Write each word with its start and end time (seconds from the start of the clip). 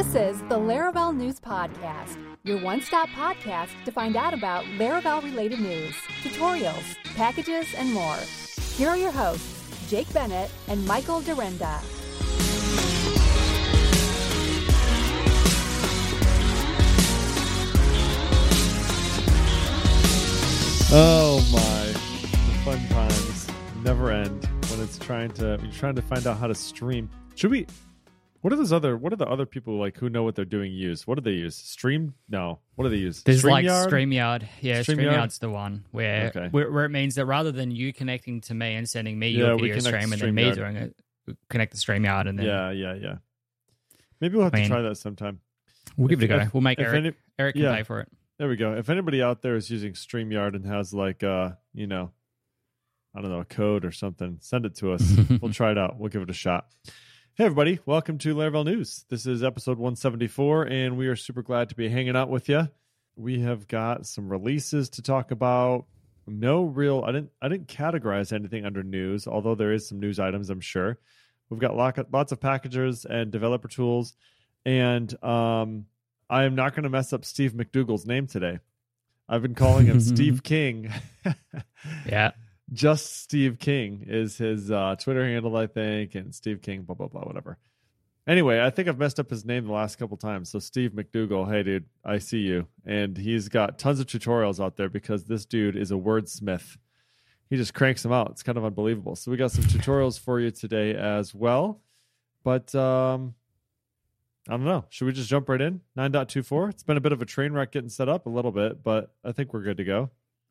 This 0.00 0.14
is 0.14 0.40
the 0.48 0.56
Laravel 0.56 1.14
News 1.14 1.38
Podcast, 1.38 2.16
your 2.42 2.58
one 2.62 2.80
stop 2.80 3.10
podcast 3.10 3.68
to 3.84 3.92
find 3.92 4.16
out 4.16 4.32
about 4.32 4.64
Laravel 4.78 5.22
related 5.22 5.60
news, 5.60 5.94
tutorials, 6.22 6.96
packages, 7.16 7.74
and 7.76 7.92
more. 7.92 8.16
Here 8.78 8.88
are 8.88 8.96
your 8.96 9.10
hosts, 9.10 9.90
Jake 9.90 10.10
Bennett 10.14 10.50
and 10.68 10.86
Michael 10.86 11.20
Dyrynda. 11.20 11.82
Oh 20.92 21.46
my, 21.52 21.92
the 21.92 22.58
fun 22.64 22.88
times 22.88 23.48
never 23.84 24.10
end 24.10 24.48
when 24.70 24.80
it's 24.80 24.98
trying 24.98 25.30
to 25.32 25.58
you're 25.62 25.72
trying 25.72 25.96
to 25.96 26.02
find 26.02 26.26
out 26.26 26.38
how 26.38 26.46
to 26.46 26.54
stream. 26.54 27.10
Should 27.34 27.50
we? 27.50 27.66
What 28.42 28.52
are 28.54 28.56
those 28.56 28.72
other? 28.72 28.96
What 28.96 29.12
are 29.12 29.16
the 29.16 29.26
other 29.28 29.44
people 29.44 29.78
like 29.78 29.98
who 29.98 30.08
know 30.08 30.22
what 30.22 30.34
they're 30.34 30.44
doing 30.46 30.72
use? 30.72 31.06
What 31.06 31.16
do 31.16 31.20
they 31.20 31.36
use? 31.36 31.54
Stream? 31.56 32.14
No. 32.28 32.58
What 32.74 32.84
do 32.84 32.90
they 32.90 32.96
use? 32.96 33.22
There's 33.22 33.44
like 33.44 33.66
StreamYard? 33.66 33.88
StreamYard. 33.90 34.48
Yeah, 34.62 34.80
StreamYard? 34.80 34.96
StreamYard's 35.12 35.38
the 35.40 35.50
one 35.50 35.84
where, 35.90 36.28
Okay. 36.34 36.48
where 36.50 36.70
where 36.70 36.84
it 36.86 36.88
means 36.90 37.16
that 37.16 37.26
rather 37.26 37.52
than 37.52 37.70
you 37.70 37.92
connecting 37.92 38.40
to 38.42 38.54
me 38.54 38.74
and 38.76 38.88
sending 38.88 39.18
me 39.18 39.28
Yeah, 39.30 39.48
your 39.48 39.58
video 39.58 39.78
stream 39.80 40.12
and 40.12 40.22
then 40.22 40.34
me 40.34 40.52
doing 40.54 40.76
it, 40.76 40.96
connect 41.50 41.72
to 41.74 41.78
StreamYard 41.78 42.28
and 42.28 42.38
then 42.38 42.46
Yeah, 42.46 42.70
yeah, 42.70 42.94
yeah. 42.94 43.14
Maybe 44.22 44.36
we'll 44.36 44.44
have 44.44 44.54
I 44.54 44.62
to 44.62 44.68
try 44.68 44.82
that 44.82 44.96
sometime. 44.96 45.40
we'll 45.98 46.08
give 46.08 46.22
it 46.22 46.24
a 46.24 46.28
go. 46.28 46.36
if- 46.38 46.54
we'll 46.54 46.62
make 46.62 46.78
if 46.78 46.86
Eric 46.86 46.96
any- 47.04 47.14
Eric 47.38 47.54
can 47.56 47.62
yeah. 47.64 47.76
pay 47.76 47.82
for 47.82 48.00
it. 48.00 48.08
There 48.38 48.48
we 48.48 48.56
go. 48.56 48.72
If 48.74 48.88
anybody 48.88 49.20
out 49.22 49.42
there 49.42 49.54
is 49.56 49.70
using 49.70 49.92
StreamYard 49.92 50.56
and 50.56 50.64
has 50.64 50.94
like 50.94 51.22
uh, 51.22 51.50
you 51.74 51.86
know, 51.86 52.10
I 53.14 53.20
don't 53.20 53.30
know, 53.30 53.40
a 53.40 53.44
code 53.44 53.84
or 53.84 53.92
something, 53.92 54.38
send 54.40 54.64
it 54.64 54.76
to 54.76 54.92
us. 54.92 55.12
we'll 55.42 55.52
try 55.52 55.72
it 55.72 55.78
out. 55.78 55.98
We'll 55.98 56.08
give 56.08 56.22
it 56.22 56.30
a 56.30 56.34
shot. 56.34 56.66
Hey 57.36 57.46
everybody, 57.46 57.78
welcome 57.86 58.18
to 58.18 58.34
Laravel 58.34 58.66
News. 58.66 59.06
This 59.08 59.24
is 59.24 59.42
episode 59.42 59.78
174 59.78 60.64
and 60.64 60.98
we 60.98 61.06
are 61.06 61.16
super 61.16 61.42
glad 61.42 61.70
to 61.70 61.74
be 61.74 61.88
hanging 61.88 62.16
out 62.16 62.28
with 62.28 62.48
you. 62.48 62.68
We 63.16 63.40
have 63.40 63.66
got 63.66 64.06
some 64.06 64.28
releases 64.28 64.90
to 64.90 65.02
talk 65.02 65.30
about. 65.30 65.86
No 66.26 66.64
real 66.64 67.02
I 67.06 67.12
didn't 67.12 67.30
I 67.40 67.48
didn't 67.48 67.68
categorize 67.68 68.32
anything 68.32 68.66
under 68.66 68.82
news, 68.82 69.26
although 69.26 69.54
there 69.54 69.72
is 69.72 69.88
some 69.88 70.00
news 70.00 70.20
items, 70.20 70.50
I'm 70.50 70.60
sure. 70.60 70.98
We've 71.48 71.60
got 71.60 71.76
lots 71.76 72.32
of 72.32 72.40
packages 72.40 73.06
and 73.06 73.30
developer 73.30 73.68
tools 73.68 74.14
and 74.66 75.12
um 75.24 75.86
I 76.28 76.44
am 76.44 76.54
not 76.54 76.74
going 76.74 76.84
to 76.84 76.90
mess 76.90 77.12
up 77.12 77.24
Steve 77.24 77.54
McDougall's 77.54 78.06
name 78.06 78.26
today. 78.26 78.58
I've 79.28 79.42
been 79.42 79.54
calling 79.54 79.86
him 79.86 80.00
Steve 80.00 80.42
King. 80.42 80.92
Yeah. 82.06 82.32
Just 82.72 83.20
Steve 83.22 83.58
King 83.58 84.04
is 84.06 84.38
his 84.38 84.70
uh, 84.70 84.96
Twitter 84.98 85.24
handle, 85.24 85.56
I 85.56 85.66
think, 85.66 86.14
and 86.14 86.34
Steve 86.34 86.62
King, 86.62 86.82
blah, 86.82 86.94
blah, 86.94 87.08
blah, 87.08 87.22
whatever. 87.22 87.58
Anyway, 88.26 88.60
I 88.60 88.70
think 88.70 88.86
I've 88.86 88.98
messed 88.98 89.18
up 89.18 89.30
his 89.30 89.44
name 89.44 89.66
the 89.66 89.72
last 89.72 89.96
couple 89.96 90.16
times. 90.16 90.50
So, 90.50 90.58
Steve 90.58 90.92
McDougall, 90.92 91.50
hey, 91.50 91.62
dude, 91.62 91.86
I 92.04 92.18
see 92.18 92.38
you. 92.38 92.68
And 92.86 93.16
he's 93.16 93.48
got 93.48 93.78
tons 93.78 93.98
of 93.98 94.06
tutorials 94.06 94.62
out 94.62 94.76
there 94.76 94.88
because 94.88 95.24
this 95.24 95.44
dude 95.44 95.76
is 95.76 95.90
a 95.90 95.94
wordsmith. 95.94 96.76
He 97.48 97.56
just 97.56 97.74
cranks 97.74 98.02
them 98.04 98.12
out. 98.12 98.30
It's 98.30 98.44
kind 98.44 98.56
of 98.56 98.64
unbelievable. 98.64 99.16
So, 99.16 99.30
we 99.30 99.36
got 99.36 99.50
some 99.50 99.64
tutorials 99.64 100.20
for 100.20 100.38
you 100.38 100.50
today 100.52 100.94
as 100.94 101.34
well. 101.34 101.80
But 102.44 102.72
um, 102.74 103.34
I 104.48 104.52
don't 104.52 104.64
know. 104.64 104.84
Should 104.90 105.06
we 105.06 105.12
just 105.12 105.28
jump 105.28 105.48
right 105.48 105.60
in? 105.60 105.80
9.24. 105.96 106.70
It's 106.70 106.82
been 106.82 106.96
a 106.96 107.00
bit 107.00 107.12
of 107.12 107.20
a 107.20 107.26
train 107.26 107.52
wreck 107.52 107.72
getting 107.72 107.90
set 107.90 108.08
up 108.08 108.26
a 108.26 108.30
little 108.30 108.52
bit, 108.52 108.82
but 108.82 109.12
I 109.24 109.32
think 109.32 109.52
we're 109.52 109.62
good 109.62 109.76
to 109.78 109.84
go. 109.84 110.10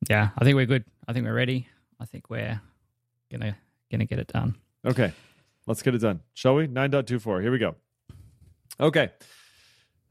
Yeah. 0.10 0.30
I 0.38 0.44
think 0.44 0.56
we're 0.56 0.66
good. 0.66 0.86
I 1.08 1.14
think 1.14 1.26
we're 1.26 1.34
ready. 1.34 1.68
I 2.00 2.06
think 2.06 2.30
we're 2.30 2.62
gonna 3.32 3.58
gonna 3.92 4.06
get 4.06 4.20
it 4.20 4.28
done. 4.28 4.56
Okay, 4.86 5.12
let's 5.68 5.82
get 5.82 5.96
it 5.96 6.00
done, 6.00 6.22
shall 6.34 6.56
we? 6.56 6.68
9.24, 6.68 7.42
here 7.42 7.52
we 7.52 7.58
go. 7.58 7.76
Okay, 8.80 9.10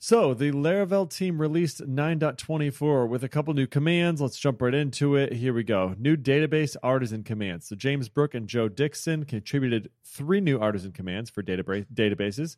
so 0.01 0.33
the 0.33 0.53
Laravel 0.53 1.11
team 1.11 1.41
released 1.41 1.81
9.24 1.81 3.09
with 3.09 3.25
a 3.25 3.29
couple 3.29 3.53
new 3.53 3.67
commands. 3.67 4.21
Let's 4.21 4.39
jump 4.39 4.63
right 4.63 4.73
into 4.73 5.17
it. 5.17 5.33
Here 5.33 5.53
we 5.53 5.65
go. 5.65 5.97
New 5.99 6.17
database 6.17 6.77
artisan 6.85 7.25
commands. 7.25 7.67
So 7.67 7.75
James 7.75 8.09
Brooks 8.09 8.37
and 8.37 8.47
Joe 8.47 8.69
Dixon 8.69 9.25
contributed 9.25 9.91
three 10.05 10.41
new 10.41 10.61
artisan 10.61 10.93
commands 10.93 11.31
for 11.31 11.43
database 11.43 11.85
databases. 11.93 12.57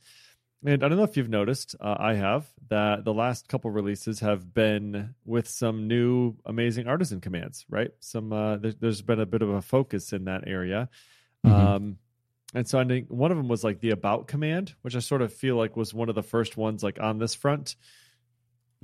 And 0.65 0.85
I 0.85 0.89
don't 0.89 0.99
know 0.99 1.05
if 1.05 1.17
you've 1.17 1.31
noticed, 1.31 1.75
uh, 1.81 1.97
I 1.99 2.15
have, 2.15 2.47
that 2.69 3.05
the 3.05 3.15
last 3.15 3.49
couple 3.49 3.71
releases 3.71 4.21
have 4.21 4.53
been 4.53 5.15
with 5.25 5.49
some 5.49 5.89
new 5.89 6.35
amazing 6.45 6.87
artisan 6.87 7.21
commands, 7.23 7.65
right? 7.71 7.91
Some 8.01 8.33
uh, 8.33 8.57
there, 8.57 8.73
there's 8.79 9.01
been 9.01 9.21
a 9.21 9.27
bit 9.27 9.41
of 9.41 9.49
a 9.49 9.63
focus 9.63 10.13
in 10.13 10.25
that 10.25 10.47
area. 10.47 10.91
Mhm. 11.47 11.51
Um, 11.51 11.99
and 12.53 12.69
so 12.69 12.79
I 12.79 12.85
think 12.85 13.09
one 13.09 13.31
of 13.31 13.39
them 13.39 13.49
was 13.49 13.65
like 13.65 13.81
the 13.81 13.91
about 13.91 14.27
command, 14.27 14.75
which 14.83 14.95
I 14.97 14.99
sort 14.99 15.23
of 15.23 15.33
feel 15.33 15.57
like 15.57 15.77
was 15.79 15.95
one 15.95 16.09
of 16.11 16.15
the 16.15 16.23
first 16.23 16.57
ones 16.59 16.83
like 16.83 17.01
on 17.01 17.17
this 17.19 17.35
front. 17.35 17.77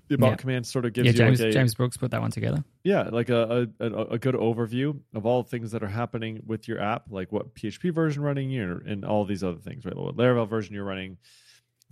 The 0.09 0.15
about 0.15 0.31
Yeah. 0.31 0.37
command 0.37 0.67
sort 0.67 0.85
of 0.87 0.93
gives 0.95 1.07
yeah, 1.07 1.13
you 1.13 1.19
James 1.19 1.41
like 1.41 1.49
a, 1.49 1.53
James 1.53 1.75
Brooks 1.75 1.97
put 1.97 2.13
that 2.13 2.21
one 2.23 2.31
together. 2.31 2.65
yeah, 2.85 3.03
like 3.11 3.29
a, 3.29 3.69
a 3.81 3.87
a 4.13 4.19
good 4.19 4.37
overview 4.37 4.99
of 5.15 5.27
all 5.27 5.43
the 5.43 5.49
things 5.51 5.73
that 5.73 5.83
are 5.83 5.89
happening 5.89 6.41
with 6.47 6.69
your 6.69 6.81
app, 6.81 7.07
like 7.11 7.33
what 7.33 7.55
PHP 7.55 7.93
version 7.93 8.23
running 8.23 8.49
here 8.49 8.83
and 8.87 9.05
all 9.05 9.25
these 9.27 9.43
other 9.45 9.59
things, 9.59 9.85
right? 9.85 9.97
What 9.97 10.17
Laravel 10.17 10.49
version 10.49 10.75
you're 10.75 10.85
running, 10.85 11.19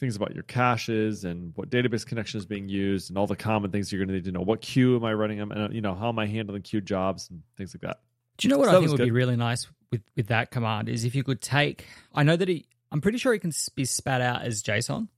things 0.01 0.17
about 0.17 0.35
your 0.35 0.43
caches 0.45 1.25
and 1.25 1.53
what 1.57 1.71
database 1.71 2.05
connection 2.07 2.39
is 2.39 2.47
being 2.47 2.69
used, 2.69 3.11
and 3.11 3.19
all 3.19 3.27
the 3.27 3.37
common 3.37 3.71
things 3.71 3.93
you're 3.93 4.01
going 4.01 4.09
to 4.09 4.15
need 4.15 4.25
to 4.25 4.33
know. 4.33 4.41
What 4.41 4.61
queue 4.61 4.97
am 4.97 5.05
I 5.05 5.13
running? 5.13 5.39
them, 5.39 5.51
And 5.53 5.63
uh, 5.63 5.69
you 5.71 5.81
know 5.81 5.95
how 5.95 6.09
am 6.09 6.19
I 6.19 6.27
handling 6.27 6.63
queue 6.63 6.81
jobs 6.81 7.31
and 7.31 7.43
things 7.57 7.75
like 7.75 7.83
that. 7.83 8.01
Do 8.39 8.49
you 8.49 8.53
know 8.53 8.59
what 8.59 8.69
So 8.69 8.77
I 8.77 8.81
think 8.81 8.91
would 8.91 9.01
be 9.05 9.11
really 9.13 9.37
nice 9.37 9.69
with 9.93 10.03
with 10.17 10.27
that 10.29 10.51
command 10.51 10.89
is 10.89 11.05
if 11.05 11.15
you 11.15 11.23
could 11.23 11.41
take. 11.41 11.87
I 12.13 12.23
know 12.25 12.37
that 12.37 12.49
he. 12.49 12.67
I'm 12.91 13.01
pretty 13.01 13.19
sure 13.19 13.35
it 13.35 13.41
can 13.41 13.53
be 13.75 13.85
spat 13.85 14.21
out 14.21 14.43
as 14.43 14.63
JSON. 14.63 15.09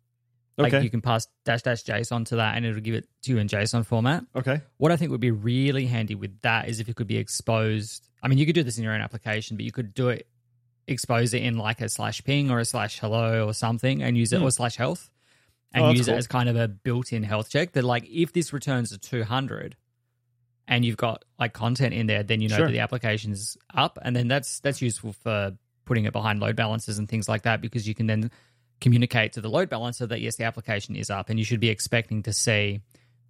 Like 0.58 0.72
Okay. 0.72 0.84
you 0.84 0.88
can 0.90 1.02
pass 1.02 1.26
dash 1.44 1.62
dash 1.62 1.84
JSON 1.84 2.24
to 2.26 2.36
that, 2.36 2.56
and 2.56 2.64
it'll 2.64 2.80
give 2.80 2.94
it 2.94 3.06
to 3.22 3.32
you 3.32 3.38
in 3.38 3.48
JSON 3.48 3.84
format. 3.84 4.24
Okay. 4.34 4.60
What 4.78 4.92
I 4.92 4.96
think 4.96 5.10
would 5.10 5.20
be 5.20 5.30
really 5.30 5.86
handy 5.86 6.14
with 6.14 6.40
that 6.42 6.68
is 6.68 6.80
if 6.80 6.88
it 6.88 6.96
could 6.96 7.06
be 7.06 7.18
exposed. 7.18 8.08
I 8.22 8.28
mean, 8.28 8.38
you 8.38 8.46
could 8.46 8.54
do 8.54 8.62
this 8.62 8.78
in 8.78 8.84
your 8.84 8.94
own 8.94 9.00
application, 9.02 9.56
but 9.56 9.64
you 9.64 9.72
could 9.72 9.92
do 9.94 10.08
it, 10.08 10.26
expose 10.88 11.34
it 11.34 11.42
in 11.42 11.58
like 11.58 11.80
a 11.80 11.88
slash 11.88 12.22
ping 12.24 12.50
or 12.50 12.60
a 12.60 12.64
slash 12.64 12.98
hello 13.00 13.46
or 13.46 13.54
something, 13.54 14.02
and 14.02 14.16
use 14.16 14.32
it 14.32 14.38
hmm. 14.38 14.44
or 14.44 14.50
slash 14.50 14.76
health, 14.76 15.10
and. 15.72 15.84
Oh, 15.84 15.90
use 15.90 16.06
cool. 16.06 16.14
it 16.14 16.18
as 16.18 16.26
kind 16.26 16.48
of 16.48 16.56
a 16.56 16.68
built-in 16.68 17.22
health 17.22 17.50
check. 17.50 17.72
That 17.72 17.84
like 17.84 18.04
if 18.08 18.32
this 18.32 18.52
returns 18.52 18.92
a 18.92 18.98
200, 18.98 19.76
and 20.68 20.84
you've 20.84 20.96
got 20.96 21.24
like 21.38 21.52
content 21.52 21.94
in 21.94 22.06
there, 22.06 22.22
then 22.22 22.40
you 22.40 22.48
know 22.48 22.56
Sure. 22.56 22.66
that 22.66 22.72
the 22.72 22.80
application's 22.80 23.56
up, 23.74 23.98
and 24.02 24.14
then 24.14 24.28
that's 24.28 24.60
that's 24.60 24.82
useful 24.82 25.12
for 25.12 25.56
putting 25.84 26.04
it 26.04 26.12
behind 26.12 26.40
load 26.40 26.56
balancers 26.56 26.98
and 26.98 27.08
things 27.08 27.28
like 27.28 27.42
that 27.42 27.60
because 27.60 27.86
you 27.86 27.94
can 27.94 28.06
then 28.06 28.30
communicate 28.80 29.32
to 29.34 29.40
the 29.40 29.48
load 29.48 29.68
balancer 29.68 30.06
that 30.06 30.20
yes, 30.20 30.36
the 30.36 30.44
application 30.44 30.96
is 30.96 31.10
up, 31.10 31.30
and 31.30 31.38
you 31.38 31.44
should 31.44 31.60
be 31.60 31.68
expecting 31.68 32.22
to 32.24 32.32
see 32.32 32.80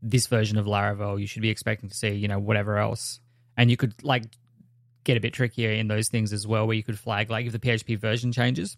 this 0.02 0.26
version 0.26 0.58
of 0.58 0.66
Laravel. 0.66 1.20
You 1.20 1.26
should 1.26 1.42
be 1.42 1.50
expecting 1.50 1.88
to 1.88 1.94
see 1.94 2.10
you 2.10 2.28
know 2.28 2.38
whatever 2.38 2.78
else, 2.78 3.20
and 3.56 3.70
you 3.70 3.76
could 3.76 4.02
like 4.02 4.24
get 5.06 5.16
a 5.16 5.20
bit 5.20 5.32
trickier 5.32 5.70
in 5.70 5.86
those 5.88 6.08
things 6.08 6.32
as 6.34 6.46
well, 6.46 6.66
where 6.66 6.76
you 6.76 6.82
could 6.82 6.98
flag 6.98 7.30
like 7.30 7.46
if 7.46 7.52
the 7.52 7.58
PHP 7.58 7.98
version 7.98 8.32
changes, 8.32 8.76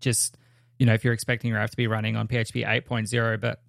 just 0.00 0.36
you 0.78 0.86
know 0.86 0.94
if 0.94 1.04
you're 1.04 1.14
expecting 1.14 1.50
your 1.50 1.58
app 1.58 1.70
to 1.70 1.76
be 1.76 1.86
running 1.86 2.16
on 2.16 2.28
PHP 2.28 2.64
8.0, 2.66 3.40
but 3.40 3.60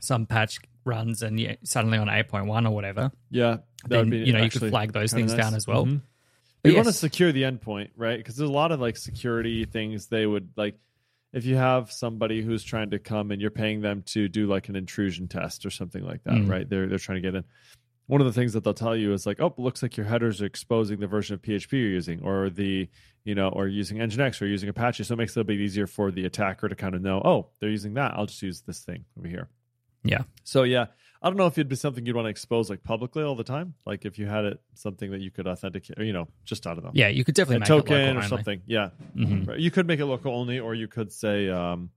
some 0.00 0.26
patch 0.26 0.58
runs 0.84 1.22
and 1.22 1.38
you 1.38 1.56
suddenly 1.62 1.98
on 1.98 2.08
8.1 2.08 2.66
or 2.66 2.70
whatever, 2.70 3.10
Yeah. 3.30 3.58
That 3.84 3.88
then 3.88 3.98
would 4.00 4.10
be 4.10 4.18
you 4.18 4.32
know 4.32 4.42
you 4.42 4.50
could 4.50 4.68
flag 4.70 4.92
those 4.92 5.12
things 5.12 5.32
nice. 5.32 5.40
down 5.44 5.54
as 5.54 5.66
well. 5.66 5.84
Mhm. 5.86 6.00
But 6.62 6.70
You 6.70 6.76
want 6.76 6.88
to 6.88 6.94
secure 6.94 7.30
the 7.32 7.42
endpoint, 7.42 7.90
right? 7.96 8.16
Because 8.16 8.36
there's 8.36 8.48
a 8.48 8.52
lot 8.52 8.72
of 8.72 8.80
like 8.80 8.96
security 8.96 9.66
things 9.66 10.06
they 10.06 10.26
would 10.26 10.48
like. 10.56 10.78
If 11.34 11.44
you 11.44 11.56
have 11.56 11.90
somebody 11.92 12.40
who's 12.42 12.62
trying 12.64 12.90
to 12.90 12.98
come 12.98 13.30
and 13.32 13.40
you're 13.42 13.50
paying 13.50 13.80
them 13.82 14.02
to 14.06 14.28
do 14.28 14.46
like 14.46 14.68
an 14.70 14.76
intrusion 14.76 15.28
test 15.28 15.66
or 15.66 15.70
something 15.70 16.02
like 16.04 16.22
that, 16.24 16.34
Mm. 16.34 16.48
right? 16.50 16.68
They're 16.68 16.86
they're 16.86 16.98
trying 16.98 17.22
to 17.22 17.28
get 17.28 17.34
in. 17.34 17.44
One 18.06 18.20
of 18.20 18.26
the 18.26 18.32
things 18.32 18.52
that 18.52 18.64
they'll 18.64 18.74
tell 18.74 18.94
you 18.94 19.12
is 19.14 19.24
like, 19.26 19.40
oh, 19.40 19.46
it 19.46 19.58
looks 19.58 19.82
like 19.82 19.96
your 19.96 20.04
headers 20.06 20.42
are 20.42 20.46
exposing 20.46 20.98
the 21.00 21.06
version 21.06 21.34
of 21.34 21.40
PHP 21.42 21.72
you're 21.72 21.88
using, 21.88 22.22
or 22.22 22.50
the 22.50 22.88
you 23.24 23.34
know, 23.34 23.48
or 23.48 23.66
using 23.66 23.96
Nginx 23.98 24.42
or 24.42 24.46
using 24.46 24.68
Apache, 24.68 25.04
so 25.04 25.14
it 25.14 25.16
makes 25.16 25.34
it 25.34 25.40
a 25.40 25.44
bit 25.44 25.58
easier 25.58 25.86
for 25.86 26.10
the 26.10 26.26
attacker 26.26 26.68
to 26.68 26.74
kind 26.74 26.94
of 26.94 27.00
know, 27.00 27.22
oh, 27.24 27.46
they're 27.58 27.70
using 27.70 27.94
that. 27.94 28.12
I'll 28.14 28.26
just 28.26 28.42
use 28.42 28.60
this 28.60 28.80
thing 28.80 29.06
over 29.18 29.26
here. 29.26 29.48
Yeah. 30.02 30.24
So 30.42 30.64
yeah, 30.64 30.88
I 31.22 31.28
don't 31.28 31.38
know 31.38 31.46
if 31.46 31.54
it'd 31.56 31.70
be 31.70 31.76
something 31.76 32.04
you'd 32.04 32.14
want 32.14 32.26
to 32.26 32.30
expose 32.30 32.68
like 32.68 32.84
publicly 32.84 33.22
all 33.22 33.34
the 33.34 33.44
time. 33.44 33.72
Like 33.86 34.04
if 34.04 34.18
you 34.18 34.26
had 34.26 34.44
it 34.44 34.60
something 34.74 35.10
that 35.12 35.22
you 35.22 35.30
could 35.30 35.46
authenticate, 35.46 35.98
or, 35.98 36.04
you 36.04 36.12
know, 36.12 36.28
just 36.44 36.66
I 36.66 36.74
don't 36.74 36.84
know, 36.84 36.90
Yeah, 36.92 37.08
you 37.08 37.24
could 37.24 37.34
definitely 37.34 37.56
a 37.56 37.60
make 37.60 37.68
token 37.68 37.96
it 37.96 38.06
local 38.08 38.18
or 38.18 38.28
something. 38.28 38.60
Yeah, 38.66 38.90
Mhm. 39.16 39.48
Right. 39.48 39.58
you 39.58 39.70
could 39.70 39.86
make 39.86 40.00
it 40.00 40.04
local 40.04 40.34
only, 40.34 40.60
or 40.60 40.74
you 40.74 40.86
could 40.86 41.10
say, 41.10 41.48
um, 41.48 41.88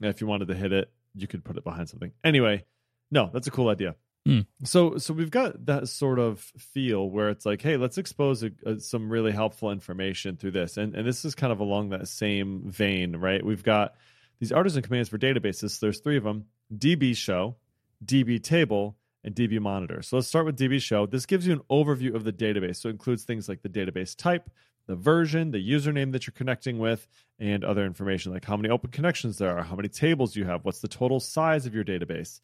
if 0.00 0.20
you 0.20 0.28
wanted 0.28 0.46
to 0.46 0.54
hit 0.54 0.72
it, 0.72 0.92
you 1.16 1.26
could 1.26 1.42
put 1.42 1.56
it 1.56 1.64
behind 1.64 1.88
something. 1.88 2.12
Anyway, 2.22 2.64
no, 3.10 3.28
that's 3.32 3.48
a 3.48 3.50
cool 3.50 3.68
idea. 3.70 3.96
Hmm. 4.28 4.40
So, 4.62 4.98
so 4.98 5.14
we've 5.14 5.30
got 5.30 5.64
that 5.64 5.88
sort 5.88 6.18
of 6.18 6.40
feel 6.40 7.08
where 7.08 7.30
it's 7.30 7.46
like, 7.46 7.62
hey, 7.62 7.78
let's 7.78 7.96
expose 7.96 8.42
a, 8.42 8.50
a, 8.66 8.78
some 8.78 9.08
really 9.08 9.32
helpful 9.32 9.70
information 9.70 10.36
through 10.36 10.50
this, 10.50 10.76
and 10.76 10.94
and 10.94 11.06
this 11.06 11.24
is 11.24 11.34
kind 11.34 11.50
of 11.50 11.60
along 11.60 11.88
that 11.90 12.08
same 12.08 12.60
vein, 12.66 13.16
right? 13.16 13.42
We've 13.42 13.62
got 13.62 13.94
these 14.38 14.52
artisan 14.52 14.82
commands 14.82 15.08
for 15.08 15.16
databases. 15.16 15.80
There's 15.80 16.00
three 16.00 16.18
of 16.18 16.24
them: 16.24 16.44
DB 16.76 17.16
show, 17.16 17.56
DB 18.04 18.42
table, 18.42 18.98
and 19.24 19.34
DB 19.34 19.60
monitor. 19.60 20.02
So 20.02 20.16
let's 20.16 20.28
start 20.28 20.44
with 20.44 20.58
DB 20.58 20.78
show. 20.82 21.06
This 21.06 21.24
gives 21.24 21.46
you 21.46 21.54
an 21.54 21.62
overview 21.70 22.14
of 22.14 22.24
the 22.24 22.32
database. 22.32 22.76
So 22.76 22.90
it 22.90 22.92
includes 22.92 23.24
things 23.24 23.48
like 23.48 23.62
the 23.62 23.70
database 23.70 24.14
type, 24.14 24.50
the 24.86 24.94
version, 24.94 25.52
the 25.52 25.70
username 25.70 26.12
that 26.12 26.26
you're 26.26 26.34
connecting 26.36 26.78
with, 26.78 27.08
and 27.38 27.64
other 27.64 27.86
information 27.86 28.32
like 28.32 28.44
how 28.44 28.58
many 28.58 28.68
open 28.68 28.90
connections 28.90 29.38
there 29.38 29.56
are, 29.56 29.62
how 29.62 29.76
many 29.76 29.88
tables 29.88 30.36
you 30.36 30.44
have, 30.44 30.66
what's 30.66 30.80
the 30.80 30.88
total 30.88 31.18
size 31.18 31.64
of 31.64 31.74
your 31.74 31.84
database. 31.84 32.42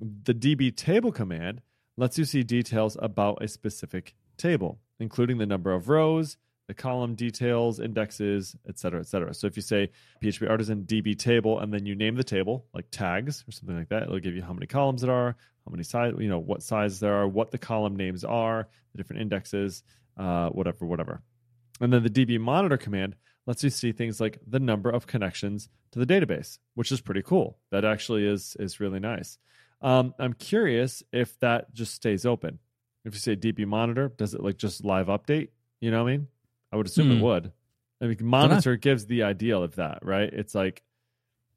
The 0.00 0.34
DB 0.34 0.74
table 0.74 1.12
command 1.12 1.62
lets 1.96 2.18
you 2.18 2.24
see 2.24 2.42
details 2.42 2.96
about 3.00 3.42
a 3.42 3.48
specific 3.48 4.14
table, 4.36 4.78
including 5.00 5.38
the 5.38 5.46
number 5.46 5.72
of 5.72 5.88
rows, 5.88 6.36
the 6.66 6.74
column 6.74 7.14
details, 7.14 7.78
indexes, 7.80 8.56
et 8.68 8.78
cetera, 8.78 9.00
et 9.00 9.06
cetera. 9.06 9.32
So 9.32 9.46
if 9.46 9.56
you 9.56 9.62
say 9.62 9.90
PHP 10.22 10.50
Artisan 10.50 10.82
DB 10.82 11.16
table 11.16 11.60
and 11.60 11.72
then 11.72 11.86
you 11.86 11.94
name 11.94 12.16
the 12.16 12.24
table 12.24 12.66
like 12.74 12.86
tags 12.90 13.44
or 13.46 13.52
something 13.52 13.76
like 13.76 13.88
that, 13.90 14.02
it'll 14.04 14.18
give 14.18 14.34
you 14.34 14.42
how 14.42 14.52
many 14.52 14.66
columns 14.66 15.02
there 15.02 15.12
are, 15.12 15.36
how 15.64 15.70
many 15.70 15.84
size, 15.84 16.14
you 16.18 16.28
know, 16.28 16.38
what 16.38 16.62
size 16.62 17.00
there 17.00 17.14
are, 17.14 17.28
what 17.28 17.50
the 17.50 17.58
column 17.58 17.96
names 17.96 18.24
are, 18.24 18.68
the 18.92 18.98
different 18.98 19.22
indexes, 19.22 19.82
uh, 20.16 20.48
whatever, 20.50 20.84
whatever. 20.84 21.22
And 21.80 21.92
then 21.92 22.02
the 22.02 22.10
DB 22.10 22.40
monitor 22.40 22.76
command 22.76 23.16
lets 23.46 23.62
you 23.62 23.70
see 23.70 23.92
things 23.92 24.20
like 24.20 24.40
the 24.46 24.58
number 24.58 24.90
of 24.90 25.06
connections 25.06 25.68
to 25.92 25.98
the 25.98 26.06
database, 26.06 26.58
which 26.74 26.90
is 26.90 27.00
pretty 27.00 27.22
cool. 27.22 27.58
That 27.70 27.84
actually 27.84 28.26
is 28.26 28.56
is 28.58 28.80
really 28.80 28.98
nice. 28.98 29.38
Um, 29.82 30.14
I'm 30.18 30.32
curious 30.32 31.02
if 31.12 31.38
that 31.40 31.72
just 31.74 31.94
stays 31.94 32.24
open. 32.26 32.58
If 33.04 33.14
you 33.14 33.20
say 33.20 33.36
DB 33.36 33.66
monitor, 33.66 34.08
does 34.16 34.34
it 34.34 34.42
like 34.42 34.56
just 34.56 34.84
live 34.84 35.06
update? 35.06 35.48
You 35.80 35.90
know 35.90 36.02
what 36.02 36.10
I 36.10 36.16
mean? 36.16 36.28
I 36.72 36.76
would 36.76 36.86
assume 36.86 37.06
Hmm. 37.06 37.12
it 37.18 37.20
would. 37.22 37.52
I 38.00 38.06
mean, 38.06 38.16
monitor 38.20 38.76
gives 38.76 39.06
the 39.06 39.22
ideal 39.22 39.62
of 39.62 39.76
that, 39.76 40.04
right? 40.04 40.30
It's 40.32 40.54
like 40.54 40.82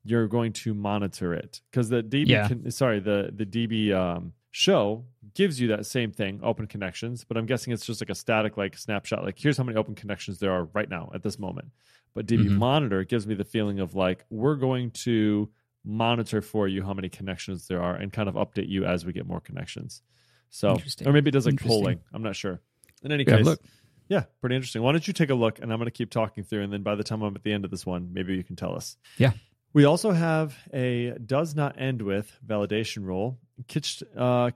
you're 0.04 0.28
going 0.28 0.54
to 0.54 0.74
monitor 0.74 1.34
it 1.34 1.62
because 1.72 1.90
the 1.90 2.02
DB, 2.04 2.30
Yeah. 2.30 2.48
can, 2.48 2.70
sorry, 2.72 3.00
the 3.00 3.32
the 3.36 3.46
DB 3.46 3.92
um, 3.94 4.34
show 4.52 5.06
gives 5.34 5.60
you 5.60 5.68
that 5.70 5.86
same 5.86 6.12
thing, 6.12 6.40
open 6.44 6.68
connections. 6.68 7.24
But 7.24 7.38
I'm 7.38 7.46
guessing 7.46 7.74
it's 7.74 7.86
just 7.86 8.02
like 8.02 8.10
a 8.10 8.16
static, 8.16 8.56
like 8.58 8.78
snapshot. 8.78 9.24
Like 9.24 9.38
here's 9.40 9.58
how 9.58 9.64
many 9.64 9.78
open 9.78 9.96
connections 9.96 10.40
there 10.40 10.52
are 10.52 10.66
right 10.74 10.90
now 10.90 11.10
at 11.14 11.24
this 11.24 11.38
moment. 11.40 11.70
But 12.14 12.26
DB 12.26 12.46
Mhm. 12.48 12.58
monitor 12.58 13.04
gives 13.04 13.28
me 13.28 13.36
the 13.36 13.44
feeling 13.44 13.80
of 13.80 13.96
like 13.96 14.26
we're 14.30 14.56
going 14.56 14.92
to 15.06 15.50
monitor 15.86 16.42
for 16.42 16.68
you 16.68 16.84
how 16.84 16.94
many 16.94 17.10
connections 17.10 17.68
there 17.68 17.82
are 17.82 17.96
and 17.96 18.12
kind 18.12 18.30
of 18.30 18.36
update 18.36 18.70
you 18.70 18.86
as 18.86 19.06
we 19.06 19.14
get 19.14 19.26
more 19.26 19.40
connections. 19.40 20.02
So, 20.50 20.78
or 21.06 21.14
maybe 21.14 21.30
it 21.30 21.34
does 21.34 21.46
like 21.46 21.62
polling. 21.62 22.00
I'm 22.14 22.24
not 22.24 22.36
sure. 22.36 22.60
In 23.04 23.12
any 23.12 23.24
Yeah, 23.26 23.38
case, 23.38 23.46
look. 23.46 23.62
yeah, 24.08 24.24
pretty 24.42 24.56
interesting. 24.56 24.82
Why 24.82 24.92
don't 24.92 25.08
you 25.08 25.14
take 25.14 25.30
a 25.30 25.36
look 25.36 25.60
and 25.60 25.72
I'm 25.72 25.80
going 25.80 25.86
to 25.86 25.92
keep 25.92 26.10
talking 26.10 26.44
through. 26.44 26.64
And 26.64 26.74
then 26.74 26.84
by 26.84 26.96
the 26.96 27.04
time 27.04 27.22
I'm 27.22 27.36
at 27.36 27.44
the 27.44 27.54
end 27.54 27.66
of 27.66 27.72
this 27.72 27.86
one, 27.86 28.10
maybe 28.14 28.36
you 28.36 28.44
can 28.44 28.56
tell 28.56 28.76
us. 28.76 28.98
Yeah. 29.18 29.32
We 29.72 29.86
also 29.86 30.12
have 30.12 30.58
a 30.74 31.12
does 31.24 31.56
not 31.56 31.80
end 31.80 32.02
with 32.02 32.36
validation 32.46 33.06
rule. 33.06 33.38
Kich, 33.68 34.02
uh, 34.18 34.50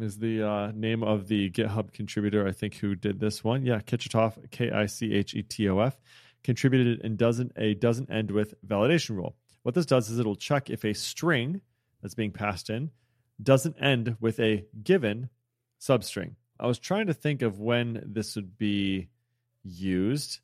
is 0.00 0.18
the 0.18 0.42
uh, 0.42 0.72
name 0.74 1.04
of 1.04 1.28
the 1.28 1.50
GitHub 1.50 1.92
contributor, 1.92 2.46
I 2.46 2.52
think, 2.52 2.74
who 2.74 2.96
did 2.96 3.20
this 3.20 3.44
one. 3.44 3.64
Yeah, 3.64 3.78
Kichetof, 3.78 4.50
K 4.50 4.70
I 4.70 4.86
C 4.86 5.14
H 5.14 5.34
E 5.34 5.42
T 5.42 5.68
O 5.68 5.78
F, 5.78 5.96
contributed 6.42 7.02
and 7.04 7.16
doesn't 7.16 7.52
a 7.56 7.74
doesn't 7.74 8.10
end 8.10 8.30
with 8.32 8.54
validation 8.66 9.10
rule. 9.10 9.36
What 9.64 9.74
this 9.74 9.86
does 9.86 10.10
is 10.10 10.18
it'll 10.18 10.36
check 10.36 10.68
if 10.68 10.84
a 10.84 10.92
string 10.92 11.62
that's 12.02 12.14
being 12.14 12.32
passed 12.32 12.68
in 12.68 12.90
doesn't 13.42 13.76
end 13.80 14.16
with 14.20 14.38
a 14.38 14.66
given 14.82 15.30
substring. 15.80 16.34
I 16.60 16.66
was 16.66 16.78
trying 16.78 17.06
to 17.06 17.14
think 17.14 17.40
of 17.40 17.60
when 17.60 18.02
this 18.06 18.36
would 18.36 18.58
be 18.58 19.08
used. 19.64 20.40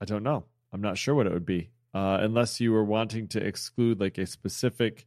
I 0.00 0.06
don't 0.06 0.22
know. 0.22 0.44
I'm 0.72 0.80
not 0.80 0.96
sure 0.96 1.14
what 1.14 1.26
it 1.26 1.32
would 1.32 1.46
be. 1.46 1.70
Uh, 1.92 2.18
unless 2.22 2.58
you 2.58 2.72
were 2.72 2.84
wanting 2.84 3.28
to 3.28 3.46
exclude 3.46 4.00
like 4.00 4.16
a 4.16 4.24
specific, 4.26 5.06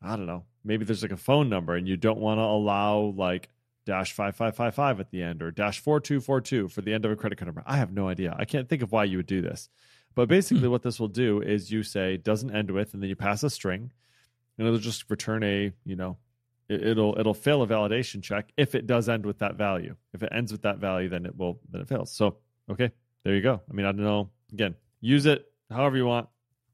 I 0.00 0.16
don't 0.16 0.26
know, 0.26 0.44
maybe 0.64 0.86
there's 0.86 1.02
like 1.02 1.12
a 1.12 1.18
phone 1.18 1.50
number 1.50 1.74
and 1.74 1.86
you 1.86 1.98
don't 1.98 2.18
want 2.18 2.38
to 2.38 2.44
allow 2.44 3.14
like 3.16 3.50
dash 3.84 4.12
5555 4.12 5.00
at 5.00 5.10
the 5.10 5.22
end 5.22 5.42
or 5.42 5.50
dash 5.50 5.80
4242 5.80 6.68
for 6.68 6.80
the 6.80 6.94
end 6.94 7.04
of 7.04 7.10
a 7.10 7.16
credit 7.16 7.36
card 7.36 7.48
number. 7.48 7.62
I 7.66 7.76
have 7.76 7.92
no 7.92 8.08
idea. 8.08 8.34
I 8.38 8.46
can't 8.46 8.66
think 8.66 8.82
of 8.82 8.92
why 8.92 9.04
you 9.04 9.18
would 9.18 9.26
do 9.26 9.42
this. 9.42 9.68
But 10.16 10.28
basically, 10.28 10.66
what 10.66 10.82
this 10.82 10.98
will 10.98 11.08
do 11.08 11.42
is 11.42 11.70
you 11.70 11.84
say 11.84 12.16
doesn't 12.16 12.50
end 12.50 12.70
with, 12.72 12.94
and 12.94 13.02
then 13.02 13.08
you 13.10 13.14
pass 13.14 13.44
a 13.44 13.50
string, 13.50 13.92
and 14.58 14.66
it'll 14.66 14.80
just 14.80 15.08
return 15.10 15.44
a, 15.44 15.72
you 15.84 15.94
know, 15.94 16.16
it- 16.68 16.82
it'll 16.82 17.16
it'll 17.18 17.34
fail 17.34 17.62
a 17.62 17.66
validation 17.66 18.22
check 18.22 18.50
if 18.56 18.74
it 18.74 18.86
does 18.86 19.08
end 19.10 19.26
with 19.26 19.38
that 19.38 19.56
value. 19.56 19.94
If 20.14 20.22
it 20.22 20.30
ends 20.32 20.50
with 20.50 20.62
that 20.62 20.78
value, 20.78 21.08
then 21.10 21.26
it 21.26 21.36
will 21.36 21.60
then 21.70 21.82
it 21.82 21.88
fails. 21.88 22.10
So 22.10 22.38
okay, 22.68 22.90
there 23.22 23.34
you 23.36 23.42
go. 23.42 23.60
I 23.70 23.72
mean, 23.74 23.86
I 23.86 23.92
don't 23.92 24.02
know. 24.02 24.30
Again, 24.52 24.74
use 25.00 25.26
it 25.26 25.52
however 25.70 25.96
you 25.98 26.06
want. 26.06 26.28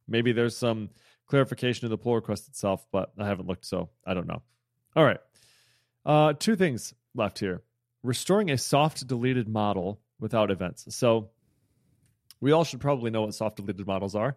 Maybe 0.07 0.33
there's 0.33 0.57
some 0.57 0.91
clarification 1.27 1.85
in 1.87 1.91
the 1.91 1.99
pull 1.99 2.15
request 2.15 2.47
itself, 2.49 2.87
but 2.93 3.13
I 3.19 3.27
haven't 3.27 3.49
looked, 3.49 3.67
so 3.67 3.91
I 4.07 4.15
don't 4.15 4.29
know. 4.29 4.43
All 4.95 5.05
right, 5.05 5.21
uh, 6.07 6.35
two 6.35 6.55
things 6.55 6.95
left 7.15 7.41
here: 7.41 7.63
restoring 8.05 8.51
a 8.53 8.57
soft 8.57 9.05
deleted 9.07 9.49
model 9.49 10.01
without 10.21 10.53
events. 10.53 10.95
So 10.95 11.31
we 12.43 12.51
all 12.51 12.65
should 12.65 12.81
probably 12.81 13.11
know 13.11 13.23
what 13.23 13.35
soft 13.35 13.57
deleted 13.57 13.87
models 13.87 14.15
are. 14.17 14.37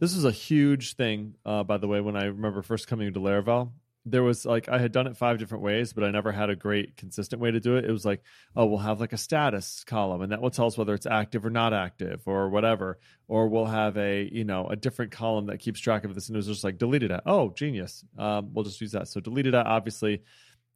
This 0.00 0.14
was 0.14 0.24
a 0.24 0.32
huge 0.32 0.96
thing, 0.96 1.36
uh, 1.46 1.62
by 1.62 1.78
the 1.78 1.86
way, 1.86 2.00
when 2.00 2.16
I 2.16 2.24
remember 2.24 2.62
first 2.62 2.88
coming 2.88 3.14
to 3.14 3.20
Laravel. 3.20 3.70
There 4.04 4.24
was 4.24 4.44
like, 4.44 4.68
I 4.68 4.78
had 4.78 4.92
done 4.92 5.06
it 5.06 5.16
five 5.16 5.38
different 5.38 5.62
ways, 5.62 5.92
but 5.94 6.04
I 6.04 6.10
never 6.10 6.32
had 6.32 6.50
a 6.50 6.56
great 6.56 6.96
consistent 6.96 7.40
way 7.40 7.52
to 7.52 7.60
do 7.60 7.76
it. 7.76 7.84
It 7.86 7.92
was 7.92 8.04
like, 8.04 8.22
oh, 8.54 8.66
we'll 8.66 8.78
have 8.78 9.00
like 9.00 9.12
a 9.14 9.16
status 9.16 9.84
column, 9.84 10.20
and 10.20 10.32
that 10.32 10.42
will 10.42 10.50
tell 10.50 10.66
us 10.66 10.76
whether 10.76 10.92
it's 10.92 11.06
active 11.06 11.46
or 11.46 11.50
not 11.50 11.72
active 11.72 12.22
or 12.26 12.50
whatever. 12.50 12.98
Or 13.28 13.48
we'll 13.48 13.64
have 13.66 13.96
a, 13.96 14.28
you 14.30 14.44
know, 14.44 14.66
a 14.66 14.76
different 14.76 15.12
column 15.12 15.46
that 15.46 15.60
keeps 15.60 15.80
track 15.80 16.04
of 16.04 16.14
this. 16.14 16.28
And 16.28 16.36
it 16.36 16.38
was 16.38 16.48
just 16.48 16.64
like 16.64 16.76
deleted 16.76 17.12
at. 17.12 17.22
Oh, 17.24 17.50
genius. 17.50 18.04
Um, 18.18 18.50
we'll 18.52 18.64
just 18.64 18.80
use 18.80 18.92
that. 18.92 19.08
So 19.08 19.20
deleted 19.20 19.54
at, 19.54 19.66
obviously, 19.66 20.22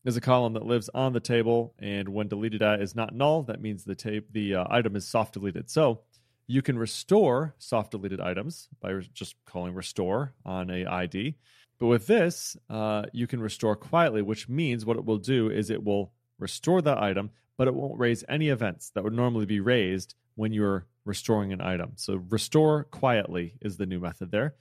is 0.05 0.17
a 0.17 0.21
column 0.23 0.55
that 0.55 0.65
lives 0.65 0.89
on 0.95 1.13
the 1.13 1.21
table, 1.21 1.75
and 1.81 2.09
when 2.09 2.29
deleted 2.29 2.63
at 2.63 2.81
is 2.81 2.95
not 2.95 3.15
null, 3.15 3.43
that 3.43 3.61
means 3.61 3.85
the 3.85 3.97
tape 3.97 4.33
the 4.33 4.55
uh, 4.55 4.65
item 4.71 4.97
is 4.97 5.07
soft 5.07 5.35
deleted. 5.35 5.69
So 5.69 6.01
you 6.49 6.63
can 6.63 6.79
restore 6.79 7.55
soft 7.59 7.93
deleted 7.93 8.21
items 8.21 8.69
by 8.81 8.99
just 9.13 9.37
calling 9.45 9.75
restore 9.75 10.33
on 10.45 10.71
a 10.71 10.87
ID. 10.87 11.37
But 11.79 11.87
with 11.87 12.07
this, 12.07 12.57
uh, 12.71 13.05
you 13.13 13.27
can 13.27 13.41
restore 13.41 13.77
quietly, 13.77 14.23
which 14.23 14.49
means 14.49 14.85
what 14.85 14.97
it 14.97 15.05
will 15.05 15.19
do 15.19 15.51
is 15.51 15.71
it 15.71 15.85
will 15.85 16.11
restore 16.39 16.81
that 16.83 16.99
item, 16.99 17.31
but 17.59 17.69
it 17.69 17.75
won't 17.75 17.99
raise 17.99 18.25
any 18.29 18.49
events 18.49 18.91
that 18.95 19.05
would 19.05 19.13
normally 19.13 19.45
be 19.45 19.61
raised 19.61 20.15
when 20.35 20.53
you're 20.53 20.87
restoring 21.05 21.53
an 21.53 21.61
item. 21.61 21.93
So 21.97 22.25
restore 22.31 22.85
quietly 22.85 23.55
is 23.61 23.77
the 23.77 23.87
new 23.87 24.01
method 24.01 24.31
there. 24.31 24.55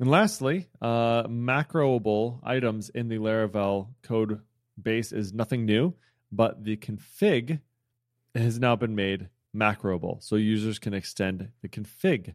And 0.00 0.10
lastly, 0.10 0.68
uh, 0.80 1.24
macroable 1.24 2.40
items 2.42 2.88
in 2.88 3.08
the 3.08 3.18
Laravel 3.18 3.88
code 4.02 4.40
base 4.80 5.12
is 5.12 5.32
nothing 5.32 5.66
new, 5.66 5.94
but 6.32 6.64
the 6.64 6.78
config 6.78 7.60
has 8.34 8.58
now 8.58 8.76
been 8.76 8.94
made 8.94 9.28
macroable. 9.56 10.22
So 10.22 10.36
users 10.36 10.78
can 10.78 10.94
extend 10.94 11.48
the 11.60 11.68
config 11.68 12.34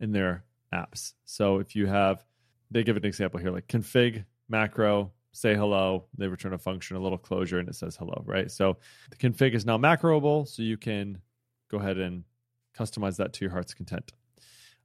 in 0.00 0.12
their 0.12 0.44
apps. 0.72 1.14
So 1.24 1.58
if 1.58 1.74
you 1.74 1.86
have, 1.86 2.24
they 2.70 2.82
give 2.82 2.96
an 2.96 3.04
example 3.04 3.40
here 3.40 3.50
like 3.50 3.66
config 3.68 4.24
macro, 4.48 5.12
say 5.32 5.54
hello, 5.54 6.04
they 6.16 6.26
return 6.26 6.52
a 6.52 6.58
function, 6.58 6.96
a 6.96 7.00
little 7.00 7.18
closure, 7.18 7.58
and 7.58 7.68
it 7.68 7.74
says 7.74 7.96
hello, 7.96 8.22
right? 8.26 8.50
So 8.50 8.76
the 9.10 9.16
config 9.16 9.54
is 9.54 9.64
now 9.64 9.78
macroable, 9.78 10.46
so 10.46 10.62
you 10.62 10.76
can 10.76 11.18
go 11.70 11.78
ahead 11.78 11.98
and 11.98 12.24
customize 12.76 13.16
that 13.16 13.32
to 13.34 13.44
your 13.44 13.52
heart's 13.52 13.74
content. 13.74 14.12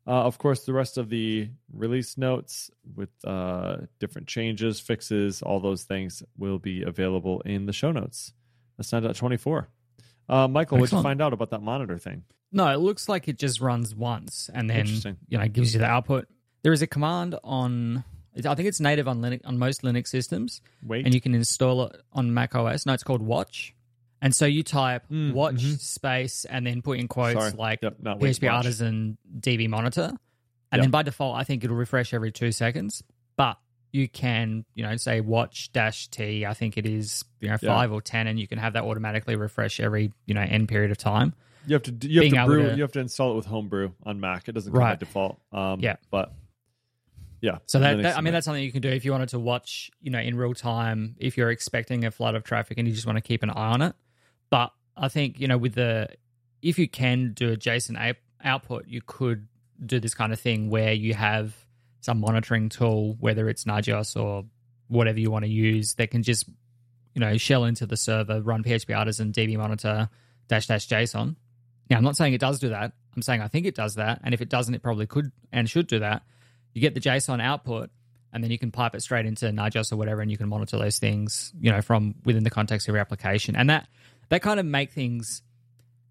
Uh, 0.06 0.24
of 0.24 0.38
course, 0.38 0.66
the 0.66 0.74
rest 0.74 0.98
of 0.98 1.10
the 1.10 1.50
release 1.72 2.18
notes 2.18 2.70
with 2.96 3.10
uh, 3.24 3.78
different 4.00 4.28
changes, 4.28 4.80
fixes, 4.80 5.42
all 5.42 5.62
those 5.62 5.84
things 5.84 6.22
will 6.38 6.60
be 6.60 6.84
available 6.84 7.42
in 7.42 7.66
the 7.66 7.74
show 7.74 7.92
notes. 7.92 8.34
That's 8.78 8.92
9.24. 8.92 9.68
Uh, 10.30 10.48
Michael, 10.48 10.78
what'd 10.80 10.96
you 10.96 11.02
find 11.04 11.22
out 11.22 11.34
about 11.34 11.50
that 11.52 11.62
monitor 11.62 11.98
thing? 11.98 12.24
No, 12.52 12.68
it 12.68 12.78
looks 12.80 13.10
like 13.10 13.28
it 13.28 13.38
just 13.40 13.60
runs 13.62 13.96
once 13.96 14.50
and 14.54 14.70
then 14.70 14.88
you 15.28 15.38
know 15.38 15.48
gives 15.48 15.74
you 15.74 15.80
the 15.80 15.86
output. 15.88 16.28
There 16.62 16.72
is 16.74 16.82
a 16.82 16.88
command 16.88 17.36
on. 17.44 18.04
I 18.38 18.56
think 18.56 18.68
it's 18.68 18.80
native 18.80 19.08
on 19.08 19.22
Linux 19.22 19.42
on 19.46 19.58
most 19.60 19.82
Linux 19.84 20.08
systems, 20.08 20.62
Wait. 20.84 21.06
and 21.06 21.14
you 21.14 21.22
can 21.22 21.36
install 21.36 21.86
it 21.88 22.02
on 22.14 22.34
Mac 22.34 22.56
OS. 22.56 22.86
No, 22.86 22.94
it's 22.94 23.04
called 23.04 23.22
Watch. 23.22 23.76
And 24.22 24.34
so 24.34 24.46
you 24.46 24.64
type 24.64 25.04
Mm, 25.12 25.34
Watch 25.34 25.56
mhm. 25.56 25.80
space 25.80 26.46
and 26.46 26.66
then 26.66 26.82
put 26.82 26.98
in 27.00 27.08
quotes 27.10 27.38
Sorry. 27.40 27.52
like 27.52 27.80
Yep, 27.84 27.98
not 28.02 28.20
wait, 28.20 28.38
PHP 28.38 28.48
watch. 28.48 28.56
Artisan 28.56 29.18
DB 29.40 29.68
Monitor, 29.68 30.04
and 30.72 30.80
Yep. 30.80 30.82
then 30.82 30.92
by 30.92 31.04
default, 31.04 31.36
I 31.38 31.44
think 31.44 31.64
it'll 31.64 31.76
refresh 31.76 32.14
every 32.14 32.32
two 32.32 32.52
seconds. 32.54 33.04
But 33.36 33.58
you 33.94 34.10
can, 34.10 34.66
you 34.74 34.84
know, 34.84 34.96
say 34.98 35.22
Watch 35.22 35.72
dash 35.72 36.08
T. 36.08 36.46
I 36.46 36.54
think 36.54 36.78
it 36.78 36.86
is, 36.86 37.24
you 37.40 37.48
know, 37.48 37.58
Yeah. 37.62 37.70
five 37.70 37.94
or 37.94 38.02
ten, 38.02 38.28
and 38.28 38.38
you 38.40 38.48
can 38.48 38.58
have 38.58 38.74
that 38.74 38.84
automatically 38.84 39.36
refresh 39.38 39.80
every, 39.80 40.12
you 40.26 40.34
know, 40.34 40.42
end 40.42 40.68
period 40.68 40.92
of 40.92 40.98
time. 40.98 41.34
You 41.68 41.76
have 41.76 41.84
to 41.84 41.92
you 42.10 42.20
have 42.20 42.22
being 42.24 42.34
to 42.34 42.46
brew 42.46 42.64
to- 42.70 42.76
you 42.76 42.82
have 42.82 42.92
to 42.94 43.00
install 43.00 43.32
it 43.32 43.36
with 43.36 43.46
Homebrew 43.46 43.92
on 44.04 44.20
Mac. 44.20 44.50
It 44.50 44.52
doesn't 44.54 44.74
come 44.74 44.82
by 44.82 44.96
default. 44.96 45.40
Um, 45.54 45.80
Yeah. 45.80 45.96
but 46.12 46.34
yeah. 47.40 47.60
So 47.68 47.80
that, 47.80 48.02
that- 48.02 48.18
I 48.18 48.22
mean, 48.22 48.34
that's 48.34 48.46
something 48.46 48.64
you 48.64 48.72
can 48.72 48.82
do 48.82 48.90
if 48.90 49.06
you 49.06 49.12
wanted 49.12 49.30
to 49.30 49.40
watch, 49.40 49.92
you 50.02 50.10
know, 50.12 50.20
in 50.20 50.36
real 50.36 50.54
time. 50.54 51.16
If 51.20 51.38
you're 51.38 51.52
expecting 51.52 52.04
a 52.06 52.12
flood 52.12 52.36
of 52.36 52.44
traffic 52.44 52.78
and 52.78 52.88
you 52.88 52.94
just 52.94 53.06
want 53.06 53.18
to 53.18 53.22
keep 53.22 53.44
an 53.44 53.50
eye 53.50 53.72
on 53.74 53.82
it. 53.82 53.96
But 54.50 54.72
I 54.98 55.08
think 55.08 55.40
you 55.40 55.48
know, 55.48 55.58
with 55.58 55.76
the 55.76 56.10
if 56.62 56.80
you 56.80 56.88
can 56.88 57.34
do 57.34 57.52
a 57.52 57.58
JSON 57.58 58.16
output, 58.44 58.88
you 58.88 59.02
could 59.06 59.48
do 59.86 60.00
this 60.00 60.14
kind 60.16 60.34
of 60.34 60.40
thing 60.40 60.70
where 60.70 60.94
you 60.94 61.14
have 61.14 61.63
some 62.04 62.20
monitoring 62.20 62.70
tool, 62.70 63.16
whether 63.20 63.48
it's 63.48 63.64
Nagios 63.64 64.22
or 64.22 64.44
whatever 64.88 65.20
you 65.20 65.32
want 65.32 65.46
to 65.46 65.52
use, 65.52 65.94
that 65.96 66.12
can 66.12 66.22
just 66.22 66.48
you 67.16 67.20
know 67.20 67.38
shell 67.38 67.64
into 67.64 67.86
the 67.86 67.98
server, 67.98 68.42
run 68.42 68.64
PHP 68.64 68.96
Artisan 68.96 69.32
DB 69.32 69.58
Monitor 69.58 70.10
dash 70.48 70.68
dash 70.68 70.88
JSON. 70.88 71.36
Now, 71.90 71.98
I'm 71.98 72.04
not 72.04 72.18
saying 72.18 72.34
it 72.34 72.42
does 72.42 72.60
do 72.60 72.70
that. 72.70 72.92
I'm 73.16 73.22
saying 73.22 73.42
I 73.42 73.48
think 73.48 73.66
it 73.66 73.76
does 73.76 73.96
that. 73.96 74.22
And 74.24 74.34
if 74.34 74.42
it 74.42 74.50
doesn't, 74.50 74.74
it 74.74 74.84
probably 74.84 75.08
could 75.08 75.32
and 75.52 75.70
should 75.70 75.88
do 75.88 76.00
that. 76.00 76.24
You 76.74 76.82
get 76.82 76.94
the 76.94 77.02
JSON 77.02 77.42
output, 77.42 77.90
and 78.34 78.44
then 78.44 78.52
you 78.52 78.58
can 78.58 78.72
pipe 78.72 78.96
it 78.96 79.02
straight 79.02 79.26
into 79.26 79.46
Nagios 79.46 79.94
or 79.94 79.96
whatever, 79.96 80.22
and 80.22 80.30
you 80.30 80.38
can 80.38 80.50
monitor 80.50 80.78
those 80.78 81.00
things, 81.00 81.54
you 81.60 81.72
know, 81.72 81.82
from 81.82 82.16
within 82.26 82.44
the 82.44 82.50
context 82.50 82.88
of 82.90 82.96
your 82.96 83.02
application. 83.02 83.56
And 83.56 83.70
that 83.70 83.88
that 84.30 84.42
kind 84.42 84.60
of 84.60 84.66
make 84.66 84.92
things 84.92 85.42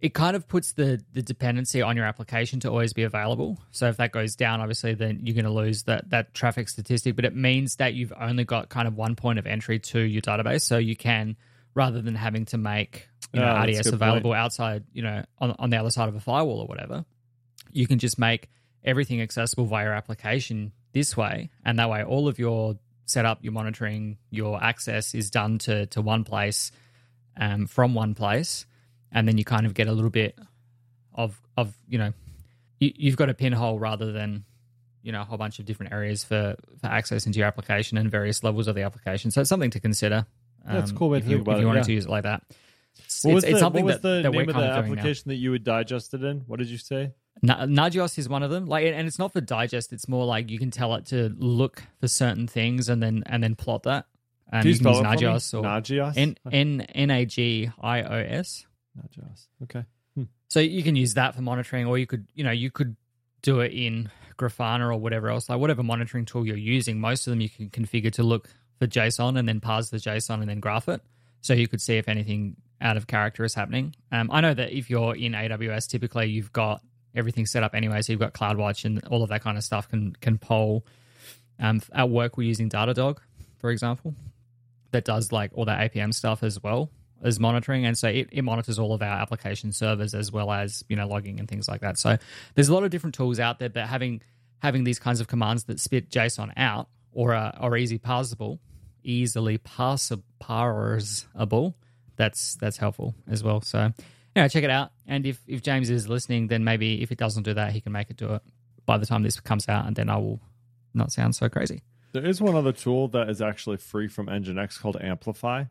it 0.03 0.15
kind 0.15 0.35
of 0.37 0.47
puts 0.49 0.73
the 0.73 1.01
the 1.13 1.23
dependency 1.23 1.81
on 1.81 1.97
your 1.97 2.05
application 2.05 2.59
to 2.61 2.69
always 2.69 2.93
be 2.93 3.05
available. 3.05 3.59
So 3.71 3.87
if 3.89 3.97
that 3.99 4.11
goes 4.13 4.35
down, 4.35 4.61
obviously, 4.61 4.95
then 4.95 5.21
you're 5.23 5.35
going 5.35 5.45
to 5.45 5.51
lose 5.53 5.85
that 5.85 6.11
that 6.11 6.35
traffic 6.35 6.69
statistic. 6.69 7.15
But 7.17 7.25
it 7.25 7.35
means 7.37 7.77
that 7.77 7.95
you've 7.95 8.13
only 8.21 8.45
got 8.45 8.69
kind 8.69 8.89
of 8.89 8.97
one 8.97 9.15
point 9.15 9.39
of 9.39 9.47
entry 9.47 9.79
to 9.79 10.01
your 10.01 10.21
database, 10.21 10.63
so 10.63 10.77
you 10.77 10.97
can 10.97 11.37
rather 11.75 12.03
than 12.03 12.17
having 12.17 12.45
to 12.47 12.59
make 12.59 13.09
you 13.33 13.41
know, 13.41 13.47
Oh, 13.57 13.63
RDS 13.63 13.87
available 13.87 14.33
point. 14.33 14.41
outside, 14.41 14.85
you 14.93 15.03
know, 15.03 15.25
on 15.39 15.55
on 15.59 15.71
the 15.71 15.77
other 15.79 15.91
side 15.91 16.09
of 16.09 16.17
a 16.17 16.21
firewall 16.21 16.59
or 16.59 16.67
whatever, 16.67 17.05
you 17.71 17.87
can 17.87 17.99
just 18.01 18.19
make 18.19 18.51
everything 18.85 19.23
accessible 19.23 19.67
via 19.67 19.85
your 19.85 19.95
application 19.95 20.73
this 20.93 21.17
way, 21.17 21.51
and 21.65 21.79
that 21.79 21.89
way 21.89 22.03
all 22.03 22.27
of 22.27 22.41
your 22.41 22.77
setup, 23.05 23.39
your 23.43 23.53
monitoring, 23.53 24.19
your 24.31 24.63
access 24.63 25.15
is 25.15 25.31
done 25.31 25.59
to 25.59 25.87
to 25.87 26.03
one 26.03 26.25
place 26.25 26.73
um, 27.37 27.67
from 27.67 27.95
one 27.95 28.15
place, 28.15 28.67
and 29.13 29.29
then 29.29 29.39
you 29.39 29.45
kind 29.45 29.67
of 29.67 29.75
get 29.75 29.87
a 29.89 29.93
little 29.93 30.11
bit 30.11 30.39
of 31.15 31.41
of 31.57 31.75
you 31.89 31.99
know 31.99 32.13
you, 32.81 32.93
you've 32.97 33.17
got 33.17 33.29
a 33.29 33.35
pinhole 33.35 33.79
rather 33.79 34.13
than 34.13 34.45
you 35.03 35.13
know 35.13 35.21
a 35.21 35.25
whole 35.25 35.39
bunch 35.39 35.59
of 35.59 35.65
different 35.65 35.93
areas 35.93 36.25
for 36.25 36.57
for 36.81 36.87
access 36.87 37.27
into 37.27 37.39
your 37.39 37.49
application 37.49 37.99
and 37.99 38.11
various 38.11 38.43
levels 38.43 38.69
of 38.69 38.75
the 38.75 38.83
application. 38.83 39.31
So 39.31 39.41
it's 39.41 39.51
something 39.51 39.71
to 39.71 39.81
consider. 39.81 40.27
um, 40.67 40.77
That's 40.77 40.93
cool 40.93 41.15
if 41.15 41.27
you, 41.27 41.41
if 41.41 41.47
you 41.47 41.53
it, 41.53 41.65
wanted 41.65 41.81
yeah. 41.81 41.85
to 41.85 41.93
use 41.93 42.05
it 42.07 42.11
like 42.11 42.23
that. 42.25 42.43
It's, 42.99 43.25
What 43.25 43.35
was 43.35 43.45
it's, 43.45 43.55
the, 43.55 43.59
something 43.59 43.85
what 43.85 43.95
was 43.95 44.03
that, 44.03 44.23
the 44.23 44.23
that 44.23 44.33
name 44.33 44.49
of 44.49 44.55
the 44.55 44.63
of 44.63 44.85
application 44.85 45.29
that 45.29 45.37
you 45.37 45.51
would 45.51 45.65
digest 45.65 46.13
it 46.15 46.23
in? 46.23 46.41
What 46.47 46.59
did 46.59 46.69
you 46.69 46.79
say? 46.79 47.13
Na- 47.43 47.65
Nagios 47.65 48.19
is 48.19 48.29
one 48.29 48.43
of 48.43 48.51
them. 48.51 48.67
Like, 48.67 48.85
and 48.87 49.07
it's 49.09 49.19
not 49.19 49.33
for 49.33 49.41
digest. 49.41 49.93
It's 49.93 50.09
more 50.09 50.27
like 50.27 50.51
you 50.51 50.59
can 50.59 50.71
tell 50.71 50.95
it 50.95 51.07
to 51.07 51.35
look 51.39 51.83
for 52.01 52.07
certain 52.09 52.47
things 52.47 52.89
and 52.89 53.03
then 53.03 53.23
and 53.27 53.43
then 53.43 53.55
plot 53.55 53.85
that. 53.85 54.07
Um, 54.53 54.63
Can 54.63 54.71
you 54.71 54.79
can 54.79 54.87
use? 54.89 55.01
Nagios 55.01 55.55
or 55.59 55.63
Nagios? 55.63 56.13
N 56.17 56.37
N 56.51 56.81
N 56.95 57.11
A 57.11 57.25
G 57.25 57.71
I 57.81 58.03
O 58.03 58.15
S. 58.15 58.67
Nagios. 58.99 59.47
Okay. 59.63 59.85
So 60.49 60.61
you 60.61 60.83
can 60.83 60.97
use 60.97 61.15
that 61.15 61.35
for 61.35 61.41
monitoring, 61.41 61.87
or 61.87 61.97
you 61.97 62.07
could, 62.07 62.27
you 62.35 62.45
know, 62.45 62.51
you 62.51 62.71
could 62.71 62.95
do 63.41 63.61
it 63.61 63.73
in 63.73 64.11
Grafana 64.37 64.93
or 64.93 64.99
whatever 64.99 65.31
else, 65.31 65.49
like 65.49 65.59
whatever 65.59 65.83
monitoring 65.83 66.27
tool 66.27 66.47
you're 66.47 66.59
using. 66.59 67.01
Most 67.01 67.27
of 67.27 67.31
them 67.31 67.41
you 67.41 67.49
can 67.49 67.71
configure 67.71 68.13
to 68.13 68.23
look 68.23 68.51
for 68.79 68.87
JSON 68.87 69.39
and 69.39 69.49
then 69.49 69.61
parse 69.61 69.89
the 69.89 69.97
JSON 69.97 70.41
and 70.41 70.49
then 70.51 70.61
graph 70.61 70.89
it, 70.89 71.01
so 71.41 71.55
you 71.55 71.69
could 71.69 71.81
see 71.81 71.97
if 71.97 72.07
anything 72.07 72.57
out 72.83 72.99
of 72.99 73.07
character 73.07 73.45
is 73.45 73.55
happening. 73.55 73.95
Um, 74.11 74.31
I 74.31 74.43
know 74.43 74.53
that 74.53 74.77
if 74.77 74.91
you're 74.91 75.17
in 75.17 75.33
AWS, 75.33 75.89
typically 75.89 76.29
you've 76.29 76.53
got 76.53 76.83
everything 77.15 77.47
set 77.47 77.63
up 77.63 77.75
anyway, 77.75 78.03
so 78.03 78.13
you've 78.13 78.21
got 78.21 78.35
CloudWatch 78.35 78.85
and 78.85 79.03
all 79.09 79.23
of 79.23 79.31
that 79.31 79.43
kind 79.43 79.57
of 79.57 79.65
stuff 79.65 79.89
can 79.89 80.13
can 80.21 80.37
poll. 80.37 80.85
Um, 81.59 81.81
at 81.95 82.11
work, 82.11 82.37
we're 82.37 82.47
using 82.47 82.69
Datadog, 82.69 83.21
for 83.59 83.71
example, 83.71 84.15
that 84.91 85.07
does 85.07 85.33
like 85.33 85.53
all 85.55 85.65
that 85.65 85.93
APM 85.93 86.13
stuff 86.13 86.43
as 86.43 86.63
well 86.63 86.91
as 87.23 87.39
monitoring, 87.39 87.87
and 87.87 87.97
so 87.97 88.09
it, 88.09 88.29
it 88.33 88.43
monitors 88.43 88.79
all 88.79 88.93
of 88.93 89.03
our 89.03 89.21
application 89.21 89.73
servers 89.73 90.15
as 90.15 90.33
well 90.33 90.51
as 90.51 90.85
you 90.89 90.97
know 90.97 91.07
logging 91.07 91.39
and 91.39 91.49
things 91.49 91.69
like 91.69 91.81
that. 91.81 91.99
So 91.99 92.19
there's 92.55 92.69
a 92.69 92.75
lot 92.75 92.85
of 92.85 92.91
different 92.91 93.15
tools 93.15 93.41
out 93.41 93.59
there, 93.59 93.69
but 93.69 93.87
having 93.87 94.23
having 94.61 94.85
these 94.85 94.99
kinds 94.99 95.21
of 95.21 95.29
commands 95.29 95.65
that 95.65 95.81
spit 95.81 96.09
JSON 96.09 96.53
out 96.57 96.89
or 97.13 97.35
are, 97.35 97.53
are 97.59 97.77
easy 97.77 97.99
parsable, 97.99 98.59
easily 99.03 99.59
parsable, 99.59 100.23
that's 102.17 102.57
that's 102.57 102.77
helpful 102.77 103.15
as 103.29 103.43
well. 103.43 103.61
So 103.61 103.93
yeah, 104.35 104.49
check 104.49 104.65
it 104.65 104.71
out. 104.71 104.93
And 105.07 105.27
if 105.27 105.41
if 105.47 105.63
James 105.63 105.91
is 105.91 106.09
listening, 106.09 106.49
then 106.49 106.65
maybe 106.65 107.03
if 107.03 107.13
it 107.13 107.19
doesn't 107.19 107.43
do 107.43 107.55
that, 107.55 107.73
he 107.73 107.81
can 107.81 107.93
make 107.93 108.11
it 108.11 108.17
do 108.17 108.35
it 108.35 108.43
by 108.87 108.99
the 108.99 109.07
time 109.07 109.23
this 109.23 109.39
comes 109.41 109.69
out, 109.69 109.87
and 109.87 109.95
then 109.95 110.09
I 110.09 110.17
will 110.17 110.41
not 110.95 111.13
sound 111.13 111.35
so 111.35 111.49
crazy. 111.49 111.83
There 112.13 112.27
is 112.27 112.41
one 112.41 112.55
other 112.55 112.73
tool 112.73 113.09
that 113.09 113.31
is 113.31 113.41
actually 113.41 113.79
free 113.79 114.09
from 114.09 114.27
Nginx 114.27 114.81
called 114.81 114.99
Amplify. 115.01 115.65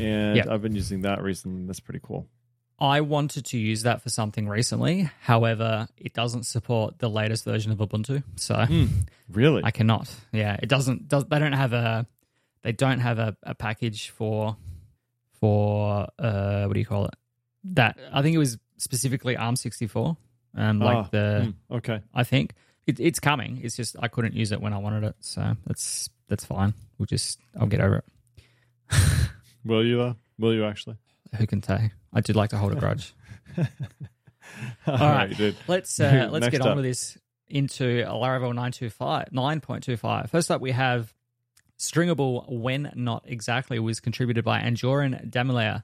And 0.00 0.36
Yep. 0.36 0.48
I've 0.48 0.62
been 0.62 0.74
using 0.74 1.02
that 1.02 1.22
recently. 1.22 1.64
That's 1.66 1.80
pretty 1.80 2.00
cool. 2.02 2.26
I 2.80 3.00
wanted 3.00 3.44
to 3.46 3.58
use 3.58 3.82
that 3.82 4.02
for 4.02 4.08
something 4.08 4.48
recently. 4.48 5.10
However, 5.22 5.88
it 5.96 6.12
doesn't 6.14 6.44
support 6.44 7.00
the 7.00 7.10
latest 7.10 7.44
version 7.44 7.72
of 7.72 7.78
Ubuntu, 7.78 8.22
so 8.36 8.66
Really? 9.28 9.62
I 9.64 9.72
cannot. 9.72 10.08
Yeah, 10.32 10.56
it 10.62 10.68
doesn't. 10.68 11.08
Does, 11.08 11.24
they 11.24 11.38
don't 11.40 11.52
have 11.54 11.72
a. 11.72 12.06
They 12.62 12.72
don't 12.72 13.00
have 13.00 13.18
a, 13.18 13.36
a 13.42 13.54
package 13.54 14.10
for 14.10 14.56
for 15.40 16.08
uh 16.18 16.64
what 16.66 16.74
do 16.74 16.80
you 16.80 16.86
call 16.86 17.06
it? 17.06 17.14
That 17.64 17.98
I 18.12 18.22
think 18.22 18.34
it 18.34 18.38
was 18.38 18.58
specifically 18.76 19.36
ARM64. 19.36 20.16
Um, 20.56 20.78
like 20.80 20.96
Ah, 20.96 21.08
the 21.10 21.52
hmm, 21.70 21.76
okay. 21.76 22.00
I 22.14 22.24
think 22.24 22.54
it, 22.86 22.98
it's 23.00 23.20
coming. 23.20 23.60
It's 23.62 23.76
just 23.76 23.96
I 24.00 24.08
couldn't 24.08 24.34
use 24.34 24.50
it 24.52 24.60
when 24.60 24.72
I 24.72 24.78
wanted 24.78 25.04
it, 25.04 25.16
so 25.20 25.56
that's 25.66 26.08
that's 26.28 26.44
fine. 26.44 26.74
We'll 26.98 27.06
just 27.06 27.40
I'll 27.58 27.66
get 27.66 27.80
over 27.80 27.96
it. 27.96 28.04
Will 29.68 29.84
you, 29.84 29.98
though? 29.98 30.16
Will 30.38 30.54
you 30.54 30.64
actually? 30.64 30.96
Who 31.36 31.46
can 31.46 31.62
say? 31.62 31.90
I 32.12 32.20
did 32.22 32.36
like 32.36 32.50
to 32.50 32.56
hold 32.56 32.72
a 32.72 32.76
grudge. 32.76 33.14
All 33.58 34.96
right. 34.96 35.36
dude. 35.36 35.56
Let's 35.66 36.00
uh, 36.00 36.28
let's 36.32 36.44
Next 36.44 36.52
get 36.52 36.62
on 36.62 36.68
up. 36.68 36.76
with 36.76 36.86
this 36.86 37.18
into 37.48 38.02
Laravel 38.04 38.54
925, 38.54 39.28
9.25. 39.32 40.30
First 40.30 40.50
up, 40.50 40.60
we 40.60 40.70
have 40.72 41.12
stringable 41.78 42.50
when 42.50 42.90
not 42.94 43.24
exactly 43.26 43.78
was 43.78 44.00
contributed 44.00 44.44
by 44.44 44.60
Anjorin 44.60 45.30
Damilare. 45.30 45.82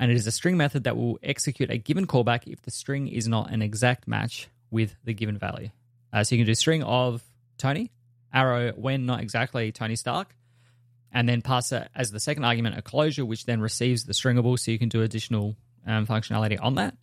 And 0.00 0.10
it 0.10 0.16
is 0.16 0.26
a 0.26 0.32
string 0.32 0.56
method 0.56 0.84
that 0.84 0.96
will 0.96 1.18
execute 1.22 1.70
a 1.70 1.78
given 1.78 2.08
callback 2.08 2.46
if 2.46 2.62
the 2.62 2.72
string 2.72 3.06
is 3.06 3.28
not 3.28 3.52
an 3.52 3.62
exact 3.62 4.08
match 4.08 4.48
with 4.70 4.96
the 5.04 5.14
given 5.14 5.38
value. 5.38 5.70
Uh, 6.12 6.24
so 6.24 6.34
you 6.34 6.40
can 6.40 6.46
do 6.46 6.54
string 6.54 6.82
of 6.82 7.22
Tony, 7.56 7.92
arrow 8.32 8.72
when 8.72 9.06
not 9.06 9.20
exactly 9.20 9.70
Tony 9.70 9.94
Stark, 9.94 10.34
and 11.12 11.28
then 11.28 11.42
pass 11.42 11.72
it 11.72 11.88
as 11.94 12.10
the 12.10 12.20
second 12.20 12.44
argument 12.44 12.78
a 12.78 12.82
closure, 12.82 13.24
which 13.24 13.44
then 13.44 13.60
receives 13.60 14.04
the 14.04 14.12
stringable. 14.12 14.58
So 14.58 14.70
you 14.70 14.78
can 14.78 14.88
do 14.88 15.02
additional 15.02 15.56
um, 15.86 16.06
functionality 16.06 16.58
on 16.60 16.76
that. 16.76 16.94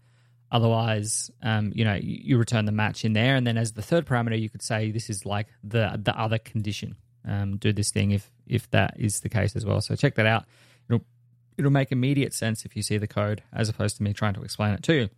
Otherwise, 0.51 1.29
um, 1.43 1.71
you 1.75 1.85
know, 1.85 1.93
you, 1.93 2.19
you 2.23 2.37
return 2.37 2.65
the 2.65 2.71
match 2.71 3.05
in 3.05 3.13
there, 3.13 3.35
and 3.35 3.45
then 3.45 3.57
as 3.57 3.73
the 3.73 3.83
third 3.83 4.05
parameter, 4.05 4.39
you 4.39 4.49
could 4.49 4.63
say 4.63 4.89
this 4.89 5.09
is 5.09 5.25
like 5.25 5.47
the 5.63 5.99
the 6.03 6.19
other 6.19 6.39
condition. 6.39 6.95
Um, 7.27 7.57
do 7.57 7.71
this 7.71 7.91
thing 7.91 8.11
if 8.11 8.31
if 8.47 8.69
that 8.71 8.95
is 8.97 9.19
the 9.19 9.29
case 9.29 9.55
as 9.55 9.65
well. 9.65 9.79
So 9.81 9.95
check 9.95 10.15
that 10.15 10.25
out. 10.25 10.45
It'll 10.89 11.05
it'll 11.57 11.71
make 11.71 11.91
immediate 11.91 12.33
sense 12.33 12.65
if 12.65 12.75
you 12.75 12.81
see 12.81 12.97
the 12.97 13.07
code, 13.07 13.43
as 13.53 13.69
opposed 13.69 13.97
to 13.97 14.03
me 14.03 14.13
trying 14.13 14.33
to 14.33 14.41
explain 14.41 14.73
it 14.73 14.81
to 14.83 14.93
you. 14.93 15.09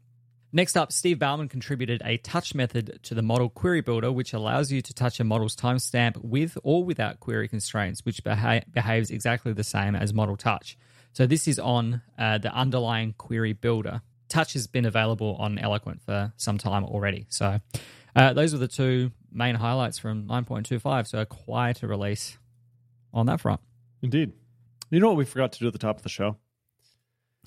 Next 0.53 0.75
up, 0.75 0.91
Steve 0.91 1.17
Bauman 1.17 1.47
contributed 1.47 2.01
a 2.03 2.17
touch 2.17 2.53
method 2.53 2.99
to 3.03 3.15
the 3.15 3.21
model 3.21 3.49
query 3.49 3.79
builder, 3.79 4.11
which 4.11 4.33
allows 4.33 4.69
you 4.69 4.81
to 4.81 4.93
touch 4.93 5.19
a 5.21 5.23
model's 5.23 5.55
timestamp 5.55 6.17
with 6.17 6.57
or 6.63 6.83
without 6.83 7.21
query 7.21 7.47
constraints, 7.47 8.03
which 8.03 8.21
beha- 8.21 8.63
behaves 8.69 9.11
exactly 9.11 9.53
the 9.53 9.63
same 9.63 9.95
as 9.95 10.13
model 10.13 10.35
touch. 10.35 10.77
So 11.13 11.25
this 11.25 11.47
is 11.47 11.57
on 11.57 12.01
uh, 12.17 12.37
the 12.37 12.53
underlying 12.53 13.13
query 13.17 13.53
builder. 13.53 14.01
Touch 14.27 14.53
has 14.53 14.67
been 14.67 14.85
available 14.85 15.37
on 15.39 15.57
Eloquent 15.57 16.01
for 16.01 16.33
some 16.35 16.57
time 16.57 16.83
already. 16.83 17.27
So 17.29 17.59
uh, 18.13 18.33
those 18.33 18.53
are 18.53 18.57
the 18.57 18.67
two 18.67 19.11
main 19.31 19.55
highlights 19.55 19.99
from 19.99 20.27
9.25. 20.27 21.07
So 21.07 21.23
quite 21.23 21.81
a 21.81 21.87
release 21.87 22.37
on 23.13 23.25
that 23.27 23.39
front. 23.39 23.61
Indeed. 24.01 24.33
You 24.89 24.99
know 24.99 25.07
what 25.07 25.17
we 25.17 25.25
forgot 25.25 25.53
to 25.53 25.59
do 25.59 25.67
at 25.67 25.73
the 25.73 25.79
top 25.79 25.97
of 25.97 26.03
the 26.03 26.09
show? 26.09 26.35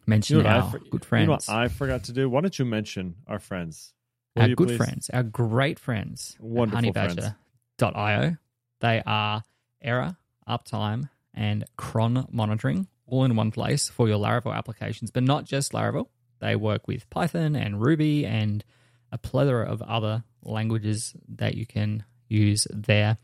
Mention 0.07 0.37
You 0.39 0.43
know 0.43 0.49
our 0.49 0.71
for- 0.71 0.79
good 0.79 1.05
friends. 1.05 1.23
You 1.23 1.27
know 1.29 1.33
what 1.33 1.49
I 1.49 1.69
forgot 1.69 2.05
to 2.05 2.13
do? 2.13 2.29
Why 2.29 2.41
don't 2.43 2.59
you 2.59 2.65
mention 2.65 3.17
our 3.27 3.39
friends? 3.39 3.93
Will 4.37 4.43
our 4.43 4.49
good 4.55 4.69
please? 4.69 4.77
friends, 4.77 5.11
our 5.11 5.23
great 5.23 5.79
friends, 5.79 6.37
Wonderful 6.41 6.93
honeybadger.io. 6.93 8.37
They 8.81 9.03
are 9.07 9.43
error, 9.81 10.17
uptime, 10.49 11.09
and 11.33 11.65
cron 11.77 12.27
monitoring 12.31 12.89
all 13.07 13.25
in 13.25 13.37
one 13.37 13.51
place 13.51 13.89
for 13.89 14.09
your 14.09 14.19
Laravel 14.19 14.55
applications, 14.55 15.11
but 15.11 15.23
not 15.23 15.45
just 15.45 15.73
Laravel. 15.73 16.09
They 16.41 16.57
work 16.57 16.87
with 16.89 17.09
Python 17.11 17.55
and 17.57 17.81
Ruby 17.81 18.27
and 18.27 18.65
a 19.13 19.19
plethora 19.19 19.67
of 19.67 19.81
other 19.83 20.25
languages 20.43 21.15
that 21.29 21.55
you 21.55 21.65
can 21.67 22.05
use 22.29 22.67
there. 22.71 23.19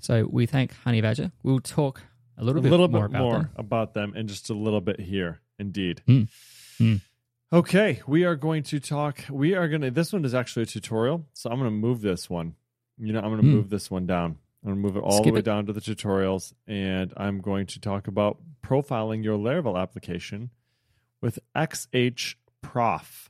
So 0.00 0.26
we 0.30 0.46
thank 0.46 0.72
Honey 0.74 1.00
Badger. 1.00 1.30
We'll 1.42 1.60
talk 1.60 2.02
a 2.36 2.44
little 2.44 2.60
a 2.60 2.62
bit 2.62 2.70
little 2.70 2.88
more 2.88 3.08
bit 3.08 3.16
about 3.16 3.22
more 3.22 3.38
them. 3.38 3.50
about 3.56 3.94
them 3.94 4.12
and 4.16 4.28
just 4.28 4.50
a 4.50 4.54
little 4.54 4.80
bit 4.80 5.00
here 5.00 5.40
indeed 5.58 6.02
Mm. 6.08 6.28
Mm. 6.80 7.00
okay 7.52 8.00
we 8.06 8.24
are 8.24 8.36
going 8.36 8.62
to 8.64 8.80
talk 8.80 9.20
we 9.30 9.54
are 9.54 9.68
going 9.68 9.82
to 9.82 9.90
this 9.90 10.12
one 10.12 10.24
is 10.24 10.34
actually 10.34 10.64
a 10.64 10.66
tutorial 10.66 11.26
so 11.32 11.50
i'm 11.50 11.58
going 11.58 11.70
to 11.70 11.76
move 11.76 12.00
this 12.00 12.28
one 12.28 12.54
you 12.98 13.12
know 13.12 13.20
i'm 13.20 13.30
going 13.30 13.40
to 13.42 13.46
Mm. 13.46 13.52
move 13.52 13.70
this 13.70 13.90
one 13.90 14.06
down 14.06 14.36
i'm 14.64 14.70
going 14.70 14.76
to 14.76 14.82
move 14.82 14.96
it 14.96 15.00
all 15.00 15.18
Skip 15.18 15.26
the 15.26 15.32
way 15.32 15.38
it. 15.40 15.44
down 15.44 15.66
to 15.66 15.72
the 15.72 15.80
tutorials 15.80 16.52
and 16.66 17.12
i'm 17.16 17.40
going 17.40 17.66
to 17.66 17.80
talk 17.80 18.08
about 18.08 18.38
profiling 18.62 19.22
your 19.24 19.38
laravel 19.38 19.80
application 19.80 20.50
with 21.22 21.38
xhprof 21.56 23.28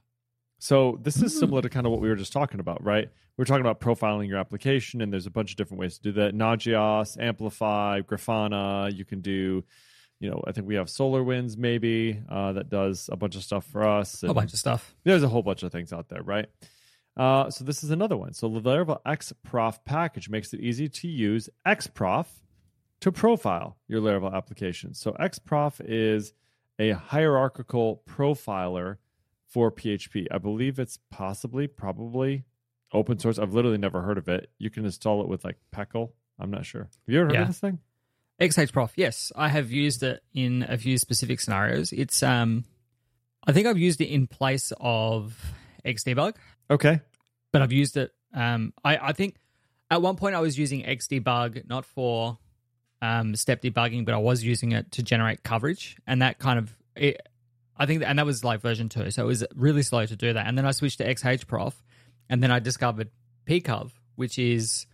so 0.58 0.98
this 1.02 1.20
is 1.22 1.38
similar 1.38 1.60
to 1.62 1.68
kind 1.68 1.86
of 1.86 1.92
what 1.92 2.00
we 2.00 2.08
were 2.08 2.16
just 2.16 2.32
talking 2.32 2.60
about 2.60 2.82
right 2.84 3.10
we 3.36 3.42
are 3.42 3.46
talking 3.46 3.60
about 3.60 3.80
profiling 3.80 4.28
your 4.28 4.38
application 4.38 5.02
and 5.02 5.12
there's 5.12 5.26
a 5.26 5.30
bunch 5.30 5.50
of 5.50 5.56
different 5.56 5.78
ways 5.80 5.96
to 5.98 6.02
do 6.04 6.12
that 6.12 6.34
nagios 6.34 7.20
amplify 7.22 8.00
grafana 8.00 8.92
you 8.94 9.04
can 9.04 9.20
do 9.20 9.62
you 10.20 10.30
know, 10.30 10.42
I 10.46 10.52
think 10.52 10.66
we 10.66 10.76
have 10.76 10.88
Solar 10.88 11.22
Winds 11.22 11.56
maybe 11.56 12.20
uh, 12.28 12.52
that 12.54 12.68
does 12.70 13.08
a 13.12 13.16
bunch 13.16 13.36
of 13.36 13.42
stuff 13.44 13.64
for 13.66 13.86
us. 13.86 14.22
A 14.22 14.32
bunch 14.32 14.52
of 14.52 14.58
stuff. 14.58 14.94
There's 15.04 15.22
a 15.22 15.28
whole 15.28 15.42
bunch 15.42 15.62
of 15.62 15.72
things 15.72 15.92
out 15.92 16.08
there, 16.08 16.22
right? 16.22 16.46
Uh, 17.16 17.50
so 17.50 17.64
this 17.64 17.82
is 17.82 17.90
another 17.90 18.16
one. 18.16 18.32
So 18.34 18.48
the 18.48 18.60
Laravel 18.60 19.00
XProf 19.06 19.78
package 19.84 20.28
makes 20.28 20.52
it 20.52 20.60
easy 20.60 20.88
to 20.88 21.08
use 21.08 21.48
XProf 21.66 22.26
to 23.00 23.12
profile 23.12 23.76
your 23.88 24.00
Laravel 24.00 24.32
application. 24.34 24.94
So 24.94 25.12
XProf 25.12 25.80
is 25.84 26.32
a 26.78 26.90
hierarchical 26.90 28.02
profiler 28.08 28.96
for 29.48 29.70
PHP. 29.70 30.26
I 30.30 30.38
believe 30.38 30.78
it's 30.78 30.98
possibly, 31.10 31.66
probably 31.66 32.44
open 32.92 33.18
source. 33.18 33.38
I've 33.38 33.54
literally 33.54 33.78
never 33.78 34.02
heard 34.02 34.18
of 34.18 34.28
it. 34.28 34.50
You 34.58 34.68
can 34.70 34.84
install 34.84 35.22
it 35.22 35.28
with 35.28 35.44
like 35.44 35.56
PECL. 35.74 36.10
I'm 36.38 36.50
not 36.50 36.66
sure. 36.66 36.82
Have 36.82 36.90
you 37.06 37.18
ever 37.20 37.26
heard 37.28 37.34
Yeah. 37.34 37.42
of 37.42 37.46
this 37.48 37.58
thing? 37.60 37.78
XHProf, 38.40 38.90
yes, 38.96 39.32
I 39.34 39.48
have 39.48 39.70
used 39.70 40.02
it 40.02 40.22
in 40.34 40.64
a 40.68 40.76
few 40.76 40.98
specific 40.98 41.40
scenarios. 41.40 41.92
It's 41.92 42.22
um, 42.22 42.64
I 43.46 43.52
think 43.52 43.66
I've 43.66 43.78
used 43.78 44.00
it 44.00 44.06
in 44.08 44.26
place 44.26 44.72
of 44.78 45.34
Xdebug, 45.84 46.34
Okay. 46.70 47.00
but 47.52 47.62
I've 47.62 47.72
used 47.72 47.96
it. 47.96 48.12
Um, 48.34 48.74
I 48.84 48.98
I 48.98 49.12
think 49.12 49.36
at 49.90 50.02
one 50.02 50.16
point 50.16 50.34
I 50.34 50.40
was 50.40 50.58
using 50.58 50.82
Xdebug 50.82 51.66
not 51.68 51.86
for 51.86 52.38
um 53.00 53.34
step 53.36 53.62
debugging, 53.62 54.04
but 54.04 54.14
I 54.14 54.18
was 54.18 54.42
using 54.44 54.72
it 54.72 54.92
to 54.92 55.02
generate 55.02 55.42
coverage, 55.42 55.96
and 56.06 56.20
that 56.22 56.38
kind 56.38 56.58
of 56.58 56.74
it. 56.94 57.20
I 57.78 57.84
think, 57.84 58.02
and 58.02 58.18
that 58.18 58.24
was 58.24 58.42
like 58.42 58.62
version 58.62 58.88
two, 58.88 59.10
so 59.10 59.22
it 59.22 59.26
was 59.26 59.44
really 59.54 59.82
slow 59.82 60.04
to 60.06 60.16
do 60.16 60.32
that. 60.32 60.46
And 60.46 60.56
then 60.56 60.64
I 60.64 60.70
switched 60.70 60.96
to 60.98 61.06
XHProf, 61.06 61.74
and 62.28 62.42
then 62.42 62.50
I 62.50 62.58
discovered 62.58 63.10
pcov, 63.46 63.90
which 64.14 64.38
is 64.38 64.86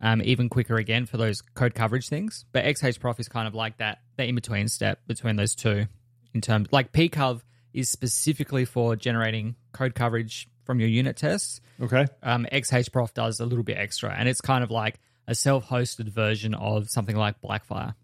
um, 0.00 0.22
even 0.22 0.48
quicker 0.48 0.76
again 0.76 1.06
for 1.06 1.16
those 1.16 1.42
code 1.54 1.74
coverage 1.74 2.08
things. 2.08 2.44
But 2.52 2.64
XHProf 2.64 3.18
is 3.20 3.28
kind 3.28 3.48
of 3.48 3.54
like 3.54 3.78
that, 3.78 3.98
the 4.16 4.24
in 4.24 4.34
between 4.34 4.68
step 4.68 5.00
between 5.06 5.36
those 5.36 5.54
two. 5.54 5.86
In 6.34 6.40
terms, 6.40 6.68
like 6.70 6.92
pcov 6.92 7.40
is 7.72 7.88
specifically 7.88 8.64
for 8.64 8.96
generating 8.96 9.56
code 9.72 9.94
coverage 9.94 10.48
from 10.64 10.80
your 10.80 10.88
unit 10.88 11.16
tests. 11.16 11.60
Okay. 11.80 12.06
Um, 12.22 12.46
XHProf 12.52 13.14
does 13.14 13.40
a 13.40 13.46
little 13.46 13.64
bit 13.64 13.78
extra, 13.78 14.14
and 14.14 14.28
it's 14.28 14.40
kind 14.40 14.62
of 14.62 14.70
like 14.70 15.00
a 15.26 15.34
self-hosted 15.34 16.08
version 16.08 16.54
of 16.54 16.88
something 16.90 17.16
like 17.16 17.40
Blackfire. 17.40 17.94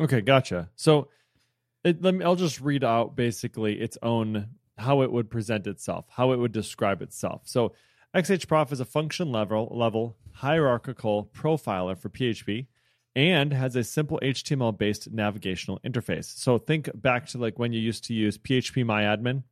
Okay, 0.00 0.20
gotcha. 0.20 0.70
So 0.76 1.08
it, 1.84 2.02
let 2.02 2.14
me, 2.14 2.24
I'll 2.24 2.36
just 2.36 2.60
read 2.60 2.84
out 2.84 3.16
basically 3.16 3.80
its 3.80 3.98
own 4.02 4.48
how 4.76 5.02
it 5.02 5.10
would 5.10 5.28
present 5.30 5.66
itself, 5.66 6.06
how 6.08 6.32
it 6.32 6.38
would 6.38 6.52
describe 6.52 7.02
itself. 7.02 7.42
So 7.44 7.72
XHProf 8.14 8.72
is 8.72 8.80
a 8.80 8.84
function 8.84 9.30
level 9.30 9.68
level 9.70 10.16
hierarchical 10.32 11.30
profiler 11.34 11.96
for 11.98 12.08
PHP 12.08 12.66
and 13.14 13.52
has 13.52 13.76
a 13.76 13.84
simple 13.84 14.18
HTML 14.22 14.76
based 14.76 15.10
navigational 15.10 15.78
interface. 15.84 16.24
So 16.38 16.58
think 16.58 16.88
back 16.94 17.26
to 17.28 17.38
like 17.38 17.58
when 17.58 17.72
you 17.72 17.80
used 17.80 18.04
to 18.04 18.14
use 18.14 18.38
PHP 18.38 18.84
MyAdmin. 18.84 19.42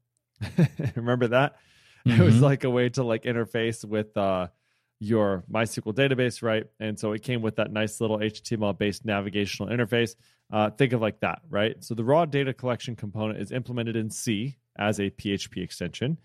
Remember 0.97 1.29
that? 1.29 1.57
It 2.07 2.21
was 2.21 2.37
Mhm. 2.37 2.41
like 2.43 2.65
a 2.65 2.71
way 2.71 2.89
to 2.91 3.03
like 3.03 3.25
interface 3.25 3.85
with 3.85 4.17
uh 4.17 4.49
your 4.99 5.45
MySQL 5.53 5.93
database, 5.95 6.43
right? 6.43 6.65
And 6.81 6.99
so 6.99 7.13
it 7.13 7.23
came 7.23 7.43
with 7.43 7.57
that 7.57 7.71
nice 7.71 8.01
little 8.01 8.19
HTML 8.19 8.73
based 8.79 9.05
navigational 9.05 9.69
interface. 9.71 10.15
Uh, 10.51 10.71
think 10.71 10.95
of 10.95 11.03
like 11.03 11.21
that, 11.21 11.43
right? 11.51 11.83
So 11.85 11.95
the 11.95 12.05
raw 12.05 12.25
data 12.25 12.55
collection 12.55 12.97
component 12.97 13.39
is 13.41 13.53
implemented 13.53 13.97
in 13.97 14.09
C 14.09 14.57
as 14.79 14.99
a 14.99 15.11
PHP 15.11 15.63
extension. 15.63 16.17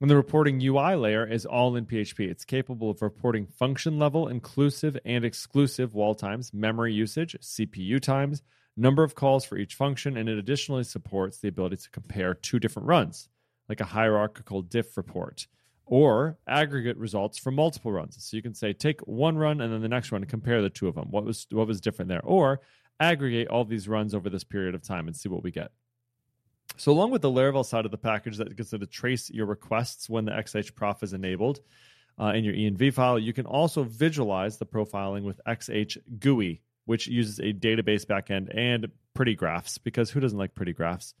And 0.00 0.08
the 0.08 0.16
reporting 0.16 0.60
UI 0.62 0.94
layer 0.94 1.26
is 1.26 1.44
all 1.44 1.74
in 1.74 1.84
PHP. 1.84 2.30
It's 2.30 2.44
capable 2.44 2.90
of 2.90 3.02
reporting 3.02 3.46
function 3.46 3.98
level, 3.98 4.28
inclusive 4.28 4.96
and 5.04 5.24
exclusive 5.24 5.94
wall 5.94 6.14
times, 6.14 6.54
memory 6.54 6.92
usage, 6.94 7.36
CPU 7.40 8.00
times, 8.00 8.42
number 8.76 9.02
of 9.02 9.16
calls 9.16 9.44
for 9.44 9.58
each 9.58 9.74
function, 9.74 10.16
and 10.16 10.28
it 10.28 10.38
additionally 10.38 10.84
supports 10.84 11.38
the 11.38 11.48
ability 11.48 11.78
to 11.78 11.90
compare 11.90 12.32
two 12.32 12.60
different 12.60 12.86
runs, 12.86 13.28
like 13.68 13.80
a 13.80 13.84
hierarchical 13.84 14.62
diff 14.62 14.96
report 14.96 15.48
or 15.88 16.38
aggregate 16.46 16.96
results 16.96 17.38
from 17.38 17.54
multiple 17.54 17.90
runs. 17.90 18.16
So 18.22 18.36
you 18.36 18.42
can 18.42 18.54
say 18.54 18.72
take 18.72 19.00
one 19.00 19.36
run 19.36 19.60
and 19.60 19.72
then 19.72 19.80
the 19.80 19.88
next 19.88 20.12
one 20.12 20.22
and 20.22 20.30
compare 20.30 20.62
the 20.62 20.70
two 20.70 20.86
of 20.86 20.94
them. 20.94 21.08
What 21.10 21.24
was 21.24 21.46
what 21.50 21.66
was 21.66 21.80
different 21.80 22.08
there? 22.10 22.22
Or 22.22 22.60
aggregate 23.00 23.48
all 23.48 23.64
these 23.64 23.88
runs 23.88 24.14
over 24.14 24.28
this 24.28 24.44
period 24.44 24.74
of 24.74 24.82
time 24.82 25.06
and 25.06 25.16
see 25.16 25.28
what 25.28 25.42
we 25.42 25.50
get. 25.50 25.72
So 26.78 26.92
along 26.92 27.10
with 27.10 27.22
the 27.22 27.30
Laravel 27.30 27.64
side 27.64 27.84
of 27.84 27.90
the 27.90 27.98
package 27.98 28.38
that 28.38 28.54
gets 28.56 28.70
to 28.70 28.78
trace 28.86 29.30
your 29.30 29.46
requests 29.46 30.08
when 30.08 30.24
the 30.24 30.32
XHProf 30.32 31.02
is 31.02 31.12
enabled 31.12 31.60
uh, 32.20 32.32
in 32.34 32.44
your 32.44 32.54
env 32.54 32.92
file, 32.94 33.18
you 33.18 33.32
can 33.32 33.46
also 33.46 33.82
visualize 33.82 34.58
the 34.58 34.66
profiling 34.66 35.22
with 35.22 35.40
XHGUI, 35.46 36.60
which 36.86 37.06
uses 37.06 37.38
a 37.40 37.52
database 37.52 38.04
backend 38.04 38.56
and 38.56 38.88
pretty 39.14 39.34
graphs 39.34 39.78
because 39.78 40.10
who 40.10 40.20
doesn't 40.20 40.38
like 40.38 40.54
pretty 40.54 40.72
graphs? 40.72 41.14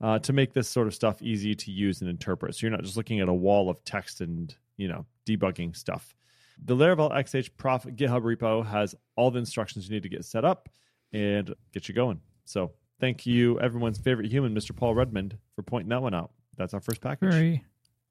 uh, 0.00 0.18
to 0.20 0.32
make 0.32 0.52
this 0.52 0.68
sort 0.68 0.86
of 0.86 0.94
stuff 0.94 1.20
easy 1.22 1.54
to 1.54 1.70
use 1.70 2.00
and 2.00 2.08
interpret. 2.08 2.54
So 2.54 2.66
you're 2.66 2.70
not 2.70 2.82
just 2.82 2.96
looking 2.96 3.20
at 3.20 3.28
a 3.28 3.34
wall 3.34 3.68
of 3.68 3.84
text 3.84 4.20
and 4.20 4.54
you 4.76 4.88
know 4.88 5.06
debugging 5.26 5.76
stuff. 5.76 6.14
The 6.62 6.76
Laravel 6.76 7.12
XH 7.12 7.50
Prof 7.56 7.84
GitHub 7.84 8.22
repo 8.22 8.64
has 8.66 8.94
all 9.16 9.30
the 9.30 9.38
instructions 9.38 9.88
you 9.88 9.94
need 9.94 10.02
to 10.02 10.08
get 10.08 10.24
set 10.24 10.44
up 10.44 10.68
and 11.12 11.54
get 11.72 11.88
you 11.88 11.94
going. 11.94 12.20
So 12.44 12.72
thank 13.00 13.26
you, 13.26 13.58
everyone's 13.60 13.98
favorite 13.98 14.30
human, 14.30 14.54
Mr. 14.54 14.74
Paul 14.76 14.94
Redmond, 14.94 15.36
for 15.54 15.62
pointing 15.62 15.88
that 15.88 16.02
one 16.02 16.14
out. 16.14 16.30
That's 16.56 16.74
our 16.74 16.80
first 16.80 17.00
package. 17.00 17.30
Very, 17.32 17.64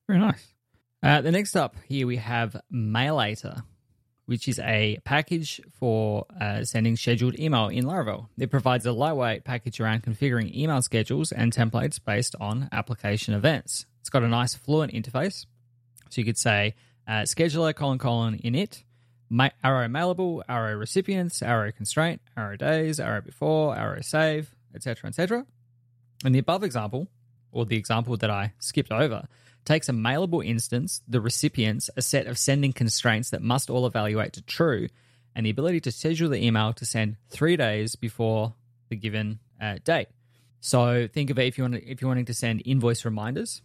very 0.08 0.19
nice. 0.19 0.54
Uh, 1.02 1.21
the 1.21 1.32
next 1.32 1.56
up 1.56 1.75
here 1.88 2.06
we 2.06 2.17
have 2.17 2.60
Mailator, 2.73 3.63
which 4.25 4.47
is 4.47 4.60
a 4.60 4.97
package 5.06 5.62
for 5.80 6.25
uh, 6.41 6.63
sending 6.63 6.97
scheduled 6.97 7.39
email 7.39 7.67
in 7.67 7.86
Laravel. 7.86 8.28
It 8.38 8.52
provides 8.52 8.86
a 8.86 8.91
lightweight 8.91 9.45
package 9.45 9.80
around 9.80 10.04
configuring 10.04 10.54
email 10.54 10.82
schedules 10.82 11.32
and 11.32 11.54
templates 11.54 11.99
based 12.04 12.36
on 12.41 12.67
application 12.71 13.34
events. 13.34 13.86
It's 14.02 14.10
got 14.10 14.23
a 14.23 14.28
nice 14.28 14.56
fluent 14.56 14.91
interface. 14.91 15.45
So 16.10 16.19
you 16.19 16.25
could 16.25 16.38
say 16.38 16.75
uh, 17.08 17.21
scheduler 17.21 17.73
colon 17.73 17.97
colon 17.97 18.39
init, 18.43 18.84
arrow 19.63 19.88
mailable, 19.88 20.41
arrow 20.49 20.75
recipients, 20.75 21.41
arrow 21.41 21.71
constraint, 21.71 22.21
arrow 22.36 22.58
days, 22.58 22.99
arrow 22.99 23.21
before, 23.21 23.78
arrow 23.78 24.02
save, 24.02 24.54
etc., 24.75 25.10
etc. 25.10 25.45
And 26.23 26.36
the 26.36 26.39
above 26.39 26.63
example, 26.63 27.08
or 27.51 27.65
the 27.65 27.77
example 27.77 28.17
that 28.17 28.29
I 28.29 28.53
skipped 28.60 28.91
over, 28.91 29.27
takes 29.65 29.89
a 29.89 29.91
mailable 29.91 30.45
instance, 30.45 31.01
the 31.08 31.21
recipients, 31.21 31.89
a 31.95 32.01
set 32.01 32.27
of 32.27 32.38
sending 32.38 32.73
constraints 32.73 33.29
that 33.32 33.41
must 33.41 33.69
all 33.69 33.86
evaluate 33.86 34.34
to 34.34 34.41
true, 34.41 34.88
and 35.36 35.45
the 35.45 35.49
ability 35.49 35.79
to 35.82 35.91
schedule 35.91 36.29
the 36.29 36.43
email 36.43 36.73
to 36.73 36.86
send 36.86 37.17
three 37.29 37.55
days 37.55 37.95
before 37.95 38.53
the 38.89 38.95
given 38.95 39.39
uh, 39.62 39.75
date. 39.84 40.08
So 40.60 41.08
think 41.12 41.29
of 41.29 41.39
it 41.39 41.45
if 41.45 41.58
you 41.58 41.63
want 41.63 41.75
if 41.75 42.01
you're 42.01 42.10
wanting 42.10 42.25
to 42.25 42.34
send 42.34 42.63
invoice 42.65 43.05
reminders, 43.05 43.62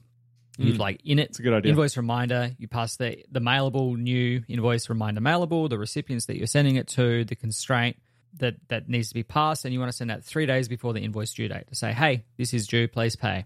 you'd 0.58 0.78
like 0.78 1.00
in 1.04 1.18
it 1.18 1.30
It's 1.30 1.38
a 1.40 1.42
good 1.42 1.54
idea. 1.54 1.70
invoice 1.70 1.96
reminder. 1.96 2.52
You 2.58 2.68
pass 2.68 2.96
the 2.96 3.24
the 3.30 3.40
mailable 3.40 3.96
new 3.96 4.42
invoice 4.46 4.88
reminder 4.88 5.20
mailable, 5.20 5.68
the 5.68 5.78
recipients 5.78 6.26
that 6.26 6.36
you're 6.36 6.46
sending 6.46 6.76
it 6.76 6.86
to, 6.88 7.24
the 7.24 7.34
constraint 7.34 7.96
that 8.38 8.56
that 8.68 8.88
needs 8.88 9.08
to 9.08 9.14
be 9.14 9.22
passed, 9.22 9.64
and 9.64 9.72
you 9.72 9.80
want 9.80 9.90
to 9.90 9.96
send 9.96 10.10
that 10.10 10.24
three 10.24 10.46
days 10.46 10.68
before 10.68 10.92
the 10.92 11.00
invoice 11.00 11.32
due 11.32 11.48
date 11.48 11.68
to 11.68 11.74
say, 11.74 11.92
hey, 11.92 12.24
this 12.36 12.52
is 12.54 12.66
due, 12.66 12.88
please 12.88 13.16
pay. 13.16 13.44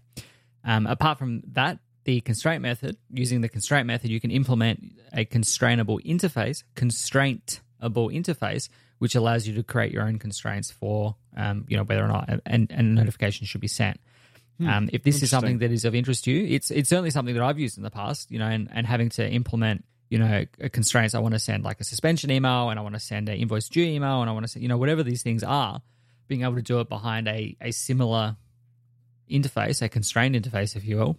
Um, 0.64 0.86
apart 0.86 1.18
from 1.18 1.42
that, 1.52 1.78
the 2.04 2.20
constraint 2.20 2.62
method, 2.62 2.96
using 3.12 3.40
the 3.40 3.48
constraint 3.48 3.86
method, 3.86 4.10
you 4.10 4.20
can 4.20 4.30
implement 4.30 4.92
a 5.12 5.24
constrainable 5.24 5.98
interface, 6.00 6.64
constraintable 6.74 8.08
interface, 8.08 8.68
which 8.98 9.14
allows 9.14 9.46
you 9.46 9.54
to 9.54 9.62
create 9.62 9.92
your 9.92 10.02
own 10.02 10.18
constraints 10.18 10.70
for, 10.70 11.16
um, 11.36 11.64
you 11.68 11.76
know, 11.76 11.84
whether 11.84 12.04
or 12.04 12.08
not 12.08 12.40
and 12.46 12.70
and 12.70 12.94
notification 12.94 13.46
should 13.46 13.60
be 13.60 13.68
sent. 13.68 14.00
Um, 14.60 14.90
if 14.92 15.04
this 15.04 15.22
is 15.22 15.30
something 15.30 15.58
that 15.58 15.70
is 15.70 15.84
of 15.84 15.94
interest 15.94 16.24
to 16.24 16.32
you, 16.32 16.44
it's 16.52 16.72
it's 16.72 16.88
certainly 16.88 17.10
something 17.10 17.34
that 17.34 17.44
I've 17.44 17.60
used 17.60 17.76
in 17.76 17.84
the 17.84 17.92
past, 17.92 18.30
you 18.32 18.40
know, 18.40 18.48
and, 18.48 18.68
and 18.72 18.86
having 18.88 19.08
to 19.10 19.28
implement, 19.28 19.84
you 20.08 20.18
know, 20.18 20.44
constraints. 20.72 21.14
I 21.14 21.18
want 21.18 21.34
to 21.34 21.38
send 21.38 21.64
like 21.64 21.80
a 21.80 21.84
suspension 21.84 22.30
email, 22.30 22.70
and 22.70 22.78
I 22.78 22.82
want 22.82 22.94
to 22.94 23.00
send 23.00 23.28
an 23.28 23.36
invoice 23.36 23.68
due 23.68 23.84
email, 23.84 24.20
and 24.20 24.30
I 24.30 24.32
want 24.32 24.44
to 24.44 24.48
send, 24.48 24.62
you 24.62 24.68
know, 24.68 24.78
whatever 24.78 25.02
these 25.02 25.22
things 25.22 25.42
are, 25.42 25.82
being 26.26 26.42
able 26.42 26.56
to 26.56 26.62
do 26.62 26.80
it 26.80 26.88
behind 26.88 27.28
a 27.28 27.56
a 27.60 27.70
similar 27.70 28.36
interface, 29.30 29.82
a 29.82 29.88
constrained 29.88 30.34
interface, 30.34 30.76
if 30.76 30.84
you 30.84 30.96
will, 30.96 31.18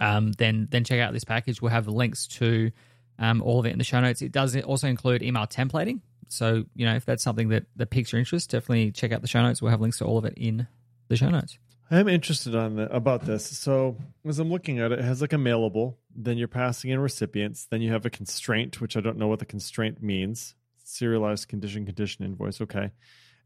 um, 0.00 0.32
then 0.32 0.68
then 0.70 0.84
check 0.84 1.00
out 1.00 1.12
this 1.12 1.24
package. 1.24 1.60
We'll 1.60 1.70
have 1.72 1.88
links 1.88 2.26
to 2.38 2.70
um, 3.18 3.42
all 3.42 3.60
of 3.60 3.66
it 3.66 3.72
in 3.72 3.78
the 3.78 3.84
show 3.84 4.00
notes. 4.00 4.22
It 4.22 4.32
does 4.32 4.56
also 4.62 4.88
include 4.88 5.22
email 5.22 5.46
templating. 5.46 6.00
So, 6.28 6.64
you 6.74 6.86
know, 6.86 6.96
if 6.96 7.04
that's 7.04 7.22
something 7.22 7.50
that, 7.50 7.64
that 7.76 7.90
piques 7.90 8.12
your 8.12 8.18
interest, 8.18 8.50
definitely 8.50 8.90
check 8.90 9.12
out 9.12 9.22
the 9.22 9.28
show 9.28 9.42
notes. 9.42 9.62
We'll 9.62 9.70
have 9.70 9.80
links 9.80 9.98
to 9.98 10.04
all 10.04 10.18
of 10.18 10.24
it 10.24 10.34
in 10.36 10.66
the 11.08 11.16
show 11.16 11.28
notes. 11.28 11.58
I'm 11.90 12.08
interested 12.08 12.54
on 12.54 12.76
the, 12.76 12.94
about 12.94 13.26
this. 13.26 13.44
So 13.58 13.96
as 14.26 14.38
I'm 14.38 14.50
looking 14.50 14.78
at 14.78 14.92
it, 14.92 15.00
it 15.00 15.04
has 15.04 15.20
like 15.20 15.32
a 15.32 15.36
mailable. 15.36 15.96
Then 16.14 16.38
you're 16.38 16.48
passing 16.48 16.90
in 16.90 16.98
recipients. 16.98 17.66
Then 17.66 17.82
you 17.82 17.92
have 17.92 18.06
a 18.06 18.10
constraint, 18.10 18.80
which 18.80 18.96
I 18.96 19.00
don't 19.00 19.18
know 19.18 19.28
what 19.28 19.38
the 19.38 19.44
constraint 19.44 20.02
means. 20.02 20.54
Serialized 20.82 21.48
condition 21.48 21.84
condition 21.84 22.24
invoice. 22.24 22.60
Okay, 22.60 22.90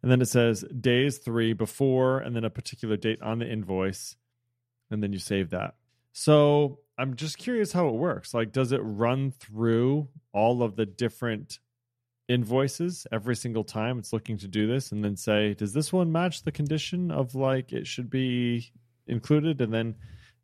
and 0.03 0.11
then 0.11 0.20
it 0.20 0.29
says 0.29 0.64
days 0.81 1.18
three 1.18 1.53
before, 1.53 2.18
and 2.18 2.35
then 2.35 2.44
a 2.44 2.51
particular 2.51 2.96
date 2.96 3.22
on 3.22 3.38
the 3.38 3.51
invoice, 3.51 4.16
and 4.90 5.03
then 5.03 5.12
you 5.12 5.18
save 5.18 5.51
that. 5.51 5.74
So 6.12 6.81
I'm 6.98 7.14
just 7.14 7.38
curious 7.38 7.72
how 7.72 7.88
it 7.88 7.94
works. 7.94 8.35
Like, 8.35 8.53
does 8.53 8.72
it 8.72 8.81
run 8.83 9.31
through 9.31 10.09
all 10.33 10.62
of 10.62 10.74
the 10.74 10.87
different 10.87 11.61
invoices 12.29 13.07
every 13.11 13.35
single 13.35 13.64
time 13.64 13.99
it's 13.99 14.12
looking 14.12 14.37
to 14.38 14.49
do 14.49 14.67
this 14.67 14.93
and 14.93 15.03
then 15.05 15.17
say, 15.17 15.55
does 15.55 15.73
this 15.73 15.93
one 15.93 16.12
match 16.12 16.43
the 16.43 16.53
condition 16.53 17.11
of 17.11 17.35
like 17.35 17.73
it 17.73 17.87
should 17.87 18.11
be 18.11 18.71
included? 19.07 19.61
And 19.61 19.73
then 19.73 19.95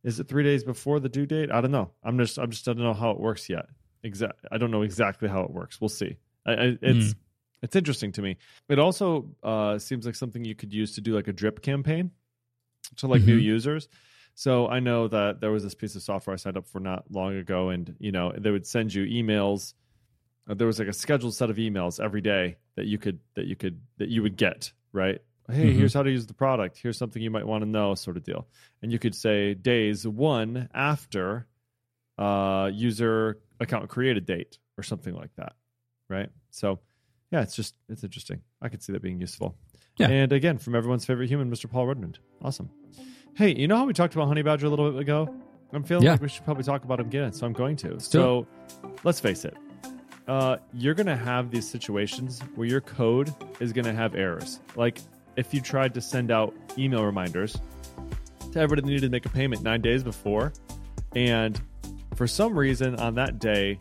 is 0.02 0.18
it 0.20 0.28
three 0.28 0.42
days 0.42 0.64
before 0.64 0.98
the 1.00 1.08
due 1.08 1.26
date? 1.26 1.50
I 1.50 1.60
don't 1.60 1.70
know. 1.70 1.90
I'm 2.02 2.18
just 2.18 2.38
I'm 2.38 2.50
just 2.50 2.66
I 2.68 2.72
don't 2.72 2.82
know 2.82 2.94
how 2.94 3.10
it 3.10 3.20
works 3.20 3.48
yet. 3.48 3.66
Exact. 4.02 4.44
I 4.50 4.58
don't 4.58 4.70
know 4.70 4.82
exactly 4.82 5.28
how 5.28 5.42
it 5.42 5.50
works. 5.50 5.80
We'll 5.80 5.88
see. 5.88 6.16
I, 6.46 6.52
I, 6.52 6.78
it's 6.82 7.12
Mm. 7.12 7.14
it's 7.62 7.76
interesting 7.76 8.12
to 8.12 8.22
me. 8.22 8.36
It 8.68 8.78
also 8.78 9.30
uh, 9.42 9.78
seems 9.78 10.04
like 10.06 10.14
something 10.14 10.44
you 10.44 10.54
could 10.54 10.72
use 10.72 10.94
to 10.96 11.00
do 11.00 11.14
like 11.14 11.28
a 11.28 11.32
drip 11.32 11.62
campaign 11.62 12.10
to 12.96 13.06
like 13.06 13.22
new 13.22 13.38
Mhm. 13.38 13.42
users. 13.44 13.88
So 14.34 14.66
I 14.68 14.80
know 14.80 15.06
that 15.08 15.40
there 15.40 15.50
was 15.52 15.62
this 15.62 15.74
piece 15.74 15.94
of 15.96 16.02
software 16.02 16.34
I 16.34 16.36
signed 16.36 16.56
up 16.56 16.66
for 16.66 16.80
not 16.80 17.04
long 17.10 17.36
ago, 17.36 17.68
and 17.70 17.94
you 17.98 18.10
know 18.12 18.32
they 18.36 18.50
would 18.50 18.66
send 18.66 18.92
you 18.92 19.04
emails. 19.06 19.74
Uh, 20.48 20.54
there 20.54 20.66
was 20.66 20.78
like 20.78 20.88
a 20.88 20.92
scheduled 20.92 21.34
set 21.34 21.50
of 21.50 21.56
emails 21.56 22.02
every 22.02 22.20
day 22.20 22.56
that 22.76 22.86
you 22.86 22.98
could 22.98 23.18
that 23.34 23.46
you 23.46 23.56
could 23.56 23.80
that 23.98 24.08
you 24.08 24.22
would 24.22 24.36
get 24.36 24.72
right. 24.92 25.20
Hey, 25.50 25.66
Mhm. 25.72 25.76
here's 25.76 25.92
how 25.94 26.02
to 26.02 26.10
use 26.10 26.26
the 26.26 26.34
product. 26.34 26.78
Here's 26.78 26.96
something 26.96 27.20
you 27.22 27.30
might 27.30 27.46
want 27.46 27.62
to 27.62 27.68
know, 27.68 27.94
sort 27.94 28.16
of 28.16 28.24
deal. 28.24 28.46
And 28.82 28.90
you 28.90 28.98
could 28.98 29.14
say 29.14 29.52
days 29.54 30.06
one 30.06 30.68
after 30.72 31.46
uh, 32.18 32.70
user 32.72 33.38
account 33.60 33.88
created 33.88 34.24
date 34.26 34.58
or 34.78 34.82
something 34.82 35.14
like 35.14 35.34
that, 35.36 35.54
right? 36.08 36.30
So 36.50 36.78
yeah, 37.30 37.42
it's 37.42 37.56
just 37.56 37.74
it's 37.88 38.04
interesting. 38.04 38.40
I 38.62 38.68
could 38.68 38.82
see 38.82 38.92
that 38.92 39.02
being 39.02 39.20
useful. 39.20 39.56
Yeah. 39.98 40.08
And 40.08 40.32
again, 40.32 40.58
from 40.58 40.74
everyone's 40.74 41.04
favorite 41.04 41.28
human, 41.28 41.50
Mr. 41.50 41.70
Paul 41.70 41.86
Redmond. 41.86 42.18
Awesome. 42.42 42.70
Hey, 43.34 43.54
you 43.54 43.66
know 43.68 43.76
how 43.76 43.84
we 43.84 43.92
talked 43.92 44.14
about 44.14 44.28
Honey 44.28 44.42
Badger 44.42 44.66
a 44.66 44.70
little 44.70 44.90
bit 44.92 45.00
ago? 45.00 45.34
I'm 45.72 45.82
feeling 45.82 46.04
Yeah. 46.04 46.12
like 46.12 46.22
we 46.22 46.28
should 46.28 46.44
probably 46.44 46.62
talk 46.64 46.84
about 46.84 47.00
him 47.00 47.06
again, 47.06 47.32
so 47.32 47.46
I'm 47.46 47.52
going 47.52 47.76
to. 47.78 47.88
do 47.94 47.98
so 47.98 48.46
let's 49.02 49.18
face 49.20 49.44
it. 49.44 49.56
Uh, 50.26 50.56
you're 50.72 50.94
going 50.94 51.06
to 51.06 51.16
have 51.16 51.50
these 51.50 51.68
situations 51.68 52.40
where 52.54 52.66
your 52.66 52.80
code 52.80 53.32
is 53.60 53.72
going 53.72 53.84
to 53.84 53.92
have 53.92 54.14
errors. 54.14 54.60
Like 54.74 54.98
if 55.36 55.52
you 55.52 55.60
tried 55.60 55.92
to 55.94 56.00
send 56.00 56.30
out 56.30 56.54
email 56.78 57.04
reminders 57.04 57.58
to 58.52 58.58
everybody 58.58 58.82
that 58.82 58.86
needed 58.86 59.02
to 59.02 59.10
make 59.10 59.26
a 59.26 59.30
payment 59.30 59.62
nine 59.62 59.82
days 59.82 60.02
before, 60.02 60.52
and 61.14 61.60
for 62.14 62.26
some 62.26 62.58
reason 62.58 62.96
on 62.96 63.14
that 63.16 63.38
day, 63.38 63.78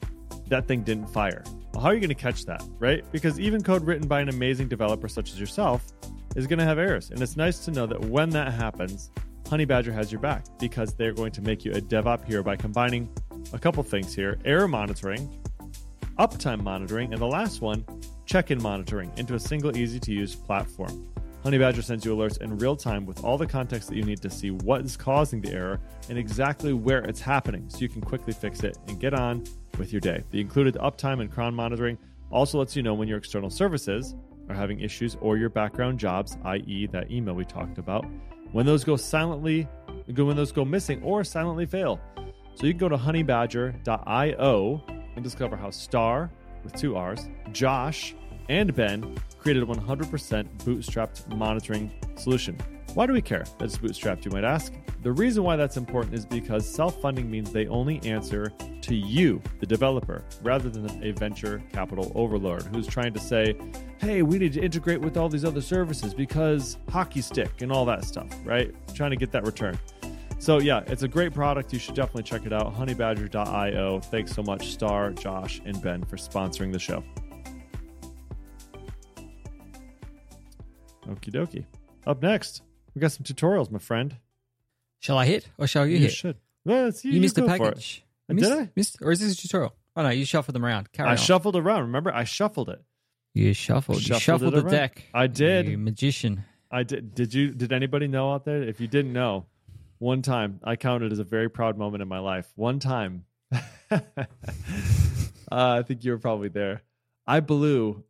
that 0.47 0.67
thing 0.67 0.83
didn't 0.83 1.07
fire. 1.07 1.43
Well, 1.73 1.81
how 1.81 1.89
are 1.89 1.93
you 1.93 1.99
going 1.99 2.09
to 2.09 2.15
catch 2.15 2.45
that, 2.45 2.63
right? 2.77 3.03
Because 3.11 3.39
even 3.39 3.63
code 3.63 3.85
written 3.85 4.07
by 4.07 4.19
an 4.21 4.29
amazing 4.29 4.67
developer 4.67 5.07
such 5.07 5.31
as 5.31 5.39
yourself 5.39 5.93
is 6.35 6.45
going 6.45 6.59
to 6.59 6.65
have 6.65 6.77
errors. 6.77 7.09
And 7.09 7.21
it's 7.21 7.37
nice 7.37 7.59
to 7.65 7.71
know 7.71 7.85
that 7.85 7.99
when 8.01 8.29
that 8.31 8.51
happens, 8.51 9.11
Honey 9.49 9.65
Badger 9.65 9.93
has 9.93 10.11
your 10.11 10.21
back 10.21 10.45
because 10.59 10.93
they're 10.93 11.13
going 11.13 11.31
to 11.31 11.41
make 11.41 11.63
you 11.63 11.71
a 11.71 11.81
DevOps 11.81 12.25
hero 12.25 12.43
by 12.43 12.55
combining 12.55 13.09
a 13.53 13.59
couple 13.59 13.83
things 13.83 14.13
here 14.13 14.37
error 14.45 14.67
monitoring, 14.67 15.29
uptime 16.19 16.61
monitoring, 16.61 17.11
and 17.11 17.21
the 17.21 17.27
last 17.27 17.61
one, 17.61 17.85
check 18.25 18.51
in 18.51 18.61
monitoring 18.61 19.11
into 19.17 19.35
a 19.35 19.39
single, 19.39 19.75
easy 19.77 19.99
to 19.99 20.11
use 20.11 20.35
platform. 20.35 21.07
Honey 21.43 21.57
Badger 21.57 21.81
sends 21.81 22.05
you 22.05 22.15
alerts 22.15 22.41
in 22.41 22.57
real 22.57 22.75
time 22.75 23.05
with 23.05 23.21
all 23.23 23.37
the 23.37 23.45
context 23.45 23.89
that 23.89 23.97
you 23.97 24.03
need 24.03 24.21
to 24.21 24.29
see 24.29 24.51
what 24.51 24.81
is 24.81 24.95
causing 24.95 25.41
the 25.41 25.51
error 25.51 25.81
and 26.07 26.17
exactly 26.17 26.71
where 26.71 26.99
it's 26.99 27.19
happening 27.19 27.69
so 27.69 27.79
you 27.79 27.89
can 27.89 28.01
quickly 28.01 28.31
fix 28.31 28.63
it 28.63 28.77
and 28.87 28.97
get 28.97 29.13
on 29.13 29.43
with 29.77 29.91
your 29.91 29.99
day. 29.99 30.23
The 30.31 30.39
included 30.39 30.75
uptime 30.75 31.19
and 31.19 31.29
cron 31.29 31.53
monitoring 31.53 31.97
also 32.31 32.59
lets 32.59 32.77
you 32.77 32.83
know 32.83 32.93
when 32.93 33.09
your 33.09 33.17
external 33.17 33.49
services 33.49 34.15
are 34.47 34.55
having 34.55 34.79
issues 34.79 35.17
or 35.19 35.35
your 35.35 35.49
background 35.49 35.99
jobs, 35.99 36.37
i.e., 36.45 36.87
that 36.93 37.11
email 37.11 37.33
we 37.33 37.43
talked 37.43 37.77
about, 37.77 38.05
when 38.53 38.65
those 38.65 38.85
go 38.85 38.95
silently, 38.95 39.67
when 40.15 40.37
those 40.37 40.53
go 40.53 40.63
missing 40.63 41.03
or 41.03 41.25
silently 41.25 41.65
fail. 41.65 41.99
So 42.55 42.67
you 42.67 42.71
can 42.71 42.79
go 42.79 42.89
to 42.89 42.97
honeybadger.io 42.97 44.83
and 45.15 45.23
discover 45.23 45.55
how 45.55 45.69
Starr, 45.69 46.29
with 46.63 46.73
two 46.73 46.95
R's, 46.95 47.29
Josh, 47.51 48.15
and 48.49 48.73
Ben 48.75 49.17
created 49.37 49.63
a 49.63 49.65
100% 49.65 50.57
bootstrapped 50.59 51.35
monitoring 51.35 51.91
solution. 52.15 52.57
Why 52.93 53.07
do 53.07 53.13
we 53.13 53.21
care 53.21 53.45
that 53.57 53.65
it's 53.65 53.77
bootstrapped, 53.77 54.23
you 54.23 54.31
might 54.31 54.43
ask? 54.43 54.73
The 55.01 55.11
reason 55.11 55.43
why 55.43 55.55
that's 55.55 55.77
important 55.77 56.13
is 56.13 56.25
because 56.25 56.67
self 56.67 57.01
funding 57.01 57.29
means 57.29 57.51
they 57.51 57.67
only 57.67 57.99
answer 58.03 58.53
to 58.81 58.95
you, 58.95 59.41
the 59.59 59.65
developer, 59.65 60.23
rather 60.41 60.69
than 60.69 61.03
a 61.03 61.11
venture 61.11 61.63
capital 61.73 62.11
overlord 62.15 62.63
who's 62.63 62.87
trying 62.87 63.13
to 63.13 63.19
say, 63.19 63.57
hey, 63.97 64.21
we 64.21 64.37
need 64.37 64.53
to 64.53 64.61
integrate 64.61 65.01
with 65.01 65.17
all 65.17 65.27
these 65.27 65.43
other 65.43 65.61
services 65.61 66.13
because 66.13 66.77
hockey 66.89 67.21
stick 67.21 67.61
and 67.61 67.71
all 67.71 67.85
that 67.85 68.05
stuff, 68.05 68.29
right? 68.45 68.73
Trying 68.93 69.11
to 69.11 69.17
get 69.17 69.31
that 69.31 69.45
return. 69.45 69.77
So, 70.43 70.59
yeah, 70.59 70.83
it's 70.87 71.03
a 71.03 71.07
great 71.07 71.33
product. 71.33 71.71
You 71.71 71.79
should 71.79 71.95
definitely 71.95 72.23
check 72.23 72.45
it 72.45 72.51
out. 72.51 72.75
Honeybadger.io. 72.75 74.01
Thanks 74.01 74.33
so 74.33 74.43
much, 74.43 74.73
Starr, 74.73 75.11
Josh, 75.11 75.61
and 75.63 75.81
Ben, 75.81 76.03
for 76.03 76.17
sponsoring 76.17 76.73
the 76.73 76.79
show. 76.79 77.01
Okie 81.07 81.31
dokie. 81.33 81.65
Up 82.05 82.21
next, 82.21 82.61
we 82.93 82.99
got 82.99 83.13
some 83.13 83.23
tutorials, 83.23 83.71
my 83.71 83.79
friend. 83.79 84.17
Shall 84.99 85.17
I 85.17 85.25
hit 85.25 85.47
or 85.57 85.65
shall 85.65 85.87
you, 85.87 85.97
hit? 85.97 86.11
should. 86.11 86.35
Well, 86.65 86.91
you, 87.03 87.11
You, 87.11 87.21
missed 87.21 87.37
a 87.37 87.45
package. 87.45 88.03
Uh, 88.29 88.33
You 88.33 88.39
did 88.41 88.51
I? 88.51 88.69
Missed, 88.75 88.97
or 89.01 89.13
is 89.13 89.21
this 89.21 89.33
a 89.33 89.37
tutorial? 89.37 89.73
Oh 89.95 90.03
no, 90.03 90.09
you 90.09 90.25
shuffled 90.25 90.55
them 90.55 90.65
around. 90.65 90.91
Carry 90.91 91.07
I 91.07 91.11
on. 91.11 91.17
shuffled 91.17 91.55
around. 91.55 91.83
Remember, 91.83 92.13
I 92.13 92.25
shuffled 92.25 92.67
it. 92.67 92.81
you 93.33 93.53
shuffled. 93.53 93.99
you 93.99 94.03
Shuffled 94.19 94.21
shuffled 94.21 94.53
the 94.55 94.59
around. 94.63 94.71
deck. 94.71 95.03
I 95.13 95.27
did. 95.27 95.69
You 95.69 95.77
magician. 95.77 96.43
I 96.69 96.83
did. 96.83 97.15
Did 97.15 97.33
you? 97.33 97.51
Did 97.53 97.71
anybody 97.71 98.07
know 98.09 98.33
out 98.33 98.43
there? 98.43 98.61
If 98.63 98.81
you 98.81 98.87
didn't 98.87 99.13
know, 99.13 99.45
one 100.03 100.21
time 100.21 100.59
I 100.63 100.75
counted 100.75 101.11
as 101.13 101.19
a 101.19 101.23
very 101.23 101.49
proud 101.49 101.77
moment 101.77 102.01
in 102.01 102.07
my 102.09 102.19
life. 102.19 102.51
One 102.55 102.79
time, 102.79 103.23
uh, 103.91 103.99
I 105.51 105.81
think 105.83 106.03
you 106.03 106.11
were 106.11 106.17
probably 106.19 106.49
there. 106.49 106.83
I 107.25 107.39
blew 107.39 108.03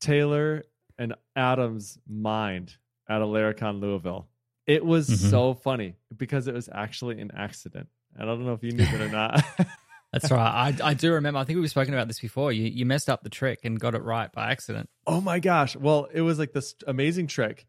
Taylor 0.00 0.64
and 0.98 1.14
Adam's 1.34 1.98
mind 2.08 2.76
at 3.08 3.20
a 3.22 3.24
Laracon 3.24 3.80
Louisville. 3.80 4.28
It 4.66 4.84
was 4.84 5.08
Mhm. 5.08 5.30
so 5.30 5.54
funny 5.54 5.96
because 6.16 6.46
it 6.48 6.54
was 6.54 6.68
actually 6.72 7.20
an 7.20 7.30
accident. 7.36 7.88
And 8.14 8.22
I 8.30 8.34
don't 8.34 8.44
know 8.44 8.52
if 8.54 8.62
you 8.62 8.72
knew 8.72 8.84
that 8.86 9.00
or 9.00 9.08
not. 9.08 9.42
That's 10.12 10.30
right. 10.30 10.74
I, 10.80 10.90
I 10.90 10.94
do 10.94 11.12
remember. 11.12 11.38
I 11.40 11.44
think 11.44 11.58
we've 11.60 11.68
spoken 11.68 11.92
about 11.92 12.08
this 12.08 12.20
before. 12.20 12.52
You 12.52 12.64
you 12.64 12.86
messed 12.86 13.10
up 13.10 13.22
the 13.22 13.28
trick 13.28 13.60
and 13.64 13.78
got 13.78 13.94
it 13.94 14.02
right 14.02 14.32
by 14.32 14.50
accident. 14.50 14.88
Oh 15.06 15.20
my 15.20 15.40
gosh! 15.40 15.76
Well, 15.76 16.08
it 16.12 16.22
was 16.22 16.38
like 16.38 16.52
this 16.52 16.74
amazing 16.86 17.26
trick 17.26 17.66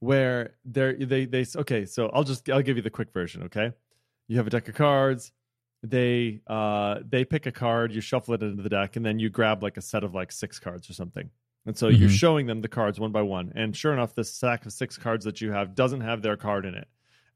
where 0.00 0.54
they're 0.64 0.94
they 0.94 1.24
they 1.26 1.44
okay. 1.56 1.86
So 1.86 2.08
I'll 2.08 2.24
just 2.24 2.48
I'll 2.50 2.62
give 2.62 2.76
you 2.76 2.82
the 2.82 2.90
quick 2.90 3.12
version. 3.12 3.44
Okay, 3.44 3.72
you 4.28 4.36
have 4.36 4.46
a 4.46 4.50
deck 4.50 4.68
of 4.68 4.74
cards. 4.74 5.32
They 5.82 6.40
uh 6.46 7.00
they 7.06 7.24
pick 7.24 7.46
a 7.46 7.52
card, 7.52 7.92
you 7.92 8.00
shuffle 8.00 8.34
it 8.34 8.42
into 8.42 8.62
the 8.62 8.68
deck, 8.68 8.96
and 8.96 9.04
then 9.04 9.18
you 9.18 9.28
grab 9.30 9.62
like 9.62 9.76
a 9.76 9.82
set 9.82 10.04
of 10.04 10.14
like 10.14 10.32
six 10.32 10.58
cards 10.58 10.88
or 10.90 10.94
something. 10.94 11.30
And 11.64 11.76
so 11.76 11.88
you're 11.88 12.08
Mhm. 12.08 12.18
showing 12.18 12.46
them 12.46 12.62
the 12.62 12.68
cards 12.68 13.00
one 13.00 13.12
by 13.12 13.22
one. 13.22 13.52
And 13.56 13.76
sure 13.76 13.92
enough, 13.92 14.14
this 14.14 14.32
stack 14.32 14.66
of 14.66 14.72
six 14.72 14.96
cards 14.96 15.24
that 15.24 15.40
you 15.40 15.50
have 15.50 15.74
doesn't 15.74 16.00
have 16.00 16.22
their 16.22 16.36
card 16.36 16.64
in 16.64 16.74
it. 16.74 16.86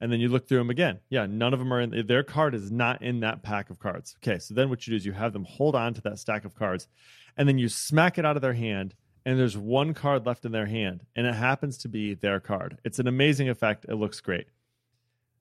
And 0.00 0.10
then 0.10 0.20
you 0.20 0.28
look 0.28 0.48
through 0.48 0.58
them 0.58 0.70
again. 0.70 1.00
Yeah, 1.10 1.26
none 1.26 1.52
of 1.52 1.58
them 1.58 1.72
are 1.74 1.80
in. 1.80 2.06
Their 2.06 2.22
card 2.22 2.54
is 2.54 2.70
not 2.70 3.02
in 3.02 3.20
that 3.20 3.42
pack 3.42 3.70
of 3.70 3.78
cards. 3.78 4.16
Okay, 4.18 4.38
so 4.38 4.54
then 4.54 4.70
what 4.70 4.86
you 4.86 4.92
do 4.92 4.96
is 4.96 5.04
you 5.04 5.12
have 5.12 5.32
them 5.32 5.44
hold 5.44 5.74
on 5.74 5.94
to 5.94 6.00
that 6.02 6.18
stack 6.18 6.44
of 6.44 6.54
cards, 6.54 6.88
and 7.36 7.48
then 7.48 7.58
you 7.58 7.68
smack 7.68 8.18
it 8.18 8.24
out 8.24 8.36
of 8.36 8.42
their 8.42 8.54
hand, 8.54 8.94
and 9.24 9.38
there's 9.38 9.56
one 9.56 9.94
card 9.94 10.26
left 10.26 10.44
in 10.44 10.52
their 10.52 10.66
hand, 10.66 11.04
and 11.16 11.26
it 11.26 11.34
happens 11.34 11.78
to 11.78 11.88
be 11.88 12.14
their 12.14 12.40
card. 12.40 12.78
It's 12.84 12.98
an 12.98 13.06
amazing 13.06 13.48
effect. 13.48 13.86
It 13.88 13.94
looks 13.96 14.20
great. 14.20 14.46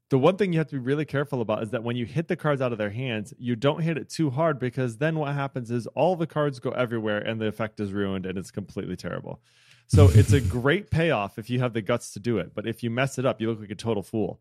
The 0.10 0.18
one 0.18 0.38
thing 0.38 0.52
you 0.52 0.60
have 0.60 0.70
to 0.70 0.76
be 0.76 0.80
really 0.80 1.06
careful 1.06 1.40
about 1.42 1.62
is 1.62 1.70
that 1.70 1.84
when 1.84 1.96
you 1.96 2.06
hit 2.06 2.28
the 2.28 2.36
cards 2.36 2.62
out 2.62 2.72
of 2.72 2.80
their 2.80 2.90
hands, 2.90 3.32
you 3.38 3.56
don't 3.56 3.82
hit 3.82 3.96
it 3.96 4.10
too 4.10 4.32
hard 4.32 4.58
because 4.58 4.98
then 4.98 5.20
what 5.20 5.34
happens 5.36 5.70
is 5.70 5.86
all 5.88 6.16
the 6.16 6.26
cards 6.26 6.60
go 6.60 6.72
everywhere 6.72 7.20
and 7.20 7.40
the 7.40 7.46
effect 7.46 7.80
is 7.80 7.94
ruined 7.94 8.26
and 8.26 8.36
it's 8.36 8.50
completely 8.50 8.96
terrible. 8.96 9.40
So 9.86 10.10
it's 10.14 10.34
a 10.34 10.42
great 10.42 10.90
payoff 10.90 11.38
if 11.38 11.48
you 11.50 11.60
have 11.60 11.74
the 11.74 11.84
guts 11.84 12.12
to 12.14 12.20
do 12.20 12.40
it. 12.40 12.56
But 12.56 12.66
if 12.66 12.82
you 12.82 12.90
mess 12.90 13.20
it 13.20 13.26
up, 13.26 13.40
you 13.40 13.50
look 13.50 13.60
like 13.60 13.70
a 13.70 13.76
total 13.76 14.02
fool. 14.02 14.40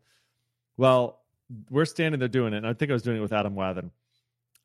Well, 0.75 1.19
we're 1.69 1.85
standing 1.85 2.19
there 2.19 2.27
doing 2.27 2.53
it. 2.53 2.57
And 2.57 2.67
I 2.67 2.73
think 2.73 2.89
I 2.89 2.93
was 2.93 3.03
doing 3.03 3.17
it 3.17 3.21
with 3.21 3.33
Adam 3.33 3.53
Wathen. 3.53 3.91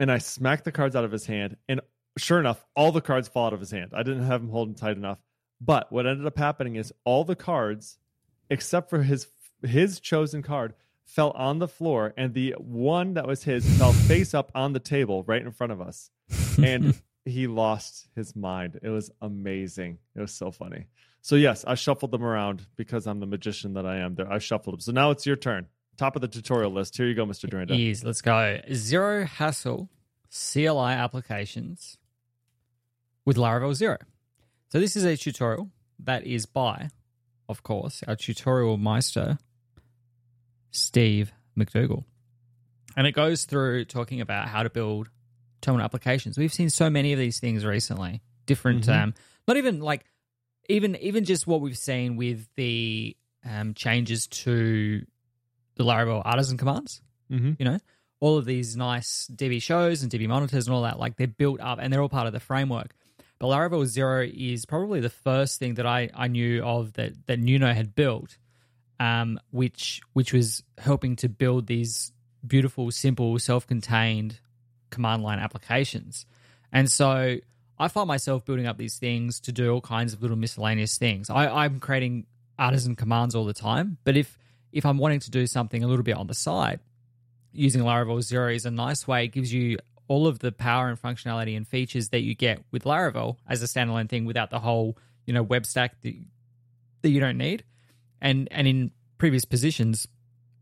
And 0.00 0.10
I 0.10 0.18
smacked 0.18 0.64
the 0.64 0.72
cards 0.72 0.96
out 0.96 1.04
of 1.04 1.12
his 1.12 1.26
hand. 1.26 1.58
And 1.68 1.82
sure 2.16 2.40
enough, 2.40 2.64
all 2.74 2.92
the 2.92 3.00
cards 3.00 3.28
fall 3.28 3.46
out 3.46 3.52
of 3.52 3.60
his 3.60 3.70
hand. 3.70 3.92
I 3.94 4.02
didn't 4.02 4.24
have 4.24 4.42
him 4.42 4.48
holding 4.48 4.74
tight 4.74 4.96
enough. 4.96 5.18
But 5.60 5.90
what 5.92 6.06
ended 6.06 6.26
up 6.26 6.38
happening 6.38 6.76
is 6.76 6.92
all 7.04 7.24
the 7.24 7.36
cards, 7.36 7.98
except 8.50 8.90
for 8.90 9.02
his 9.02 9.28
his 9.62 9.98
chosen 9.98 10.42
card, 10.42 10.74
fell 11.04 11.30
on 11.30 11.58
the 11.58 11.68
floor, 11.68 12.12
and 12.16 12.34
the 12.34 12.54
one 12.58 13.14
that 13.14 13.26
was 13.26 13.44
his 13.44 13.66
fell 13.78 13.92
face 13.92 14.34
up 14.34 14.50
on 14.54 14.72
the 14.72 14.80
table 14.80 15.24
right 15.24 15.42
in 15.42 15.52
front 15.52 15.72
of 15.72 15.80
us. 15.80 16.10
And 16.62 16.94
he 17.24 17.46
lost 17.46 18.08
his 18.14 18.36
mind. 18.36 18.78
It 18.82 18.88
was 18.88 19.10
amazing. 19.20 19.98
It 20.14 20.20
was 20.20 20.32
so 20.32 20.50
funny. 20.52 20.86
So 21.20 21.36
yes, 21.36 21.64
I 21.66 21.74
shuffled 21.74 22.12
them 22.12 22.22
around 22.22 22.66
because 22.76 23.06
I'm 23.06 23.18
the 23.18 23.26
magician 23.26 23.74
that 23.74 23.86
I 23.86 23.96
am. 23.96 24.14
There, 24.14 24.30
I 24.30 24.38
shuffled 24.38 24.74
them. 24.74 24.80
So 24.80 24.92
now 24.92 25.10
it's 25.10 25.26
your 25.26 25.36
turn. 25.36 25.66
Top 25.96 26.16
of 26.16 26.22
the 26.22 26.28
tutorial 26.28 26.70
list. 26.70 26.96
Here 26.96 27.06
you 27.06 27.14
go, 27.14 27.26
Mr. 27.26 27.48
Dyrynda. 27.48 27.90
Is 27.90 28.04
let's 28.04 28.20
go 28.20 28.60
zero 28.72 29.24
hassle 29.24 29.88
CLI 30.30 30.92
applications 30.92 31.98
with 33.24 33.36
Laravel 33.36 33.74
Zero. 33.74 33.98
So 34.70 34.80
this 34.80 34.96
is 34.96 35.04
a 35.04 35.16
tutorial 35.16 35.70
that 36.00 36.26
is 36.26 36.46
by, 36.46 36.90
of 37.48 37.62
course, 37.62 38.02
our 38.06 38.16
tutorial 38.16 38.76
meister, 38.76 39.38
Steve 40.70 41.32
McDougall. 41.56 42.04
And 42.96 43.06
it 43.06 43.12
goes 43.12 43.44
through 43.44 43.86
talking 43.86 44.20
about 44.20 44.48
how 44.48 44.62
to 44.62 44.70
build 44.70 45.08
terminal 45.60 45.84
applications. 45.84 46.36
We've 46.38 46.52
seen 46.52 46.70
so 46.70 46.90
many 46.90 47.12
of 47.12 47.18
these 47.18 47.40
things 47.40 47.64
recently 47.64 48.22
different. 48.46 48.86
Mhm. 48.86 49.02
Um, 49.02 49.14
not 49.48 49.56
even 49.56 49.80
like 49.80 50.04
even 50.68 50.96
even 50.96 51.24
just 51.24 51.46
what 51.46 51.60
we've 51.60 51.78
seen 51.78 52.16
with 52.16 52.48
the 52.56 53.16
um, 53.44 53.74
changes 53.74 54.26
to 54.26 55.04
the 55.76 55.84
Laravel 55.84 56.22
artisan 56.24 56.56
commands. 56.56 57.02
Mm-hmm. 57.30 57.52
You 57.58 57.64
know, 57.64 57.78
all 58.20 58.38
of 58.38 58.44
these 58.44 58.76
nice 58.76 59.28
DB 59.34 59.60
shows 59.60 60.02
and 60.02 60.10
DB 60.10 60.26
monitors 60.28 60.66
and 60.66 60.74
all 60.74 60.82
that, 60.82 60.98
like 60.98 61.16
they're 61.16 61.26
built 61.26 61.60
up 61.60 61.78
and 61.80 61.92
they're 61.92 62.00
all 62.00 62.08
part 62.08 62.26
of 62.26 62.32
the 62.32 62.40
framework. 62.40 62.94
But 63.38 63.48
Laravel 63.48 63.84
Zero 63.86 64.24
is 64.24 64.64
probably 64.64 65.00
the 65.00 65.10
first 65.10 65.58
thing 65.58 65.74
that 65.74 65.86
I, 65.86 66.08
I 66.14 66.28
knew 66.28 66.62
of 66.62 66.92
that 66.94 67.26
that 67.26 67.38
Nuno 67.38 67.72
had 67.74 67.94
built, 67.94 68.38
um, 69.00 69.40
which 69.50 70.00
which 70.12 70.32
was 70.32 70.62
helping 70.78 71.16
to 71.16 71.28
build 71.28 71.66
these 71.66 72.12
beautiful, 72.46 72.90
simple, 72.90 73.38
self-contained 73.38 74.38
command 74.90 75.22
line 75.22 75.38
applications. 75.38 76.26
And 76.72 76.90
so 76.90 77.38
I 77.78 77.88
find 77.88 78.06
myself 78.06 78.44
building 78.44 78.66
up 78.66 78.78
these 78.78 78.98
things 78.98 79.40
to 79.40 79.52
do 79.52 79.72
all 79.72 79.80
kinds 79.80 80.12
of 80.12 80.22
little 80.22 80.36
miscellaneous 80.36 80.96
things. 80.96 81.28
I, 81.30 81.64
I'm 81.64 81.80
creating 81.80 82.26
artisan 82.58 82.94
commands 82.94 83.34
all 83.34 83.44
the 83.44 83.54
time, 83.54 83.98
but 84.04 84.16
if 84.16 84.38
if 84.72 84.86
I'm 84.86 84.98
wanting 84.98 85.20
to 85.20 85.30
do 85.30 85.46
something 85.46 85.82
a 85.82 85.88
little 85.88 86.04
bit 86.04 86.16
on 86.16 86.26
the 86.26 86.34
side, 86.34 86.80
using 87.52 87.82
Laravel 87.82 88.22
Zero 88.22 88.50
is 88.50 88.66
a 88.66 88.70
nice 88.70 89.06
way. 89.06 89.24
It 89.24 89.28
gives 89.28 89.52
you 89.52 89.78
all 90.08 90.26
of 90.26 90.38
the 90.40 90.52
power 90.52 90.88
and 90.88 91.00
functionality 91.00 91.56
and 91.56 91.66
features 91.66 92.10
that 92.10 92.20
you 92.20 92.34
get 92.34 92.62
with 92.70 92.84
Laravel 92.84 93.36
as 93.48 93.62
a 93.62 93.66
standalone 93.66 94.08
thing 94.08 94.24
without 94.24 94.50
the 94.50 94.58
whole, 94.58 94.98
you 95.26 95.32
know, 95.32 95.42
web 95.42 95.66
stack 95.66 96.00
that, 96.02 96.14
that 97.02 97.08
you 97.08 97.20
don't 97.20 97.38
need. 97.38 97.64
And 98.20 98.48
and 98.50 98.66
in 98.66 98.90
previous 99.18 99.44
positions 99.44 100.06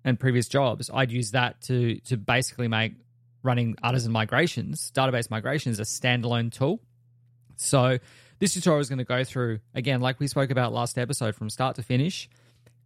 and 0.05 0.19
previous 0.19 0.49
jobs, 0.49 0.91
I'd 0.93 1.13
use 1.13 1.33
that 1.33 1.61
to 1.63 1.99
to 2.01 2.17
basically 2.17 2.69
make 2.69 2.95
running 3.43 3.77
artisan 3.83 4.13
migrations, 4.13 4.93
database 4.95 5.31
migrations, 5.31 5.81
a 5.81 5.83
standalone 5.83 6.53
tool. 6.53 6.81
So 7.57 7.99
this 8.39 8.55
tutorial 8.55 8.81
is 8.81 8.89
going 8.89 8.99
to 8.99 9.05
go 9.05 9.25
through 9.25 9.61
again, 9.75 10.01
like 10.01 10.19
we 10.21 10.27
spoke 10.27 10.51
about 10.51 10.73
last 10.73 10.99
episode, 10.99 11.35
from 11.35 11.51
start 11.51 11.77
to 11.77 11.83
finish, 11.83 12.29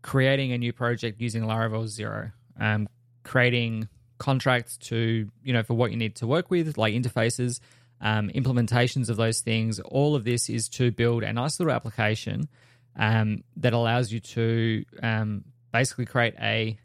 creating 0.02 0.52
a 0.52 0.58
new 0.58 0.72
project 0.72 1.20
using 1.20 1.44
Laravel 1.44 1.86
Zero, 1.86 2.32
um, 2.58 2.88
creating 3.24 3.88
contracts 4.18 4.76
to 4.76 5.28
you 5.42 5.52
know 5.52 5.62
for 5.62 5.74
what 5.74 5.90
you 5.90 5.96
need 5.96 6.16
to 6.16 6.26
work 6.26 6.50
with, 6.50 6.76
like 6.78 6.94
interfaces, 6.94 7.60
um, 8.00 8.30
implementations 8.30 9.08
of 9.08 9.16
those 9.16 9.40
things. 9.40 9.80
All 9.80 10.14
of 10.14 10.24
this 10.24 10.48
is 10.48 10.68
to 10.70 10.90
build 10.90 11.22
a 11.22 11.32
nice 11.32 11.58
little 11.60 11.74
application 11.74 12.48
um, 12.96 13.44
that 13.56 13.72
allows 13.72 14.12
you 14.12 14.20
to 14.20 14.84
um, 15.02 15.44
basically 15.72 16.06
create 16.06 16.34
a 16.40 16.78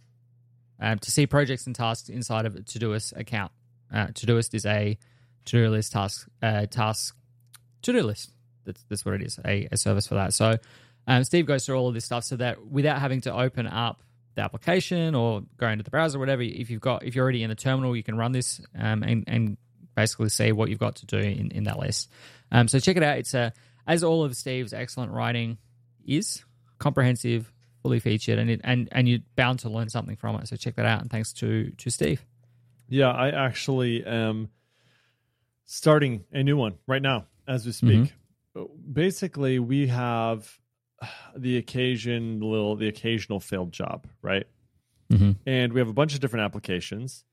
um, 0.79 0.99
to 0.99 1.11
see 1.11 1.27
projects 1.27 1.67
and 1.67 1.75
tasks 1.75 2.09
inside 2.09 2.45
of 2.45 2.55
a 2.55 2.59
Todoist 2.59 3.15
account. 3.17 3.51
Uh, 3.93 4.07
Todoist 4.07 4.53
is 4.53 4.65
a 4.65 4.97
to-do 5.45 5.69
list 5.69 5.91
task 5.91 6.27
uh, 6.41 6.65
task 6.65 7.15
to-do 7.81 8.03
list. 8.03 8.31
That's 8.65 8.83
that's 8.89 9.05
what 9.05 9.15
it 9.15 9.23
is. 9.23 9.39
A, 9.45 9.67
a 9.71 9.77
service 9.77 10.07
for 10.07 10.15
that. 10.15 10.33
So 10.33 10.57
um, 11.07 11.23
Steve 11.23 11.45
goes 11.45 11.65
through 11.65 11.77
all 11.77 11.87
of 11.87 11.93
this 11.93 12.05
stuff 12.05 12.23
so 12.23 12.35
that 12.37 12.65
without 12.65 12.99
having 12.99 13.21
to 13.21 13.33
open 13.33 13.67
up 13.67 14.03
the 14.35 14.41
application 14.41 15.15
or 15.15 15.41
go 15.57 15.67
into 15.67 15.83
the 15.83 15.89
browser, 15.89 16.17
or 16.17 16.19
whatever, 16.19 16.41
if 16.41 16.69
you've 16.69 16.81
got 16.81 17.03
if 17.03 17.15
you're 17.15 17.23
already 17.23 17.43
in 17.43 17.49
the 17.49 17.55
terminal, 17.55 17.95
you 17.95 18.03
can 18.03 18.17
run 18.17 18.31
this 18.31 18.61
um, 18.77 19.03
and 19.03 19.23
and 19.27 19.57
basically 19.95 20.29
see 20.29 20.51
what 20.51 20.69
you've 20.69 20.79
got 20.79 20.95
to 20.95 21.05
do 21.05 21.17
in, 21.17 21.51
in 21.51 21.63
that 21.65 21.77
list. 21.77 22.09
Um, 22.51 22.67
so 22.67 22.79
check 22.79 22.97
it 22.97 23.03
out. 23.03 23.17
It's 23.17 23.33
a 23.33 23.53
as 23.87 24.03
all 24.03 24.23
of 24.23 24.35
Steve's 24.35 24.73
excellent 24.73 25.11
writing 25.11 25.57
is 26.05 26.43
comprehensive, 26.79 27.51
fully 27.81 27.99
featured, 27.99 28.39
and 28.39 28.49
it, 28.49 28.61
and 28.63 28.89
and 28.91 29.07
you're 29.07 29.19
bound 29.35 29.59
to 29.59 29.69
learn 29.69 29.89
something 29.89 30.15
from 30.15 30.35
it. 30.37 30.47
So 30.47 30.55
check 30.55 30.75
that 30.75 30.85
out. 30.85 31.01
And 31.01 31.09
thanks 31.09 31.33
to 31.33 31.71
to 31.71 31.89
Steve. 31.89 32.25
Yeah, 32.87 33.09
I 33.09 33.29
actually 33.29 34.05
am 34.05 34.49
starting 35.65 36.25
a 36.33 36.43
new 36.43 36.57
one 36.57 36.75
right 36.87 37.01
now 37.01 37.25
as 37.47 37.65
we 37.65 37.71
speak. 37.71 38.13
Basically, 38.91 39.59
we 39.59 39.87
have 39.87 40.59
the 41.35 41.57
occasion 41.57 42.39
little 42.39 42.75
the 42.75 42.87
occasional 42.87 43.39
failed 43.39 43.71
job, 43.71 44.07
right? 44.21 44.45
Mm-hmm. 45.11 45.31
And 45.45 45.73
we 45.73 45.79
have 45.79 45.89
a 45.89 45.93
bunch 45.93 46.13
of 46.13 46.19
different 46.19 46.45
applications. 46.45 47.25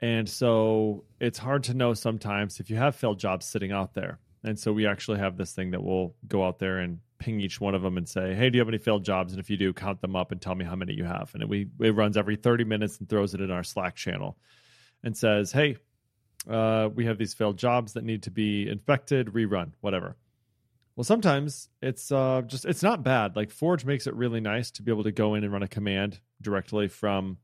And 0.00 0.28
so 0.28 1.04
it's 1.20 1.38
hard 1.38 1.64
to 1.64 1.74
know 1.74 1.94
sometimes 1.94 2.60
if 2.60 2.70
you 2.70 2.76
have 2.76 2.96
failed 2.96 3.18
jobs 3.18 3.46
sitting 3.46 3.72
out 3.72 3.94
there. 3.94 4.18
And 4.44 4.58
so 4.58 4.72
we 4.72 4.86
actually 4.86 5.18
have 5.18 5.36
this 5.36 5.52
thing 5.52 5.70
that 5.72 5.82
will 5.82 6.14
go 6.28 6.46
out 6.46 6.58
there 6.58 6.78
and 6.78 7.00
ping 7.18 7.40
each 7.40 7.60
one 7.60 7.74
of 7.74 7.82
them 7.82 7.96
and 7.96 8.08
say, 8.08 8.34
"Hey, 8.34 8.50
do 8.50 8.56
you 8.56 8.60
have 8.60 8.68
any 8.68 8.78
failed 8.78 9.04
jobs? 9.04 9.32
And 9.32 9.40
if 9.40 9.50
you 9.50 9.56
do, 9.56 9.72
count 9.72 10.00
them 10.00 10.14
up 10.14 10.32
and 10.32 10.40
tell 10.40 10.54
me 10.54 10.64
how 10.64 10.76
many 10.76 10.92
you 10.92 11.04
have." 11.04 11.30
And 11.34 11.42
it, 11.42 11.48
we 11.48 11.68
it 11.80 11.94
runs 11.94 12.16
every 12.16 12.36
30 12.36 12.64
minutes 12.64 12.98
and 12.98 13.08
throws 13.08 13.34
it 13.34 13.40
in 13.40 13.50
our 13.50 13.64
Slack 13.64 13.96
channel 13.96 14.36
and 15.02 15.16
says, 15.16 15.50
"Hey, 15.50 15.78
uh, 16.48 16.90
we 16.94 17.06
have 17.06 17.18
these 17.18 17.34
failed 17.34 17.58
jobs 17.58 17.94
that 17.94 18.04
need 18.04 18.22
to 18.24 18.30
be 18.30 18.68
inspected, 18.68 19.28
rerun, 19.28 19.72
whatever." 19.80 20.16
Well, 20.96 21.04
sometimes 21.04 21.68
it's 21.82 22.10
uh, 22.10 22.42
just 22.46 22.64
it's 22.64 22.82
not 22.82 23.02
bad. 23.02 23.36
Like 23.36 23.50
Forge 23.50 23.84
makes 23.84 24.06
it 24.06 24.14
really 24.14 24.40
nice 24.40 24.70
to 24.72 24.82
be 24.82 24.90
able 24.90 25.04
to 25.04 25.12
go 25.12 25.34
in 25.34 25.44
and 25.44 25.52
run 25.52 25.62
a 25.62 25.68
command 25.68 26.20
directly 26.40 26.88
from 26.88 27.36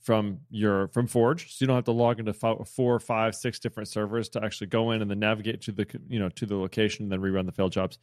from 0.00 0.40
your 0.50 0.88
from 0.88 1.06
Forge, 1.06 1.50
so 1.50 1.62
you 1.62 1.66
don't 1.66 1.76
have 1.76 1.86
to 1.86 1.92
log 1.92 2.20
into 2.20 2.34
four, 2.34 3.00
five, 3.00 3.34
six 3.34 3.58
different 3.58 3.88
servers 3.88 4.28
to 4.30 4.44
actually 4.44 4.66
go 4.66 4.90
in 4.90 5.00
and 5.00 5.10
then 5.10 5.18
navigate 5.18 5.62
to 5.62 5.72
the 5.72 5.86
you 6.08 6.18
know 6.18 6.28
to 6.28 6.44
the 6.44 6.56
location 6.56 7.04
and 7.04 7.12
then 7.12 7.20
rerun 7.20 7.46
the 7.46 7.52
failed 7.52 7.72
jobs. 7.72 7.98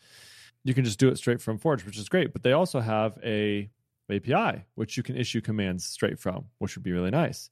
You 0.64 0.74
can 0.74 0.84
just 0.84 1.00
do 1.00 1.10
it 1.10 1.18
straight 1.18 1.42
from 1.42 1.60
Forge, 1.60 1.86
which 1.86 1.98
is 1.98 2.10
great. 2.10 2.34
But 2.34 2.42
they 2.42 2.54
also 2.54 2.80
have 2.80 3.20
a 3.24 3.70
API 4.10 4.66
which 4.76 4.98
you 4.98 5.04
can 5.04 5.16
issue 5.16 5.42
commands 5.42 5.86
straight 5.86 6.20
from, 6.20 6.46
which 6.58 6.76
would 6.76 6.84
be 6.84 6.92
really 6.92 7.12
nice. 7.12 7.52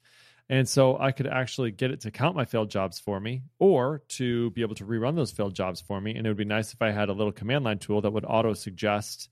And 0.52 0.68
so 0.68 0.98
I 1.00 1.12
could 1.12 1.28
actually 1.28 1.70
get 1.72 1.92
it 1.92 2.02
to 2.02 2.12
count 2.12 2.36
my 2.36 2.44
failed 2.46 2.72
jobs 2.72 3.00
for 3.00 3.20
me 3.20 3.44
or 3.60 4.00
to 4.10 4.50
be 4.52 4.62
able 4.62 4.74
to 4.76 4.86
rerun 4.86 5.16
those 5.16 5.32
failed 5.32 5.54
jobs 5.54 5.80
for 5.80 6.02
me. 6.02 6.16
And 6.16 6.26
it 6.26 6.30
would 6.30 6.38
be 6.38 6.46
nice 6.46 6.74
if 6.74 6.82
I 6.82 6.90
had 6.90 7.10
a 7.10 7.14
little 7.14 7.32
command 7.32 7.66
line 7.66 7.78
tool 7.78 8.02
that 8.02 8.12
would 8.12 8.26
auto 8.28 8.54
suggest 8.54 9.30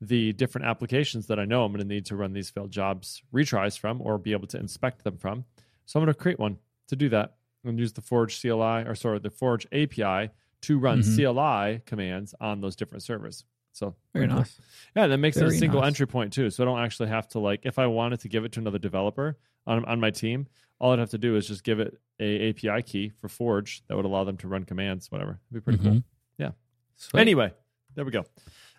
the 0.00 0.32
different 0.32 0.66
applications 0.66 1.26
that 1.26 1.38
I 1.40 1.44
know 1.44 1.64
I'm 1.64 1.72
going 1.72 1.82
to 1.86 1.94
need 1.94 2.06
to 2.06 2.16
run 2.16 2.32
these 2.32 2.50
failed 2.50 2.70
jobs 2.70 3.22
retries 3.34 3.76
from 3.78 4.00
or 4.00 4.18
be 4.18 4.32
able 4.32 4.46
to 4.48 4.58
inspect 4.58 5.02
them 5.02 5.16
from. 5.16 5.44
So 5.86 5.98
I'm 5.98 6.04
going 6.04 6.14
to 6.14 6.20
create 6.20 6.38
one 6.38 6.58
to 6.88 6.96
do 6.96 7.08
that 7.08 7.34
and 7.64 7.78
use 7.78 7.92
the 7.92 8.00
Forge 8.00 8.40
CLI 8.40 8.84
or 8.86 8.94
sorry, 8.94 9.18
the 9.18 9.30
Forge 9.30 9.66
API 9.72 10.30
to 10.62 10.78
run 10.78 11.00
Mhm. 11.00 11.14
CLI 11.16 11.82
commands 11.86 12.34
on 12.40 12.60
those 12.60 12.76
different 12.76 13.02
servers. 13.02 13.44
So 13.72 13.96
Very 14.12 14.26
nice. 14.28 14.60
Yeah, 14.94 15.06
that 15.08 15.18
makes 15.18 15.36
it 15.38 15.46
a 15.46 15.50
single 15.52 15.80
nice. 15.80 15.88
entry 15.88 16.06
point 16.06 16.32
too. 16.32 16.50
So 16.50 16.62
I 16.62 16.66
don't 16.66 16.78
actually 16.80 17.08
have 17.08 17.26
to 17.28 17.38
like 17.40 17.60
if 17.64 17.78
I 17.78 17.86
wanted 17.86 18.20
to 18.20 18.28
give 18.28 18.44
it 18.44 18.52
to 18.52 18.60
another 18.60 18.78
developer 18.78 19.38
on 19.66 19.84
on 19.84 20.00
my 20.00 20.10
team, 20.10 20.46
all 20.78 20.92
I'd 20.92 20.98
have 20.98 21.10
to 21.10 21.18
do 21.18 21.36
is 21.36 21.46
just 21.46 21.64
give 21.64 21.80
it 21.80 21.98
a 22.20 22.50
API 22.50 22.82
key 22.82 23.12
for 23.20 23.28
Forge 23.28 23.82
that 23.88 23.96
would 23.96 24.04
allow 24.04 24.24
them 24.24 24.36
to 24.38 24.48
run 24.48 24.64
commands, 24.64 25.10
whatever. 25.10 25.40
It'd 25.50 25.64
be 25.64 25.72
pretty 25.72 25.82
cool. 25.82 25.96
Mhm. 25.96 26.04
Yeah. 26.38 26.50
Sweet. 26.96 27.20
Anyway, 27.20 27.52
there 27.94 28.04
we 28.04 28.10
go. 28.10 28.24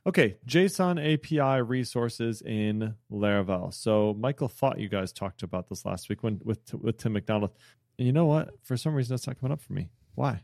Okay, 0.06 0.36
JSON 0.46 1.00
API 1.00 1.62
resources 1.62 2.42
in 2.42 2.96
Laravel. 3.12 3.74
So 3.74 4.14
Michael 4.16 4.50
thought 4.50 4.80
you 4.80 4.90
guys 4.90 5.14
talked 5.14 5.44
about 5.44 5.70
this 5.70 5.86
last 5.86 6.10
week 6.10 6.24
when 6.24 6.42
with 6.44 6.74
with 6.74 6.98
Tim 6.98 7.14
MacDonald. 7.14 7.52
And 7.98 8.06
you 8.06 8.12
know 8.12 8.26
what? 8.26 8.50
For 8.64 8.76
some 8.76 8.94
reason, 8.96 9.14
it's 9.16 9.28
not 9.28 9.40
coming 9.40 9.54
up 9.54 9.62
for 9.62 9.74
me. 9.74 9.90
Why? 10.16 10.42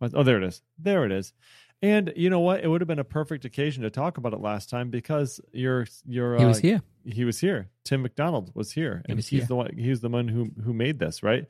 Oh, 0.00 0.22
there 0.22 0.36
it 0.36 0.44
is. 0.44 0.62
There 0.78 1.04
it 1.04 1.12
is. 1.12 1.32
And 1.80 2.12
you 2.16 2.28
know 2.28 2.40
what? 2.40 2.62
It 2.64 2.68
would 2.68 2.80
have 2.80 2.88
been 2.88 2.98
a 2.98 3.04
perfect 3.04 3.44
occasion 3.44 3.84
to 3.84 3.90
talk 3.90 4.18
about 4.18 4.32
it 4.32 4.40
last 4.40 4.68
time 4.68 4.90
because 4.90 5.40
your 5.52 5.86
your 6.06 6.36
he 6.36 6.44
uh, 6.44 6.48
was 6.48 6.58
here. 6.58 6.82
he 7.04 7.24
was 7.24 7.38
here. 7.38 7.68
Tim 7.84 8.02
MacDonald 8.02 8.50
was 8.54 8.72
here, 8.72 9.02
He 9.06 9.12
and 9.12 9.16
was 9.18 9.28
he's 9.28 9.40
here. 9.40 9.46
the 9.46 9.56
one. 9.56 9.76
He's 9.76 10.00
the 10.00 10.08
one 10.08 10.26
who 10.28 10.50
who 10.64 10.72
made 10.72 10.98
this, 10.98 11.22
right? 11.22 11.46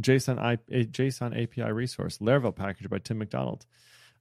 JSON 0.00 0.38
I, 0.38 0.54
a 0.70 0.84
JSON 0.84 1.42
API 1.42 1.72
resource, 1.72 2.18
Laravel 2.18 2.54
package 2.54 2.88
by 2.90 2.98
Tim 2.98 3.18
MacDonald. 3.18 3.64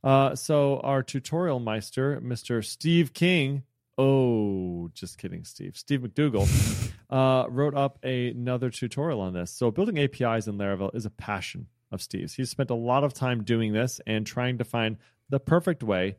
Uh, 0.04 0.36
so 0.36 0.80
our 0.80 1.04
tutorial 1.04 1.60
meister, 1.60 2.20
Mr. 2.22 2.64
Steve 2.64 3.14
King. 3.14 3.64
Oh, 3.98 4.90
just 4.94 5.18
kidding, 5.18 5.44
Steve. 5.44 5.78
Steve 5.78 6.00
McDougall 6.02 6.92
uh, 7.10 7.46
wrote 7.50 7.76
up 7.76 8.04
another 8.04 8.70
tutorial 8.70 9.20
on 9.22 9.34
this. 9.34 9.52
So 9.52 9.70
building 9.70 10.00
APIs 10.00 10.48
in 10.48 10.58
Laravel 10.58 10.96
is 10.96 11.06
a 11.06 11.10
passion 11.12 11.68
of 11.92 12.02
Steve's. 12.02 12.34
He's 12.34 12.50
spent 12.50 12.70
a 12.70 12.76
lot 12.76 13.04
of 13.04 13.14
time 13.14 13.44
doing 13.44 13.74
this 13.74 14.00
and 14.08 14.26
trying 14.26 14.58
to 14.60 14.64
find 14.64 14.98
the 15.32 15.40
perfect 15.40 15.82
way 15.82 16.18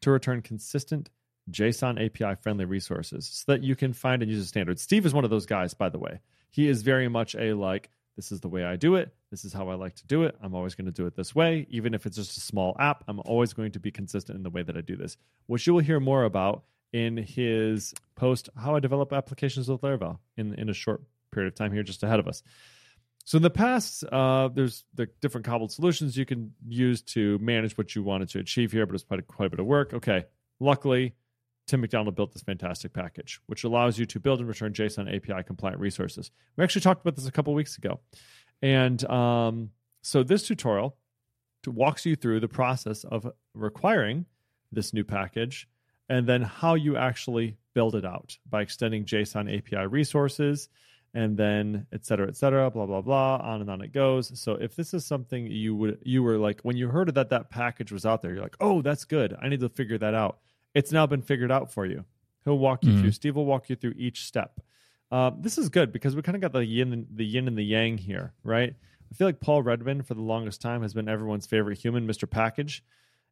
to 0.00 0.10
return 0.10 0.42
consistent 0.42 1.10
JSON 1.50 2.04
API 2.04 2.40
friendly 2.42 2.64
resources 2.64 3.28
so 3.32 3.52
that 3.52 3.62
you 3.62 3.76
can 3.76 3.92
find 3.92 4.22
and 4.22 4.30
use 4.30 4.42
a 4.42 4.46
standard. 4.46 4.80
Steve 4.80 5.06
is 5.06 5.14
one 5.14 5.24
of 5.24 5.30
those 5.30 5.46
guys, 5.46 5.74
by 5.74 5.90
the 5.90 5.98
way. 5.98 6.20
He 6.50 6.68
is 6.68 6.82
very 6.82 7.06
much 7.08 7.34
a 7.34 7.52
like, 7.52 7.90
this 8.16 8.32
is 8.32 8.40
the 8.40 8.48
way 8.48 8.64
I 8.64 8.76
do 8.76 8.94
it. 8.94 9.14
This 9.30 9.44
is 9.44 9.52
how 9.52 9.68
I 9.68 9.74
like 9.74 9.96
to 9.96 10.06
do 10.06 10.22
it. 10.22 10.36
I'm 10.42 10.54
always 10.54 10.74
going 10.74 10.86
to 10.86 10.92
do 10.92 11.06
it 11.06 11.14
this 11.14 11.34
way. 11.34 11.66
Even 11.68 11.92
if 11.92 12.06
it's 12.06 12.16
just 12.16 12.36
a 12.38 12.40
small 12.40 12.74
app, 12.78 13.04
I'm 13.06 13.20
always 13.24 13.52
going 13.52 13.72
to 13.72 13.80
be 13.80 13.90
consistent 13.90 14.36
in 14.36 14.42
the 14.42 14.50
way 14.50 14.62
that 14.62 14.76
I 14.76 14.80
do 14.80 14.96
this, 14.96 15.16
which 15.46 15.66
you 15.66 15.74
will 15.74 15.80
hear 15.80 16.00
more 16.00 16.24
about 16.24 16.64
in 16.92 17.16
his 17.16 17.92
post, 18.14 18.48
How 18.56 18.76
I 18.76 18.80
Develop 18.80 19.12
Applications 19.12 19.68
with 19.68 19.82
Laravel, 19.82 20.18
in, 20.36 20.54
in 20.54 20.70
a 20.70 20.74
short 20.74 21.02
period 21.32 21.52
of 21.52 21.56
time 21.56 21.72
here 21.72 21.82
just 21.82 22.02
ahead 22.02 22.20
of 22.20 22.28
us. 22.28 22.42
So 23.24 23.36
in 23.36 23.42
the 23.42 23.50
past, 23.50 24.04
uh, 24.04 24.48
there's 24.48 24.84
the 24.94 25.08
different 25.20 25.46
cobbled 25.46 25.72
solutions 25.72 26.16
you 26.16 26.26
can 26.26 26.52
use 26.68 27.00
to 27.02 27.38
manage 27.38 27.76
what 27.78 27.94
you 27.94 28.02
wanted 28.02 28.28
to 28.30 28.38
achieve 28.38 28.70
here, 28.70 28.84
but 28.84 28.94
it's 28.94 29.04
quite 29.04 29.20
a, 29.20 29.22
quite 29.22 29.46
a 29.46 29.50
bit 29.50 29.60
of 29.60 29.66
work. 29.66 29.94
Okay, 29.94 30.24
luckily, 30.60 31.14
Tim 31.66 31.80
MacDonald 31.80 32.14
built 32.14 32.32
this 32.32 32.42
fantastic 32.42 32.92
package, 32.92 33.40
which 33.46 33.64
allows 33.64 33.98
you 33.98 34.04
to 34.06 34.20
build 34.20 34.40
and 34.40 34.48
return 34.48 34.74
JSON 34.74 35.14
API 35.14 35.42
compliant 35.42 35.80
resources. 35.80 36.30
We 36.56 36.64
actually 36.64 36.82
talked 36.82 37.00
about 37.00 37.16
this 37.16 37.26
a 37.26 37.32
couple 37.32 37.54
weeks 37.54 37.78
ago, 37.78 38.00
and 38.60 39.02
um, 39.10 39.70
so 40.02 40.22
this 40.22 40.46
tutorial 40.46 40.94
to, 41.62 41.70
walks 41.70 42.04
you 42.04 42.16
through 42.16 42.40
the 42.40 42.48
process 42.48 43.04
of 43.04 43.26
requiring 43.54 44.26
this 44.70 44.92
new 44.92 45.04
package 45.04 45.66
and 46.10 46.26
then 46.26 46.42
how 46.42 46.74
you 46.74 46.98
actually 46.98 47.56
build 47.72 47.94
it 47.94 48.04
out 48.04 48.36
by 48.48 48.60
extending 48.60 49.06
JSON 49.06 49.56
API 49.56 49.86
resources 49.86 50.68
and 51.14 51.36
then 51.36 51.86
et 51.92 52.04
cetera, 52.04 52.26
et 52.26 52.36
cetera, 52.36 52.70
blah, 52.70 52.86
blah, 52.86 53.00
blah, 53.00 53.36
on 53.36 53.60
and 53.60 53.70
on 53.70 53.80
it 53.80 53.92
goes. 53.92 54.38
So 54.38 54.52
if 54.54 54.74
this 54.74 54.92
is 54.92 55.06
something 55.06 55.46
you 55.46 55.74
would, 55.76 55.98
you 56.02 56.22
were 56.22 56.36
like, 56.38 56.60
when 56.62 56.76
you 56.76 56.88
heard 56.88 57.14
that 57.14 57.30
that 57.30 57.50
package 57.50 57.92
was 57.92 58.04
out 58.04 58.20
there, 58.20 58.32
you're 58.32 58.42
like, 58.42 58.56
oh, 58.60 58.82
that's 58.82 59.04
good. 59.04 59.36
I 59.40 59.48
need 59.48 59.60
to 59.60 59.68
figure 59.68 59.98
that 59.98 60.14
out. 60.14 60.38
It's 60.74 60.90
now 60.90 61.06
been 61.06 61.22
figured 61.22 61.52
out 61.52 61.72
for 61.72 61.86
you. 61.86 62.04
He'll 62.44 62.58
walk 62.58 62.84
you 62.84 62.90
mm-hmm. 62.90 63.00
through, 63.02 63.12
Steve 63.12 63.36
will 63.36 63.46
walk 63.46 63.70
you 63.70 63.76
through 63.76 63.94
each 63.96 64.24
step. 64.24 64.60
Uh, 65.10 65.30
this 65.38 65.56
is 65.56 65.68
good 65.68 65.92
because 65.92 66.16
we 66.16 66.22
kind 66.22 66.34
of 66.34 66.42
got 66.42 66.52
the 66.52 66.66
yin, 66.66 66.92
and, 66.92 67.06
the 67.14 67.24
yin 67.24 67.46
and 67.46 67.56
the 67.56 67.62
yang 67.62 67.96
here, 67.96 68.32
right? 68.42 68.74
I 69.10 69.14
feel 69.14 69.28
like 69.28 69.40
Paul 69.40 69.62
Redmond 69.62 70.06
for 70.06 70.14
the 70.14 70.22
longest 70.22 70.60
time 70.60 70.82
has 70.82 70.92
been 70.92 71.08
everyone's 71.08 71.46
favorite 71.46 71.78
human, 71.78 72.06
Mr. 72.08 72.28
Package 72.28 72.82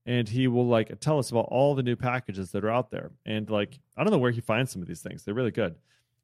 and 0.06 0.28
he 0.28 0.48
will 0.48 0.66
like 0.66 0.98
tell 1.00 1.18
us 1.18 1.30
about 1.30 1.46
all 1.48 1.74
the 1.74 1.82
new 1.82 1.96
packages 1.96 2.50
that 2.52 2.64
are 2.64 2.70
out 2.70 2.90
there. 2.90 3.10
And 3.24 3.48
like, 3.48 3.78
I 3.96 4.02
don't 4.02 4.12
know 4.12 4.18
where 4.18 4.32
he 4.32 4.40
finds 4.40 4.72
some 4.72 4.82
of 4.82 4.88
these 4.88 5.00
things. 5.00 5.22
They're 5.22 5.34
really 5.34 5.50
good. 5.50 5.76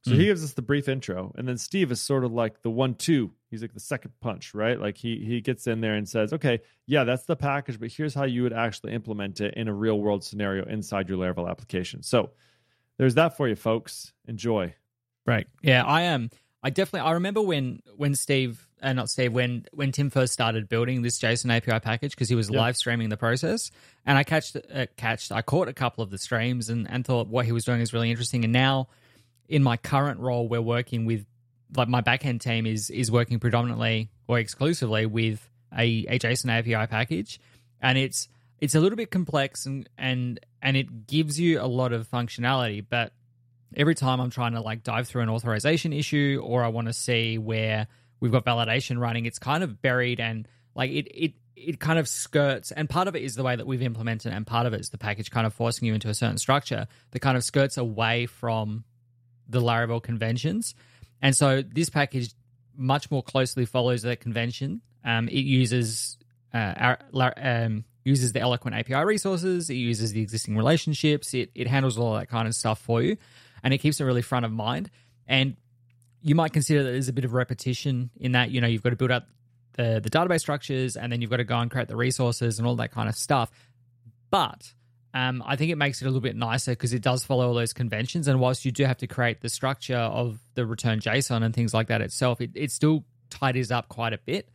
So 0.02 0.12
mm-hmm. 0.12 0.20
he 0.20 0.26
gives 0.26 0.44
us 0.44 0.52
the 0.52 0.62
brief 0.62 0.88
intro, 0.88 1.32
and 1.36 1.48
then 1.48 1.58
Steve 1.58 1.90
is 1.90 2.00
sort 2.00 2.24
of 2.24 2.32
like 2.32 2.62
the 2.62 2.70
one-two. 2.70 3.32
He's 3.50 3.62
like 3.62 3.74
the 3.74 3.80
second 3.80 4.12
punch, 4.20 4.54
right? 4.54 4.80
Like 4.80 4.96
he 4.96 5.24
he 5.24 5.40
gets 5.40 5.66
in 5.66 5.80
there 5.80 5.94
and 5.94 6.08
says, 6.08 6.32
"Okay, 6.32 6.60
yeah, 6.86 7.04
that's 7.04 7.24
the 7.24 7.34
package, 7.34 7.80
but 7.80 7.90
here's 7.90 8.14
how 8.14 8.24
you 8.24 8.44
would 8.44 8.52
actually 8.52 8.92
implement 8.92 9.40
it 9.40 9.54
in 9.54 9.66
a 9.66 9.74
real-world 9.74 10.22
scenario 10.22 10.64
inside 10.66 11.08
your 11.08 11.18
Laravel 11.18 11.50
application." 11.50 12.02
So 12.02 12.30
there's 12.96 13.14
that 13.14 13.36
for 13.36 13.48
you, 13.48 13.56
folks. 13.56 14.12
Enjoy. 14.26 14.74
Right? 15.26 15.46
Yeah, 15.62 15.84
I 15.84 16.02
am. 16.02 16.22
Um, 16.22 16.30
I 16.62 16.70
definitely. 16.70 17.08
I 17.08 17.12
remember 17.12 17.40
when 17.40 17.82
when 17.96 18.14
Steve 18.14 18.68
uh, 18.82 18.92
not 18.92 19.10
Steve, 19.10 19.32
when 19.32 19.66
when 19.72 19.92
Tim 19.92 20.10
first 20.10 20.32
started 20.32 20.68
building 20.68 21.02
this 21.02 21.18
JSON 21.20 21.54
API 21.54 21.80
package 21.80 22.12
because 22.12 22.28
he 22.28 22.34
was 22.34 22.50
live 22.50 22.76
streaming 22.76 23.08
the 23.08 23.16
process, 23.16 23.70
and 24.04 24.18
I 24.18 24.24
catched 24.24 24.56
uh, 24.56 24.86
catched 24.96 25.32
I 25.32 25.42
caught 25.42 25.68
a 25.68 25.72
couple 25.72 26.02
of 26.02 26.10
the 26.10 26.18
streams 26.18 26.68
and 26.68 26.90
and 26.90 27.04
thought 27.04 27.28
what 27.28 27.46
he 27.46 27.52
was 27.52 27.64
doing 27.64 27.80
is 27.80 27.92
really 27.92 28.10
interesting. 28.10 28.44
And 28.44 28.52
now, 28.52 28.88
in 29.48 29.62
my 29.62 29.76
current 29.76 30.20
role, 30.20 30.48
we're 30.48 30.62
working 30.62 31.06
with 31.06 31.26
like 31.76 31.88
my 31.88 32.00
backend 32.00 32.40
team 32.40 32.66
is 32.66 32.90
is 32.90 33.10
working 33.10 33.38
predominantly 33.38 34.10
or 34.26 34.38
exclusively 34.38 35.06
with 35.06 35.48
a, 35.76 36.06
a 36.08 36.18
JSON 36.18 36.50
API 36.50 36.86
package, 36.86 37.40
and 37.80 37.98
it's 37.98 38.28
it's 38.60 38.74
a 38.74 38.80
little 38.80 38.96
bit 38.96 39.10
complex 39.10 39.66
and 39.66 39.88
and 39.96 40.40
and 40.62 40.76
it 40.76 41.06
gives 41.06 41.38
you 41.38 41.60
a 41.60 41.66
lot 41.66 41.92
of 41.92 42.08
functionality, 42.10 42.84
but 42.88 43.12
every 43.76 43.94
time 43.94 44.20
I'm 44.20 44.30
trying 44.30 44.52
to 44.52 44.60
like 44.60 44.82
dive 44.82 45.06
through 45.06 45.22
an 45.22 45.28
authorization 45.28 45.92
issue 45.92 46.42
or 46.44 46.64
I 46.64 46.68
want 46.68 46.86
to 46.86 46.92
see 46.92 47.38
where 47.38 47.86
we've 48.20 48.32
got 48.32 48.44
validation 48.44 48.98
running. 48.98 49.26
It's 49.26 49.38
kind 49.38 49.62
of 49.62 49.80
buried 49.82 50.20
and 50.20 50.48
like 50.74 50.90
it 50.90 51.06
it 51.14 51.32
it 51.56 51.80
kind 51.80 51.98
of 51.98 52.08
skirts 52.08 52.70
and 52.70 52.88
part 52.88 53.08
of 53.08 53.16
it 53.16 53.22
is 53.22 53.34
the 53.34 53.42
way 53.42 53.56
that 53.56 53.66
we've 53.66 53.82
implemented 53.82 54.32
and 54.32 54.46
part 54.46 54.66
of 54.66 54.72
it 54.74 54.80
is 54.80 54.90
the 54.90 54.98
package 54.98 55.30
kind 55.30 55.46
of 55.46 55.52
forcing 55.52 55.88
you 55.88 55.94
into 55.94 56.08
a 56.08 56.14
certain 56.14 56.38
structure 56.38 56.86
that 57.10 57.18
kind 57.18 57.36
of 57.36 57.42
skirts 57.42 57.76
away 57.76 58.26
from 58.26 58.84
the 59.48 59.60
Laravel 59.60 60.02
conventions. 60.02 60.74
And 61.20 61.36
so 61.36 61.62
this 61.62 61.90
package 61.90 62.32
much 62.76 63.10
more 63.10 63.22
closely 63.22 63.66
follows 63.66 64.02
that 64.02 64.20
convention. 64.20 64.82
Um, 65.04 65.28
it 65.28 65.44
uses 65.44 66.16
uh, 66.54 66.96
our, 67.12 67.34
um, 67.36 67.84
uses 68.04 68.32
the 68.32 68.40
Eloquent 68.40 68.76
API 68.76 69.04
resources. 69.04 69.70
It 69.70 69.74
uses 69.74 70.12
the 70.12 70.22
existing 70.22 70.56
relationships. 70.56 71.34
It 71.34 71.50
it 71.54 71.66
handles 71.66 71.98
all 71.98 72.14
that 72.14 72.28
kind 72.28 72.46
of 72.46 72.54
stuff 72.54 72.80
for 72.80 73.02
you, 73.02 73.16
and 73.62 73.74
it 73.74 73.78
keeps 73.78 74.00
it 74.00 74.04
really 74.04 74.22
front 74.22 74.44
of 74.44 74.52
mind. 74.52 74.90
And 75.26 75.56
you 76.22 76.34
might 76.34 76.52
consider 76.52 76.82
that 76.84 76.90
there's 76.90 77.08
a 77.08 77.12
bit 77.12 77.24
of 77.24 77.32
repetition 77.32 78.10
in 78.16 78.32
that. 78.32 78.50
You 78.50 78.60
know, 78.60 78.66
you've 78.66 78.82
got 78.82 78.90
to 78.90 78.96
build 78.96 79.10
up 79.10 79.28
the, 79.78 80.00
the 80.02 80.10
database 80.10 80.40
structures 80.40 80.96
and 80.96 81.10
then 81.10 81.22
you've 81.22 81.30
got 81.30 81.38
to 81.38 81.44
go 81.44 81.58
and 81.58 81.70
create 81.70 81.88
the 81.88 81.96
resources 81.96 82.58
and 82.58 82.66
all 82.66 82.76
that 82.76 82.90
kind 82.90 83.08
of 83.08 83.14
stuff. 83.14 83.50
But 84.30 84.74
um, 85.14 85.42
I 85.46 85.56
think 85.56 85.70
it 85.72 85.76
makes 85.76 86.02
it 86.02 86.04
a 86.04 86.08
little 86.08 86.20
bit 86.20 86.36
nicer 86.36 86.72
because 86.72 86.92
it 86.92 87.02
does 87.02 87.24
follow 87.24 87.48
all 87.48 87.54
those 87.54 87.72
conventions. 87.72 88.28
And 88.28 88.40
whilst 88.40 88.64
you 88.64 88.72
do 88.72 88.84
have 88.84 88.98
to 88.98 89.06
create 89.06 89.40
the 89.40 89.48
structure 89.48 89.96
of 89.96 90.38
the 90.54 90.66
return 90.66 91.00
JSON 91.00 91.42
and 91.42 91.54
things 91.54 91.72
like 91.72 91.88
that 91.88 92.02
itself, 92.02 92.40
it, 92.40 92.50
it 92.54 92.70
still 92.70 93.04
tidies 93.30 93.70
up 93.70 93.88
quite 93.88 94.12
a 94.12 94.18
bit. 94.18 94.48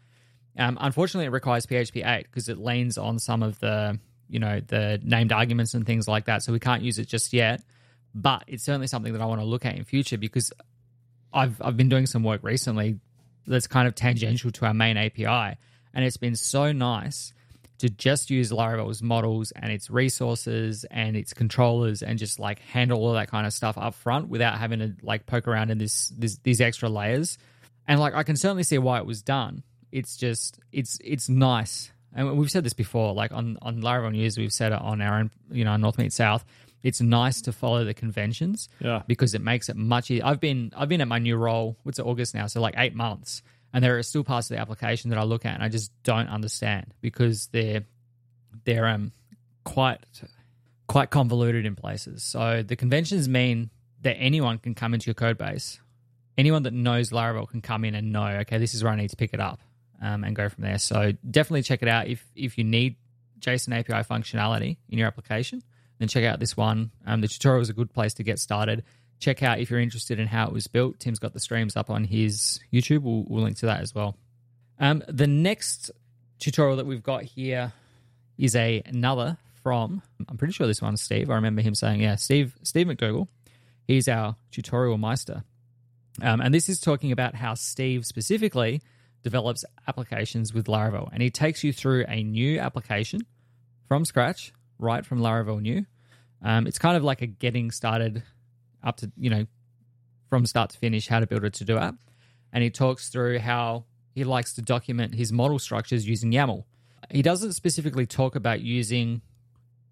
Um, 0.58 0.78
unfortunately, 0.80 1.26
it 1.26 1.32
requires 1.32 1.66
PHP 1.66 2.06
8 2.06 2.24
because 2.24 2.50
it 2.50 2.60
leans 2.60 3.00
on 3.00 3.18
some 3.18 3.42
of 3.42 3.60
the, 3.60 4.00
you 4.30 4.40
know, 4.40 4.60
the 4.60 5.00
named 5.04 5.32
arguments 5.32 5.74
and 5.74 5.86
things 5.86 6.08
like 6.08 6.26
that. 6.26 6.44
So 6.44 6.54
we 6.54 6.60
can't 6.60 6.84
use 6.84 7.00
it 7.00 7.08
just 7.08 7.34
yet. 7.34 7.64
But 8.14 8.44
it's 8.48 8.64
certainly 8.64 8.86
something 8.88 9.14
that 9.14 9.22
I 9.22 9.26
want 9.26 9.42
to 9.42 9.48
look 9.48 9.66
at 9.66 9.76
in 9.76 9.84
future 9.86 10.20
because 10.20 10.54
I've 11.34 11.60
I've 11.62 11.76
been 11.76 11.90
doing 11.90 12.06
some 12.06 12.24
work 12.24 12.44
recently 12.44 13.00
that's 13.48 13.68
kind 13.68 13.88
of 13.88 13.96
tangential 13.96 14.52
to 14.52 14.66
our 14.66 14.74
main 14.74 14.98
API, 14.98 15.58
and 15.94 16.06
it's 16.06 16.18
been 16.18 16.36
so 16.36 16.72
nice 16.72 17.34
to 17.80 17.90
just 17.90 18.30
use 18.30 18.52
Laravel's 18.52 19.02
models 19.02 19.52
and 19.52 19.72
its 19.72 19.90
resources 19.90 20.86
and 20.92 21.16
its 21.16 21.34
controllers 21.34 22.02
and 22.02 22.18
just 22.20 22.40
like 22.40 22.60
handle 22.60 23.00
all 23.00 23.14
that 23.14 23.30
kind 23.30 23.46
of 23.46 23.54
stuff 23.54 23.78
up 23.78 23.96
front 23.96 24.30
without 24.30 24.58
having 24.58 24.80
to 24.80 24.94
like 25.02 25.26
poke 25.26 25.48
around 25.48 25.72
in 25.72 25.78
this, 25.78 26.10
this 26.18 26.38
these 26.44 26.62
extra 26.62 26.90
layers. 26.90 27.38
And 27.88 28.00
like 28.00 28.14
I 28.14 28.24
can 28.24 28.38
certainly 28.38 28.64
see 28.64 28.78
why 28.78 29.00
it 29.00 29.06
was 29.06 29.22
done. 29.22 29.64
It's 29.92 30.18
just 30.18 30.60
it's 30.72 30.98
it's 31.04 31.30
nice. 31.30 31.92
And 32.16 32.38
we've 32.38 32.52
said 32.52 32.64
this 32.64 32.74
before, 32.74 33.14
like 33.14 33.32
on 33.32 33.58
on 33.62 33.82
Laravel 33.82 34.12
News, 34.12 34.38
we've 34.38 34.54
said 34.54 34.72
it 34.72 34.82
on 34.82 35.02
our 35.02 35.20
own, 35.20 35.32
you 35.52 35.66
know, 35.66 35.76
North 35.78 35.98
Meet 35.98 36.14
South 36.14 36.46
it's 36.84 37.00
nice 37.02 37.42
to 37.42 37.54
follow 37.54 37.86
the 37.86 37.94
conventions 37.94 38.68
yeah. 38.80 39.02
because 39.08 39.34
it 39.34 39.42
makes 39.42 39.70
it 39.70 39.78
much 39.78 40.12
easier. 40.12 40.26
I've 40.26 40.42
been 40.42 40.72
I've 40.76 40.90
been 40.90 41.02
at 41.02 41.08
my 41.08 41.20
new 41.20 41.38
role, 41.38 41.78
what's 41.84 41.98
it, 41.98 42.06
August 42.06 42.36
now, 42.36 42.46
so 42.48 42.62
like 42.62 42.76
eight 42.78 42.94
months. 42.94 43.42
And 43.74 43.84
there 43.84 43.98
are 43.98 44.04
still 44.04 44.24
parts 44.24 44.50
of 44.50 44.56
the 44.56 44.62
application 44.62 45.10
that 45.10 45.20
I 45.20 45.24
look 45.24 45.46
at 45.46 45.56
and 45.56 45.64
I 45.64 45.70
just 45.70 45.92
don't 46.04 46.30
understand 46.30 46.94
because 47.02 47.48
they're 47.48 47.84
they're 48.66 48.88
um 48.88 49.12
quite 49.64 50.00
quite 50.88 51.10
convoluted 51.10 51.66
in 51.66 51.76
places. 51.76 52.24
So 52.24 52.64
the 52.64 52.76
conventions 52.76 53.28
mean 53.28 53.72
that 54.02 54.16
anyone 54.16 54.60
can 54.60 54.76
come 54.76 54.94
into 54.94 55.08
your 55.08 55.16
code 55.16 55.38
base. 55.38 55.80
Anyone 56.38 56.64
that 56.64 56.74
knows 56.74 57.12
Laravel 57.12 57.50
can 57.50 57.62
come 57.62 57.86
in 57.86 57.96
and 57.96 58.12
know, 58.12 58.26
okay, 58.42 58.58
this 58.58 58.74
is 58.74 58.84
where 58.84 58.92
I 58.92 58.96
need 58.96 59.10
to 59.10 59.16
pick 59.16 59.34
it 59.34 59.40
up 59.40 59.60
um, 60.02 60.24
and 60.24 60.36
go 60.36 60.50
from 60.50 60.64
there. 60.64 60.78
So 60.78 61.14
definitely 61.30 61.64
check 61.64 61.82
it 61.82 61.88
out 61.88 62.08
if 62.08 62.24
if 62.36 62.58
you 62.58 62.64
need 62.64 62.98
JSON 63.40 63.78
API 63.80 64.08
functionality 64.08 64.78
in 64.88 64.98
your 64.98 65.08
application 65.08 65.64
then 66.00 66.08
check 66.08 66.24
out 66.24 66.40
this 66.40 66.58
one. 66.58 66.92
Um, 67.06 67.22
the 67.22 67.28
tutorial 67.28 67.62
is 67.62 67.70
a 67.70 67.74
good 67.74 67.94
place 67.94 68.16
to 68.16 68.24
get 68.24 68.40
started. 68.40 68.84
Check 69.24 69.42
out 69.42 69.60
if 69.62 69.70
you're 69.70 69.80
interested 69.80 70.20
in 70.20 70.28
how 70.28 70.48
it 70.48 70.54
was 70.54 70.68
built. 70.68 71.00
Tim's 71.00 71.18
got 71.18 71.32
the 71.32 71.40
streams 71.40 71.78
up 71.78 71.90
on 71.90 72.04
his 72.04 72.60
YouTube. 72.74 73.04
We'll, 73.04 73.24
we'll 73.26 73.44
link 73.44 73.56
to 73.60 73.68
that 73.68 73.80
as 73.80 73.96
well. 73.96 74.18
Um, 74.82 75.02
the 75.08 75.28
next 75.28 75.92
tutorial 76.40 76.76
that 76.76 76.86
we've 76.86 77.02
got 77.02 77.24
here 77.24 77.72
is 78.38 78.54
a 78.54 78.82
another 78.86 79.38
from 79.64 80.02
I'm 80.28 80.36
pretty 80.36 80.52
sure 80.52 80.68
this 80.68 80.82
one's 80.82 81.02
Steve. 81.02 81.30
I 81.30 81.36
remember 81.36 81.62
him 81.62 81.74
saying, 81.74 82.02
yeah, 82.02 82.18
Steve 82.18 82.58
Steve 82.64 82.88
McDougall. 82.88 83.30
He's 83.88 84.10
our 84.10 84.36
tutorial 84.52 84.98
meister. 84.98 85.46
Um, 86.22 86.42
and 86.42 86.54
this 86.54 86.68
is 86.68 86.82
talking 86.82 87.14
about 87.14 87.34
how 87.34 87.54
Steve 87.54 88.06
specifically 88.06 88.82
develops 89.24 89.64
applications 89.88 90.54
with 90.54 90.66
Laravel. 90.66 91.08
And 91.14 91.24
he 91.24 91.30
takes 91.30 91.64
you 91.64 91.72
through 91.72 92.04
a 92.10 92.24
new 92.24 92.60
application 92.60 93.22
from 93.88 94.04
scratch 94.04 94.52
right 94.80 95.06
from 95.06 95.22
Laravel 95.22 95.62
New. 95.62 95.86
Um, 96.42 96.68
it's 96.68 96.78
kind 96.78 96.98
of 96.98 97.06
like 97.06 97.22
a 97.22 97.26
getting 97.26 97.72
started 97.72 98.24
up 98.84 98.98
to, 98.98 99.12
you 99.18 99.30
know, 99.30 99.46
from 100.30 100.46
start 100.46 100.72
to 100.72 100.78
finish, 100.78 101.08
how 101.08 101.20
to 101.20 101.28
build 101.28 101.44
a 101.44 101.50
to 101.50 101.66
do 101.66 101.78
app. 101.78 101.96
And 102.52 102.64
he 102.64 102.70
talks 102.70 103.10
through 103.10 103.40
how 103.40 103.86
he 104.14 104.24
likes 104.24 104.54
to 104.54 104.62
document 104.62 105.16
his 105.16 105.32
model 105.32 105.60
structures 105.60 106.08
using 106.08 106.32
YAML. 106.32 106.64
He 107.10 107.22
doesn't 107.22 107.54
specifically 107.54 108.06
talk 108.06 108.36
about 108.36 108.62
using 108.62 109.22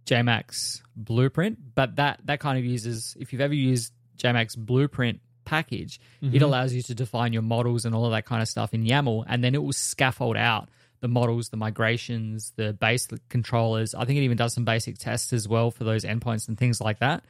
JMac's 0.06 0.82
Blueprint, 0.96 1.76
but 1.76 1.96
that, 1.98 2.22
that 2.26 2.40
kind 2.40 2.58
of 2.58 2.66
uses, 2.66 3.16
if 3.20 3.32
you've 3.32 3.42
ever 3.42 3.54
used 3.54 3.94
JMac's 4.18 4.56
Blueprint 4.56 5.22
package, 5.46 6.00
mm-hmm. 6.22 6.36
it 6.36 6.42
allows 6.42 6.74
you 6.74 6.82
to 6.84 6.96
define 6.96 7.34
your 7.34 7.42
models 7.42 7.86
and 7.86 7.94
all 7.94 8.06
of 8.06 8.12
that 8.12 8.26
kind 8.26 8.42
of 8.42 8.48
stuff 8.48 8.74
in 8.74 8.84
YAML, 8.84 9.26
and 9.28 9.44
then 9.44 9.56
it 9.56 9.64
will 9.64 9.74
scaffold 9.74 10.38
out 10.38 10.70
the 11.02 11.08
models, 11.08 11.50
the 11.50 11.58
migrations, 11.58 12.54
the 12.56 12.74
base 12.74 13.08
controllers. 13.28 13.94
I 13.96 14.06
think 14.06 14.20
it 14.20 14.24
even 14.24 14.38
does 14.38 14.54
some 14.54 14.66
basic 14.66 14.98
tests 14.98 15.34
as 15.34 15.48
well 15.48 15.72
for 15.72 15.84
those 15.84 16.04
endpoints 16.04 16.48
and 16.48 16.58
things 16.58 16.80
like 16.80 17.00
that. 17.00 17.24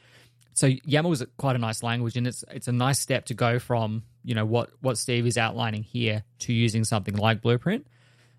So 0.54 0.68
YAML 0.68 1.14
is 1.14 1.26
quite 1.38 1.56
a 1.56 1.60
nice 1.60 1.84
language, 1.84 2.18
and 2.18 2.28
it's 2.28 2.44
it's 2.52 2.68
a 2.68 2.72
nice 2.72 3.00
step 3.00 3.26
to 3.26 3.34
go 3.34 3.60
from 3.60 4.04
you 4.24 4.36
know 4.36 4.46
what 4.46 4.70
what 4.82 4.98
Steve 4.98 5.26
is 5.26 5.38
outlining 5.38 5.84
here 5.84 6.24
to 6.40 6.54
using 6.54 6.84
something 6.84 7.16
like 7.16 7.42
Blueprint. 7.42 7.88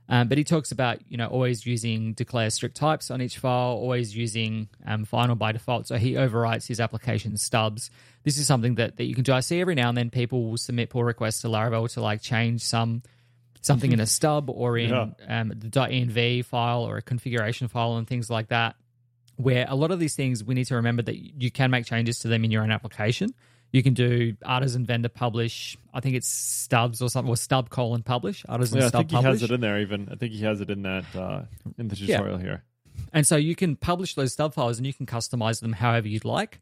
Um, 0.09 0.29
but 0.29 0.37
he 0.37 0.45
talks 0.45 0.73
about 0.73 0.99
you 1.09 1.17
know 1.17 1.27
always 1.29 1.65
using 1.65 2.13
declare 2.13 2.51
strict 2.51 2.77
types 2.77 3.11
on 3.11 3.23
each 3.23 3.39
file, 3.39 3.73
always 3.73 4.15
using 4.15 4.69
um, 4.85 5.05
final 5.05 5.37
by 5.37 5.53
default. 5.53 5.87
So 5.87 5.97
he 5.97 6.15
overwrites 6.15 6.67
his 6.67 6.81
application 6.81 7.37
stubs. 7.37 7.91
This 8.25 8.39
is 8.39 8.47
something 8.47 8.77
that, 8.77 8.97
that 8.97 9.05
you 9.05 9.15
can 9.15 9.25
do. 9.25 9.33
I 9.33 9.41
see 9.41 9.61
every 9.61 9.75
now 9.75 9.89
and 9.89 9.97
then 9.97 10.11
people 10.11 10.51
will 10.51 10.59
submit 10.59 10.91
pull 10.91 11.03
requests 11.03 11.43
to 11.43 11.49
Laravel 11.49 11.91
to 11.95 12.03
like 12.03 12.21
change 12.21 12.63
some 12.63 13.03
something 13.63 13.93
in 13.93 14.01
a 14.01 14.07
stub 14.07 14.51
or 14.51 14.77
in 14.77 14.91
yeah. 14.91 15.07
um, 15.29 15.49
the 15.49 15.69
.env 15.69 16.45
file 16.45 16.83
or 16.83 16.97
a 16.97 17.03
configuration 17.03 17.69
file 17.69 17.97
and 17.97 18.07
things 18.07 18.29
like 18.29 18.49
that. 18.49 18.77
Where 19.43 19.67
a 19.69 19.75
lot 19.75 19.91
of 19.91 19.99
these 19.99 20.15
things 20.15 20.45
we 20.45 20.55
need 20.55 20.67
to 20.67 20.77
remember 20.77 21.03
that 21.03 21.17
you 21.19 21.51
can 21.51 21.71
make 21.71 21.85
changes 21.87 22.19
to 22.21 22.29
them 22.29 22.45
in 22.45 22.51
your 22.51 22.63
own 22.63 22.71
application. 22.71 23.35
You 23.73 23.83
can 23.83 23.95
do 23.95 24.37
artisan 24.45 24.85
vendor 24.85 25.09
publish. 25.09 25.79
I 25.95 26.01
think 26.01 26.15
it's 26.15 26.29
stubs 26.29 27.01
or 27.01 27.09
something, 27.09 27.31
or 27.33 27.37
stub 27.37 27.71
colon 27.71 28.03
publish. 28.03 28.45
Artisan 28.49 28.81
Yeah, 28.81 28.87
I 28.89 28.91
think 28.91 29.11
he 29.11 29.17
publish. 29.17 29.41
has 29.41 29.51
it 29.51 29.55
in 29.55 29.61
there. 29.63 29.81
Even 29.81 30.09
I 30.13 30.17
think 30.17 30.33
he 30.33 30.43
has 30.45 30.61
it 30.61 30.69
in 30.71 30.83
that 30.83 31.05
uh, 31.17 31.43
in 31.79 31.89
the 31.89 31.97
Yeah. 31.97 32.19
tutorial 32.19 32.39
here. 32.39 32.65
And 33.15 33.27
so 33.27 33.37
you 33.37 33.55
can 33.57 33.77
publish 33.77 34.15
those 34.15 34.35
stub 34.35 34.53
files 34.53 34.77
and 34.79 34.87
you 34.87 34.93
can 34.93 35.07
customize 35.07 35.61
them 35.61 35.73
however 35.73 36.07
you'd 36.09 36.25
like. 36.27 36.61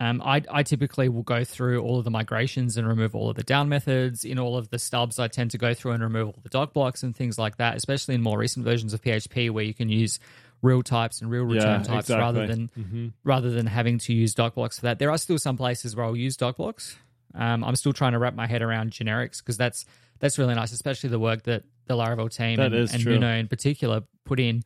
Um, 0.00 0.22
I, 0.24 0.42
I 0.50 0.62
typically 0.62 1.08
will 1.08 1.24
go 1.24 1.42
through 1.42 1.80
all 1.82 1.98
of 1.98 2.04
the 2.04 2.10
migrations 2.10 2.76
and 2.76 2.86
remove 2.86 3.16
all 3.16 3.30
of 3.30 3.36
the 3.36 3.42
down 3.42 3.68
methods. 3.68 4.24
In 4.24 4.38
all 4.38 4.56
of 4.56 4.70
the 4.70 4.78
stubs, 4.78 5.18
I 5.18 5.26
tend 5.26 5.50
to 5.52 5.58
go 5.58 5.74
through 5.74 5.92
and 5.92 6.02
remove 6.02 6.28
all 6.28 6.38
the 6.42 6.48
doc 6.48 6.72
blocks 6.72 7.02
and 7.02 7.14
things 7.16 7.36
like 7.38 7.56
that, 7.56 7.76
especially 7.76 8.14
in 8.14 8.22
more 8.22 8.38
recent 8.38 8.64
versions 8.64 8.92
of 8.92 9.00
PHP 9.02 9.50
where 9.50 9.64
you 9.64 9.74
can 9.74 9.88
use 9.88 10.20
real 10.62 10.82
types 10.82 11.20
and 11.20 11.30
real 11.30 11.44
return 11.44 11.80
Yeah, 11.80 11.86
types 11.86 12.10
exactly. 12.10 12.16
rather 12.40 12.46
than 12.46 12.68
Mhm. 12.76 13.12
rather 13.24 13.50
than 13.50 13.66
having 13.66 13.98
to 13.98 14.12
use 14.12 14.34
doc 14.34 14.54
blocks 14.54 14.76
for 14.78 14.86
that. 14.86 14.98
There 14.98 15.10
are 15.10 15.18
still 15.18 15.38
some 15.38 15.56
places 15.56 15.94
where 15.94 16.04
I'll 16.04 16.16
use 16.16 16.36
doc 16.36 16.56
blocks. 16.56 16.96
Um, 17.34 17.62
I'm 17.62 17.76
still 17.76 17.92
trying 17.92 18.12
to 18.12 18.18
wrap 18.18 18.34
my 18.34 18.46
head 18.46 18.62
around 18.62 18.90
generics 18.90 19.38
because 19.38 19.56
that's 19.56 19.84
that's 20.20 20.36
really 20.38 20.54
nice, 20.56 20.72
especially 20.72 21.10
the 21.10 21.18
work 21.20 21.44
that 21.44 21.62
the 21.86 21.94
Laravel 21.94 22.28
team 22.34 22.56
That 22.56 22.72
and. 22.72 23.04
Nuno 23.04 23.30
in 23.36 23.46
particular 23.46 24.02
put 24.24 24.40
in 24.40 24.62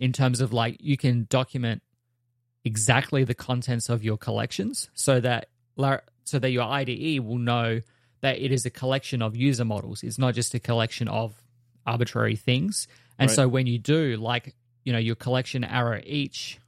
in 0.00 0.12
terms 0.12 0.40
of 0.40 0.52
like 0.52 0.76
you 0.80 0.96
can 0.96 1.26
document 1.30 1.82
exactly 2.64 3.24
the 3.24 3.34
contents 3.34 3.88
of 3.88 4.02
your 4.02 4.16
collections 4.18 4.88
so 4.94 5.20
that 5.20 5.48
so 6.24 6.38
that 6.40 6.50
your 6.50 6.64
IDE 6.64 7.20
will 7.20 7.38
know 7.38 7.80
that 8.22 8.38
it 8.40 8.50
is 8.50 8.66
a 8.66 8.70
collection 8.70 9.22
of 9.22 9.36
user 9.36 9.64
models. 9.64 10.02
It's 10.02 10.18
not 10.18 10.34
just 10.34 10.54
a 10.54 10.58
collection 10.58 11.06
of 11.06 11.40
arbitrary 11.86 12.34
things. 12.34 12.88
And 13.18 13.28
Right. 13.28 13.36
so 13.36 13.46
when 13.46 13.66
you 13.68 13.78
do 13.78 14.16
like 14.16 14.54
you 14.86 14.92
know 14.94 14.98
your 14.98 15.16
collection 15.16 15.64
arrow 15.64 16.00
each 16.06 16.58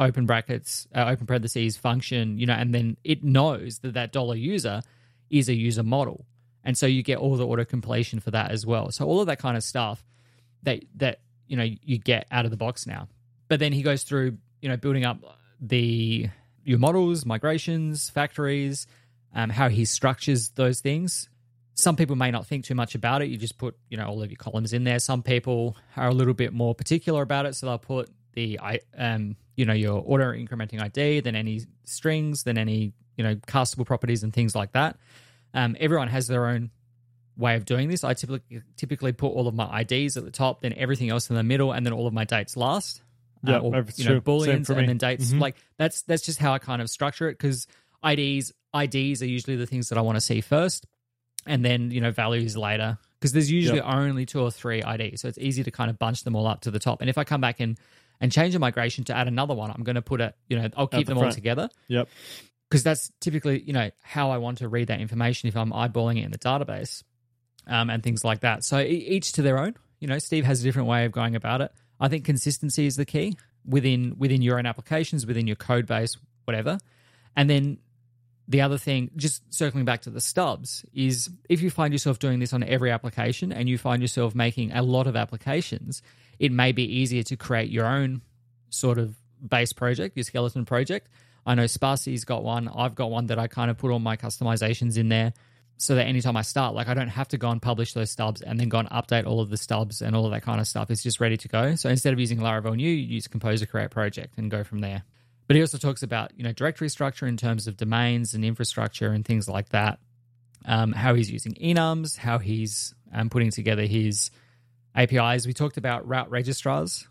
open 0.00 0.26
brackets 0.26 0.88
uh, 0.94 1.04
open 1.06 1.26
parentheses 1.26 1.76
function 1.76 2.38
you 2.38 2.46
know 2.46 2.54
and 2.54 2.74
then 2.74 2.96
it 3.04 3.22
knows 3.22 3.78
that 3.78 3.94
that 3.94 4.10
dollar 4.12 4.34
user 4.34 4.82
is 5.30 5.48
a 5.48 5.54
user 5.54 5.82
model. 5.82 6.24
And 6.64 6.76
so 6.76 6.86
you 6.86 7.02
get 7.02 7.18
all 7.18 7.36
the 7.36 7.46
auto 7.46 7.64
completion 7.64 8.20
for 8.20 8.32
that 8.32 8.50
as 8.50 8.66
well. 8.66 8.90
So 8.90 9.06
all 9.06 9.20
of 9.20 9.26
that 9.26 9.38
kind 9.38 9.56
of 9.56 9.62
stuff 9.62 10.04
that 10.64 10.84
that 10.96 11.20
you 11.46 11.56
know 11.56 11.64
you 11.64 11.98
get 11.98 12.26
out 12.30 12.44
of 12.44 12.50
the 12.50 12.56
box 12.56 12.86
now. 12.86 13.08
But 13.48 13.60
then 13.60 13.72
he 13.72 13.82
goes 13.82 14.02
through 14.02 14.38
you 14.60 14.68
know 14.68 14.76
building 14.76 15.04
up 15.04 15.18
the 15.60 16.28
your 16.64 16.78
models 16.78 17.24
migrations 17.24 18.10
factories 18.10 18.86
um, 19.32 19.50
how 19.50 19.68
he 19.68 19.84
structures 19.84 20.50
those 20.50 20.80
things 20.80 21.28
some 21.78 21.94
people 21.94 22.16
may 22.16 22.30
not 22.30 22.46
think 22.46 22.64
too 22.64 22.74
much 22.74 22.94
about 22.94 23.20
it. 23.22 23.28
You 23.28 23.36
just 23.36 23.58
put 23.58 23.76
you 23.90 23.96
know 23.96 24.06
all 24.06 24.22
of 24.22 24.30
your 24.30 24.38
columns 24.38 24.72
in 24.72 24.84
there. 24.84 24.98
Some 24.98 25.22
people 25.22 25.76
are 25.96 26.08
a 26.08 26.14
little 26.14 26.34
bit 26.34 26.52
more 26.52 26.74
particular 26.74 27.22
about 27.22 27.46
it. 27.46 27.54
So 27.54 27.66
they'll 27.66 27.78
put 27.78 28.10
the 28.32 28.58
i 28.60 28.80
um 28.98 29.34
you 29.56 29.64
know 29.64 29.72
your 29.72 29.96
auto 30.06 30.30
incrementing 30.30 30.78
id 30.82 31.20
then 31.20 31.34
any 31.34 31.62
strings 31.84 32.42
then 32.42 32.58
any 32.58 32.92
you 33.16 33.24
know 33.24 33.34
castable 33.36 33.86
properties 33.86 34.22
and 34.22 34.32
things 34.32 34.54
like 34.54 34.72
that. 34.72 34.98
Um, 35.54 35.76
everyone 35.80 36.08
has 36.08 36.26
their 36.26 36.46
own 36.48 36.70
way 37.38 37.56
of 37.56 37.64
doing 37.64 37.88
this. 37.88 38.04
I 38.04 38.14
typically 38.14 38.62
typically 38.76 39.12
put 39.12 39.28
all 39.28 39.46
of 39.48 39.54
my 39.54 39.82
ids 39.82 40.16
at 40.16 40.24
the 40.24 40.30
top 40.30 40.62
then 40.62 40.72
everything 40.76 41.10
else 41.10 41.28
in 41.30 41.36
the 41.36 41.42
middle 41.42 41.72
and 41.72 41.84
then 41.84 41.92
all 41.92 42.06
of 42.06 42.12
my 42.14 42.24
dates 42.24 42.56
last. 42.56 43.02
Uh, 43.46 43.52
Yeah, 43.52 43.58
or, 43.58 43.82
that's 43.82 43.98
you 43.98 44.06
know 44.06 44.18
true. 44.18 44.20
Booleans 44.22 44.68
and 44.70 44.88
then 44.88 44.96
dates. 44.98 45.32
Mhm. 45.32 45.40
like 45.40 45.56
that's 45.78 46.02
that's 46.02 46.24
just 46.24 46.38
how 46.38 46.52
i 46.54 46.58
kind 46.58 46.80
of 46.80 46.88
structure 46.88 47.28
it 47.28 47.34
because 47.38 47.66
ids 48.02 48.52
ids 48.74 49.22
are 49.22 49.26
usually 49.26 49.56
the 49.56 49.66
things 49.66 49.90
that 49.90 49.98
i 49.98 50.00
want 50.00 50.16
to 50.16 50.20
see 50.20 50.40
first 50.40 50.86
and 51.46 51.64
then 51.64 51.90
you 51.90 52.00
know 52.00 52.10
values 52.10 52.56
later 52.56 52.98
because 53.18 53.32
there's 53.32 53.50
usually 53.50 53.78
Yep. 53.78 53.86
only 53.88 54.26
two 54.26 54.40
or 54.40 54.50
three 54.50 54.82
IDs, 54.82 55.20
so 55.22 55.28
it's 55.28 55.38
easy 55.38 55.62
to 55.64 55.70
kind 55.70 55.90
of 55.90 55.98
bunch 55.98 56.22
them 56.24 56.36
all 56.36 56.46
up 56.46 56.60
to 56.62 56.70
the 56.70 56.78
top. 56.78 57.00
And 57.00 57.08
if 57.10 57.16
I 57.18 57.24
come 57.24 57.40
back 57.40 57.60
and 57.60 57.78
and 58.20 58.32
change 58.32 58.54
a 58.54 58.58
migration 58.58 59.04
to 59.04 59.14
add 59.16 59.28
another 59.28 59.54
one, 59.54 59.70
I'm 59.70 59.82
going 59.84 59.96
to 59.96 60.02
put 60.02 60.20
it, 60.22 60.34
you 60.48 60.58
know, 60.58 60.68
I'll 60.76 60.86
keep 60.86 61.06
the 61.06 61.14
them 61.14 61.22
all 61.22 61.30
together 61.30 61.68
Yep. 61.88 62.08
because 62.68 62.82
that's 62.82 63.10
typically 63.20 63.60
you 63.62 63.72
know 63.72 63.90
how 64.02 64.30
I 64.30 64.38
want 64.38 64.58
to 64.58 64.68
read 64.68 64.88
that 64.88 65.00
information 65.00 65.48
if 65.48 65.56
I'm 65.56 65.70
eyeballing 65.70 66.18
it 66.18 66.24
in 66.24 66.30
the 66.30 66.38
database 66.38 67.02
um, 67.66 67.90
and 67.90 68.02
things 68.02 68.24
like 68.24 68.40
that. 68.40 68.64
So 68.64 68.78
e- 68.78 68.84
each 68.86 69.32
to 69.32 69.42
their 69.42 69.58
own. 69.58 69.74
You 70.00 70.08
know, 70.08 70.18
Steve 70.18 70.44
has 70.44 70.60
a 70.60 70.62
different 70.62 70.88
way 70.88 71.04
of 71.06 71.12
going 71.12 71.36
about 71.36 71.60
it. 71.62 71.72
I 71.98 72.08
think 72.08 72.24
consistency 72.26 72.84
is 72.86 72.96
the 72.96 73.06
key 73.06 73.36
within 73.64 74.16
within 74.18 74.42
your 74.42 74.58
own 74.58 74.66
applications, 74.66 75.26
within 75.26 75.46
your 75.46 75.56
code 75.56 75.86
base, 75.86 76.16
whatever. 76.44 76.78
And 77.34 77.48
then 77.50 77.78
the 78.48 78.62
other 78.62 78.78
thing, 78.78 79.10
just 79.16 79.42
circling 79.52 79.84
back 79.84 80.02
to 80.02 80.10
the 80.10 80.20
stubs, 80.20 80.84
is 80.94 81.30
if 81.48 81.62
you 81.62 81.70
find 81.70 81.92
yourself 81.92 82.18
doing 82.18 82.38
this 82.38 82.52
on 82.52 82.62
every 82.62 82.90
application 82.90 83.52
and 83.52 83.68
you 83.68 83.76
find 83.78 84.00
yourself 84.00 84.34
making 84.34 84.72
a 84.72 84.82
lot 84.82 85.06
of 85.06 85.16
applications, 85.16 86.02
it 86.38 86.52
may 86.52 86.72
be 86.72 86.84
easier 86.84 87.22
to 87.24 87.36
create 87.36 87.70
your 87.70 87.86
own 87.86 88.22
sort 88.70 88.98
of 88.98 89.16
base 89.46 89.72
project, 89.72 90.16
your 90.16 90.24
skeleton 90.24 90.64
project. 90.64 91.08
I 91.44 91.54
know 91.54 91.64
Spatie's 91.64 92.24
got 92.24 92.44
one. 92.44 92.68
I've 92.68 92.94
got 92.94 93.10
one 93.10 93.26
that 93.26 93.38
I 93.38 93.46
kind 93.46 93.70
of 93.70 93.78
put 93.78 93.90
all 93.90 93.98
my 93.98 94.16
customizations 94.16 94.96
in 94.96 95.08
there 95.08 95.32
so 95.78 95.94
that 95.94 96.06
anytime 96.06 96.36
I 96.36 96.42
start, 96.42 96.74
like 96.74 96.88
I 96.88 96.94
don't 96.94 97.08
have 97.08 97.28
to 97.28 97.38
go 97.38 97.50
and 97.50 97.60
publish 97.60 97.92
those 97.92 98.10
stubs 98.10 98.42
and 98.42 98.58
then 98.58 98.68
go 98.68 98.78
and 98.78 98.88
update 98.90 99.26
all 99.26 99.40
of 99.40 99.50
the 99.50 99.56
stubs 99.56 100.02
and 100.02 100.16
all 100.16 100.24
of 100.24 100.32
that 100.32 100.42
kind 100.42 100.60
of 100.60 100.66
stuff. 100.66 100.90
It's 100.90 101.02
just 101.02 101.20
ready 101.20 101.36
to 101.36 101.48
go. 101.48 101.74
So 101.74 101.88
instead 101.88 102.12
of 102.12 102.20
using 102.20 102.38
Laravel 102.38 102.76
new, 102.76 102.88
you 102.88 103.14
use 103.14 103.28
Composer 103.28 103.66
Create 103.66 103.90
Project 103.90 104.38
and 104.38 104.50
go 104.50 104.64
from 104.64 104.80
there. 104.80 105.04
But 105.46 105.56
he 105.56 105.62
also 105.62 105.78
talks 105.78 106.02
about 106.02 106.32
you 106.36 106.44
know 106.44 106.52
directory 106.52 106.88
structure 106.88 107.26
in 107.26 107.36
terms 107.36 107.66
of 107.66 107.76
domains 107.76 108.34
and 108.34 108.44
infrastructure 108.44 109.10
and 109.10 109.24
things 109.24 109.48
like 109.48 109.70
that. 109.70 109.98
Um, 110.64 110.92
how 110.92 111.14
he's 111.14 111.30
using 111.30 111.54
enums, 111.54 112.16
how 112.16 112.38
he's 112.38 112.94
um, 113.12 113.30
putting 113.30 113.50
together 113.50 113.82
his 113.82 114.30
APIs. 114.96 115.46
We 115.46 115.52
talked 115.52 115.76
about 115.76 116.08
route 116.08 116.28
registrars 116.28 117.06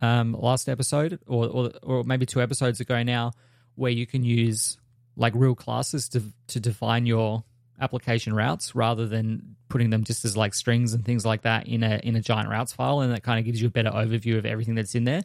um, 0.00 0.36
last 0.38 0.68
episode, 0.68 1.18
or, 1.26 1.46
or 1.46 1.70
or 1.82 2.04
maybe 2.04 2.26
two 2.26 2.40
episodes 2.40 2.80
ago 2.80 3.02
now, 3.02 3.32
where 3.74 3.90
you 3.90 4.06
can 4.06 4.24
use 4.24 4.78
like 5.16 5.34
real 5.34 5.54
classes 5.54 6.08
to 6.10 6.22
to 6.48 6.60
define 6.60 7.06
your 7.06 7.44
application 7.80 8.34
routes 8.34 8.74
rather 8.74 9.06
than 9.06 9.56
putting 9.68 9.90
them 9.90 10.04
just 10.04 10.24
as 10.24 10.36
like 10.36 10.52
strings 10.52 10.92
and 10.92 11.04
things 11.04 11.24
like 11.24 11.42
that 11.42 11.66
in 11.66 11.82
a 11.82 12.00
in 12.02 12.16
a 12.16 12.20
giant 12.20 12.48
routes 12.48 12.72
file, 12.72 13.00
and 13.00 13.12
that 13.12 13.22
kind 13.22 13.38
of 13.38 13.44
gives 13.44 13.60
you 13.60 13.68
a 13.68 13.70
better 13.70 13.90
overview 13.90 14.38
of 14.38 14.46
everything 14.46 14.74
that's 14.74 14.94
in 14.94 15.04
there, 15.04 15.22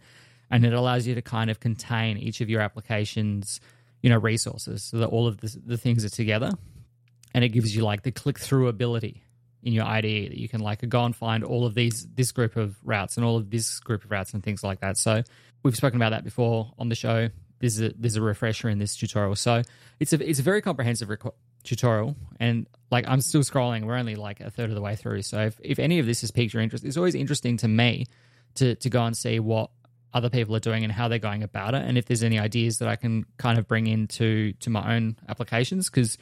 and 0.49 0.65
it 0.65 0.73
allows 0.73 1.07
you 1.07 1.15
to 1.15 1.21
kind 1.21 1.49
of 1.49 1.59
contain 1.59 2.17
each 2.17 2.41
of 2.41 2.49
your 2.49 2.61
applications, 2.61 3.59
you 4.01 4.09
know, 4.09 4.17
resources 4.17 4.83
so 4.83 4.97
that 4.97 5.07
all 5.07 5.27
of 5.27 5.37
the, 5.37 5.57
the 5.65 5.77
things 5.77 6.05
are 6.05 6.09
together, 6.09 6.51
and 7.33 7.43
it 7.43 7.49
gives 7.49 7.75
you 7.75 7.83
like 7.83 8.03
the 8.03 8.11
click 8.11 8.39
through 8.39 8.67
ability 8.67 9.23
in 9.65 9.73
your 9.73 9.85
IDE 9.85 10.29
that 10.31 10.39
you 10.39 10.47
can 10.47 10.61
like 10.61 10.87
go 10.87 11.03
and 11.03 11.15
find 11.15 11.43
all 11.43 11.65
of 11.65 11.73
these 11.73 12.07
this 12.13 12.31
group 12.31 12.55
of 12.55 12.77
routes 12.83 13.17
and 13.17 13.25
all 13.25 13.37
of 13.37 13.49
this 13.49 13.79
group 13.79 14.05
of 14.05 14.11
routes 14.11 14.33
and 14.33 14.43
things 14.43 14.63
like 14.63 14.79
that. 14.81 14.97
So 14.97 15.23
we've 15.63 15.75
spoken 15.75 15.97
about 15.97 16.11
that 16.11 16.23
before 16.23 16.71
on 16.77 16.89
the 16.89 16.95
show. 16.95 17.29
There's 17.59 17.81
a 17.81 17.91
there's 17.97 18.15
a 18.15 18.21
refresher 18.21 18.69
in 18.69 18.77
this 18.77 18.95
tutorial. 18.95 19.35
So 19.35 19.63
it's 19.99 20.13
a 20.13 20.29
it's 20.29 20.39
a 20.39 20.43
very 20.43 20.61
comprehensive 20.61 21.09
tutorial, 21.63 22.15
and 22.39 22.67
like 22.91 23.05
I'm 23.07 23.21
still 23.21 23.41
scrolling. 23.41 23.85
We're 23.85 23.97
only 23.97 24.15
like 24.15 24.39
a 24.39 24.51
third 24.51 24.69
of 24.69 24.75
the 24.75 24.81
way 24.81 24.95
through. 24.95 25.23
So 25.23 25.39
if, 25.39 25.59
if 25.63 25.79
any 25.79 25.97
of 25.97 26.05
this 26.05 26.21
has 26.21 26.29
piqued 26.29 26.53
your 26.53 26.61
interest, 26.61 26.85
it's 26.85 26.97
always 26.97 27.15
interesting 27.15 27.57
to 27.57 27.67
me 27.67 28.05
to 28.55 28.75
to 28.75 28.89
go 28.89 29.03
and 29.03 29.17
see 29.17 29.39
what 29.39 29.71
other 30.15 30.29
people 30.29 30.55
are 30.55 30.59
doing 30.59 30.83
and 30.83 30.91
how 30.91 31.07
they're 31.07 31.19
going 31.19 31.43
about 31.43 31.75
it, 31.75 31.83
and 31.85 31.97
if 31.97 32.05
there's 32.05 32.23
any 32.23 32.39
ideas 32.39 32.79
that 32.79 32.87
I 32.87 32.95
can 32.95 33.25
kind 33.37 33.59
of 33.59 33.67
bring 33.67 33.85
into 33.85 34.53
to 34.53 34.69
my 34.71 34.95
own 34.95 35.17
applications 35.29 35.89
because 35.89 36.17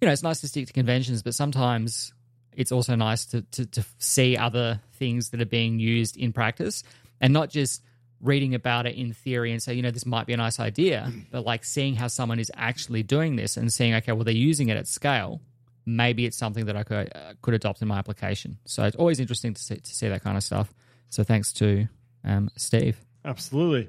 you 0.00 0.06
know 0.06 0.12
it's 0.12 0.22
nice 0.22 0.40
to 0.40 0.48
stick 0.48 0.68
to 0.68 0.72
conventions, 0.72 1.22
but 1.22 1.34
sometimes 1.34 2.14
it's 2.52 2.72
also 2.72 2.94
nice 2.94 3.26
to, 3.26 3.42
to 3.42 3.66
to 3.66 3.84
see 3.98 4.36
other 4.36 4.80
things 4.94 5.30
that 5.30 5.42
are 5.42 5.46
being 5.46 5.78
used 5.78 6.16
in 6.16 6.32
practice 6.32 6.82
and 7.20 7.32
not 7.32 7.50
just 7.50 7.82
reading 8.20 8.54
about 8.54 8.86
it 8.86 8.94
in 8.94 9.12
theory 9.12 9.52
and 9.52 9.62
say 9.62 9.74
you 9.74 9.82
know 9.82 9.90
this 9.90 10.06
might 10.06 10.26
be 10.26 10.32
a 10.32 10.36
nice 10.36 10.58
idea 10.58 11.12
but 11.30 11.44
like 11.44 11.62
seeing 11.62 11.94
how 11.94 12.06
someone 12.06 12.38
is 12.38 12.50
actually 12.54 13.02
doing 13.02 13.36
this 13.36 13.58
and 13.58 13.70
seeing 13.70 13.92
okay 13.92 14.12
well 14.12 14.24
they're 14.24 14.32
using 14.32 14.68
it 14.70 14.78
at 14.78 14.86
scale 14.86 15.42
maybe 15.84 16.24
it's 16.24 16.36
something 16.36 16.64
that 16.66 16.76
i 16.76 16.82
could 16.82 17.10
uh, 17.14 17.34
could 17.42 17.54
adopt 17.54 17.82
in 17.82 17.88
my 17.88 17.98
application. 17.98 18.58
So 18.64 18.84
it's 18.84 18.96
always 18.96 19.20
interesting 19.20 19.54
to 19.54 19.62
see, 19.62 19.76
to 19.76 19.94
see 19.94 20.08
that 20.08 20.22
kind 20.22 20.36
of 20.36 20.42
stuff. 20.42 20.72
So 21.10 21.24
thanks 21.24 21.52
to 21.54 21.88
um, 22.24 22.50
steve 22.56 22.98
Absolutely. 23.24 23.88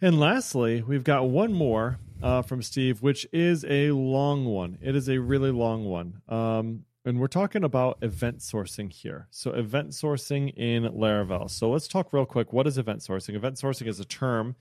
And 0.00 0.20
lastly, 0.20 0.82
we've 0.82 1.04
got 1.04 1.28
one 1.28 1.52
more 1.52 1.98
uh, 2.22 2.42
from 2.42 2.62
Steve, 2.62 3.00
which 3.00 3.26
is 3.32 3.64
a 3.68 3.90
long 3.92 4.44
one. 4.44 4.78
It 4.82 4.94
is 4.94 5.08
a 5.08 5.18
really 5.18 5.50
long 5.50 5.84
one. 5.84 6.20
Um, 6.28 6.84
and 7.06 7.20
we're 7.20 7.26
talking 7.26 7.64
about 7.64 7.98
event 8.02 8.38
sourcing 8.38 8.92
here. 8.92 9.28
So, 9.30 9.52
event 9.52 9.90
sourcing 9.90 10.54
in 10.56 10.84
Laravel. 10.84 11.50
So, 11.50 11.70
let's 11.70 11.88
talk 11.88 12.12
real 12.12 12.26
quick. 12.26 12.52
What 12.52 12.66
is 12.66 12.78
event 12.78 13.00
sourcing? 13.00 13.34
Event 13.34 13.56
sourcing 13.56 13.86
is 13.86 14.00
a 14.00 14.04
term 14.04 14.56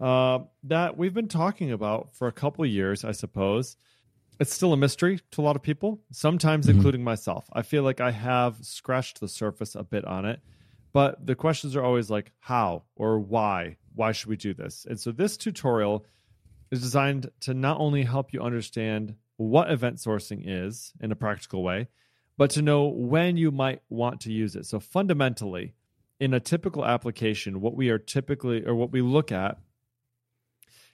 uh, 0.00 0.40
that 0.64 0.96
we've 0.96 1.14
been 1.14 1.28
talking 1.28 1.70
about 1.70 2.14
for 2.14 2.26
a 2.26 2.32
couple 2.32 2.64
of 2.64 2.70
years, 2.70 3.04
I 3.04 3.12
suppose. 3.12 3.76
It's 4.40 4.52
still 4.52 4.72
a 4.72 4.76
mystery 4.76 5.20
to 5.30 5.40
a 5.40 5.44
lot 5.44 5.54
of 5.54 5.62
people, 5.62 6.00
sometimes 6.10 6.68
including 6.68 7.04
myself. 7.04 7.46
I 7.52 7.62
feel 7.62 7.84
like 7.84 8.00
I 8.00 8.10
have 8.10 8.56
scratched 8.62 9.20
the 9.20 9.28
surface 9.28 9.76
a 9.76 9.84
bit 9.84 10.04
on 10.04 10.24
it. 10.24 10.40
But 10.94 11.26
the 11.26 11.34
questions 11.34 11.76
are 11.76 11.82
always 11.82 12.08
like, 12.08 12.30
how 12.38 12.84
or 12.94 13.18
why? 13.18 13.76
Why 13.94 14.12
should 14.12 14.28
we 14.28 14.36
do 14.36 14.54
this? 14.54 14.86
And 14.88 14.98
so 14.98 15.12
this 15.12 15.36
tutorial 15.36 16.06
is 16.70 16.80
designed 16.80 17.30
to 17.40 17.52
not 17.52 17.80
only 17.80 18.04
help 18.04 18.32
you 18.32 18.40
understand 18.40 19.16
what 19.36 19.70
event 19.70 19.96
sourcing 19.96 20.42
is 20.46 20.92
in 21.00 21.10
a 21.10 21.16
practical 21.16 21.64
way, 21.64 21.88
but 22.38 22.50
to 22.50 22.62
know 22.62 22.84
when 22.86 23.36
you 23.36 23.50
might 23.50 23.82
want 23.88 24.20
to 24.22 24.32
use 24.32 24.54
it. 24.54 24.66
So 24.66 24.78
fundamentally, 24.78 25.74
in 26.20 26.32
a 26.32 26.40
typical 26.40 26.84
application, 26.84 27.60
what 27.60 27.74
we 27.74 27.90
are 27.90 27.98
typically 27.98 28.64
or 28.64 28.76
what 28.76 28.92
we 28.92 29.02
look 29.02 29.32
at 29.32 29.58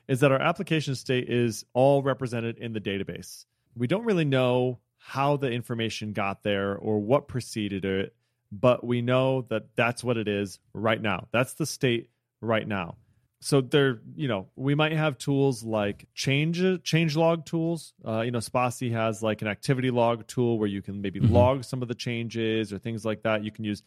is 0.09 0.21
that 0.21 0.33
our 0.33 0.41
application 0.41 0.95
state 0.95 1.29
is 1.29 1.65
all 1.75 2.03
represented 2.03 2.57
in 2.57 2.73
the 2.73 2.81
database. 2.81 3.45
We 3.77 3.87
don't 3.87 4.07
really 4.07 4.25
know 4.25 4.81
how 4.97 5.37
the 5.37 5.51
information 5.51 6.15
got 6.15 6.43
there 6.43 6.75
or 6.75 6.99
what 6.99 7.29
preceded 7.29 7.85
it, 7.85 8.15
but 8.53 8.85
we 8.85 9.03
know 9.03 9.43
that 9.51 9.75
that's 9.77 10.03
what 10.03 10.17
it 10.17 10.29
is 10.29 10.59
right 10.75 11.01
now. 11.01 11.29
That's 11.33 11.55
the 11.55 11.67
state 11.67 12.11
right 12.41 12.67
now. 12.67 12.97
So 13.43 13.63
there, 13.63 14.01
you 14.17 14.29
know, 14.29 14.49
we 14.55 14.75
might 14.75 14.93
have 14.93 15.17
tools 15.17 15.65
like 15.65 16.07
change 16.15 16.63
change 16.83 17.17
log 17.17 17.47
tools. 17.47 17.95
Uh, 18.07 18.21
you 18.21 18.31
know, 18.31 18.39
Spatie 18.39 18.93
has 18.93 19.23
like 19.23 19.41
an 19.41 19.49
activity 19.49 19.91
log 19.91 20.27
tool 20.27 20.59
where 20.59 20.69
you 20.69 20.83
can 20.83 21.01
maybe 21.01 21.21
mm-hmm. 21.21 21.33
log 21.33 21.65
some 21.65 21.81
of 21.81 21.89
the 21.89 21.95
changes 21.95 22.71
or 22.73 22.79
things 22.79 23.05
like 23.05 23.23
that. 23.23 23.43
You 23.43 23.51
can 23.51 23.65
use 23.65 23.83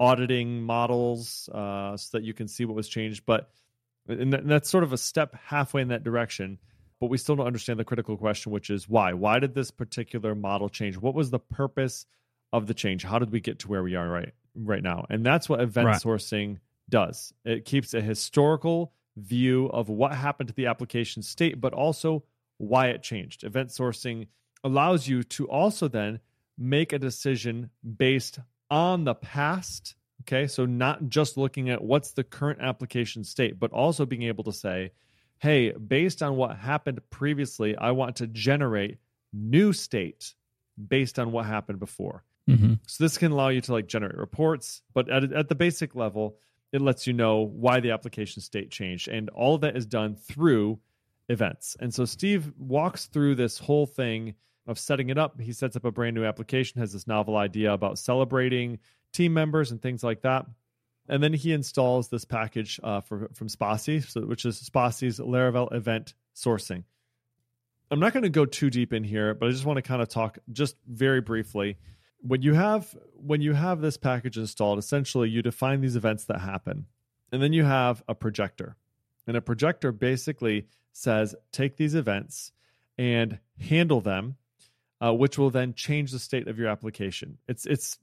auditing 0.00 0.62
models 0.62 1.48
uh, 1.54 1.96
so 1.96 2.18
that 2.18 2.24
you 2.24 2.34
can 2.34 2.48
see 2.48 2.64
what 2.64 2.74
was 2.74 2.88
changed. 2.88 3.24
But 3.26 3.48
and 4.08 4.32
that's 4.32 4.70
sort 4.70 4.84
of 4.84 4.92
a 4.92 4.98
step 4.98 5.36
halfway 5.44 5.82
in 5.82 5.88
that 5.88 6.02
direction. 6.02 6.58
But 6.98 7.10
we 7.10 7.18
still 7.18 7.36
don't 7.36 7.46
understand 7.46 7.78
the 7.78 7.84
critical 7.84 8.16
question, 8.16 8.52
which 8.52 8.70
is 8.70 8.88
why? 8.88 9.12
Why 9.12 9.38
did 9.38 9.54
this 9.54 9.70
particular 9.70 10.34
model 10.34 10.68
change? 10.68 10.96
What 10.96 11.14
was 11.14 11.30
the 11.30 11.38
purpose 11.38 12.06
of 12.56 12.66
the 12.66 12.74
change? 12.74 13.04
How 13.04 13.18
did 13.18 13.30
we 13.30 13.40
get 13.40 13.60
to 13.60 13.68
where 13.68 13.82
we 13.82 13.94
are 13.94 14.08
right 14.08 14.32
right 14.54 14.82
now? 14.82 15.06
And 15.10 15.24
that's 15.24 15.48
what 15.48 15.60
event 15.60 15.86
right. 15.86 16.02
sourcing 16.02 16.58
does. 16.88 17.32
It 17.44 17.64
keeps 17.64 17.94
a 17.94 18.00
historical 18.00 18.92
view 19.16 19.66
of 19.66 19.88
what 19.88 20.12
happened 20.12 20.48
to 20.48 20.54
the 20.54 20.66
application 20.66 21.22
state, 21.22 21.60
but 21.60 21.72
also 21.72 22.24
why 22.58 22.88
it 22.88 23.02
changed. 23.02 23.44
Event 23.44 23.70
sourcing 23.70 24.28
allows 24.64 25.06
you 25.06 25.22
to 25.22 25.48
also 25.48 25.88
then 25.88 26.20
make 26.58 26.92
a 26.92 26.98
decision 26.98 27.70
based 27.96 28.38
on 28.70 29.04
the 29.04 29.14
past. 29.14 29.94
Okay, 30.22 30.46
so 30.46 30.64
not 30.64 31.08
just 31.08 31.36
looking 31.36 31.70
at 31.70 31.82
what's 31.82 32.12
the 32.12 32.24
current 32.24 32.60
application 32.60 33.22
state, 33.22 33.58
but 33.58 33.72
also 33.72 34.06
being 34.06 34.22
able 34.22 34.44
to 34.44 34.52
say, 34.52 34.92
hey, 35.38 35.72
based 35.72 36.22
on 36.22 36.36
what 36.36 36.56
happened 36.56 37.00
previously, 37.10 37.76
I 37.76 37.90
want 37.92 38.16
to 38.16 38.26
generate 38.26 38.98
new 39.32 39.72
state 39.72 40.34
based 40.88 41.18
on 41.18 41.32
what 41.32 41.46
happened 41.46 41.78
before. 41.78 42.24
Mm-hmm. 42.48 42.74
So 42.86 43.04
this 43.04 43.18
can 43.18 43.32
allow 43.32 43.48
you 43.48 43.60
to 43.62 43.72
like 43.72 43.88
generate 43.88 44.16
reports, 44.16 44.82
but 44.94 45.10
at, 45.10 45.32
at 45.32 45.48
the 45.48 45.54
basic 45.54 45.94
level, 45.94 46.36
it 46.72 46.80
lets 46.80 47.06
you 47.06 47.12
know 47.12 47.40
why 47.40 47.80
the 47.80 47.92
application 47.92 48.42
state 48.42 48.70
changed. 48.70 49.08
And 49.08 49.28
all 49.30 49.54
of 49.54 49.62
that 49.62 49.76
is 49.76 49.86
done 49.86 50.16
through 50.16 50.78
events. 51.28 51.76
And 51.80 51.92
so 51.92 52.04
Steve 52.04 52.52
walks 52.58 53.06
through 53.06 53.34
this 53.34 53.58
whole 53.58 53.86
thing 53.86 54.34
of 54.66 54.78
setting 54.78 55.10
it 55.10 55.18
up. 55.18 55.40
He 55.40 55.52
sets 55.52 55.76
up 55.76 55.84
a 55.84 55.90
brand 55.90 56.14
new 56.14 56.24
application, 56.24 56.80
has 56.80 56.92
this 56.92 57.06
novel 57.06 57.36
idea 57.36 57.72
about 57.72 57.98
celebrating 57.98 58.78
team 59.12 59.32
members 59.32 59.70
and 59.70 59.80
things 59.80 60.02
like 60.02 60.22
that. 60.22 60.46
And 61.08 61.22
then 61.22 61.32
he 61.32 61.52
installs 61.52 62.08
this 62.08 62.24
package 62.24 62.80
uh, 62.82 63.00
for, 63.00 63.30
from 63.34 63.48
Spatie, 63.48 64.04
so, 64.04 64.22
which 64.22 64.44
is 64.44 64.60
Spatie's 64.60 65.20
Laravel 65.20 65.72
event 65.72 66.14
sourcing. 66.34 66.82
I'm 67.90 68.00
not 68.00 68.12
going 68.12 68.24
to 68.24 68.28
go 68.28 68.44
too 68.44 68.70
deep 68.70 68.92
in 68.92 69.04
here, 69.04 69.34
but 69.34 69.48
I 69.48 69.52
just 69.52 69.64
want 69.64 69.76
to 69.76 69.82
kind 69.82 70.02
of 70.02 70.08
talk 70.08 70.38
just 70.50 70.74
very 70.88 71.20
briefly 71.20 71.78
when 72.20 72.42
you 72.42 72.54
have 72.54 72.96
when 73.14 73.40
you 73.40 73.52
have 73.52 73.80
this 73.80 73.96
package 73.96 74.36
installed 74.36 74.78
essentially 74.78 75.28
you 75.28 75.42
define 75.42 75.80
these 75.80 75.96
events 75.96 76.24
that 76.24 76.40
happen 76.40 76.86
and 77.32 77.42
then 77.42 77.52
you 77.52 77.64
have 77.64 78.02
a 78.08 78.14
projector. 78.14 78.76
And 79.26 79.36
a 79.36 79.42
projector 79.42 79.92
basically 79.92 80.68
says 80.92 81.34
take 81.52 81.76
these 81.76 81.94
events 81.94 82.52
and 82.96 83.38
handle 83.58 84.00
them 84.00 84.36
uh, 85.00 85.12
which 85.12 85.38
will 85.38 85.50
then 85.50 85.74
change 85.74 86.12
the 86.12 86.18
state 86.18 86.48
of 86.48 86.58
your 86.58 86.68
application. 86.68 87.38
It's 87.48 87.66
it's 87.66 87.98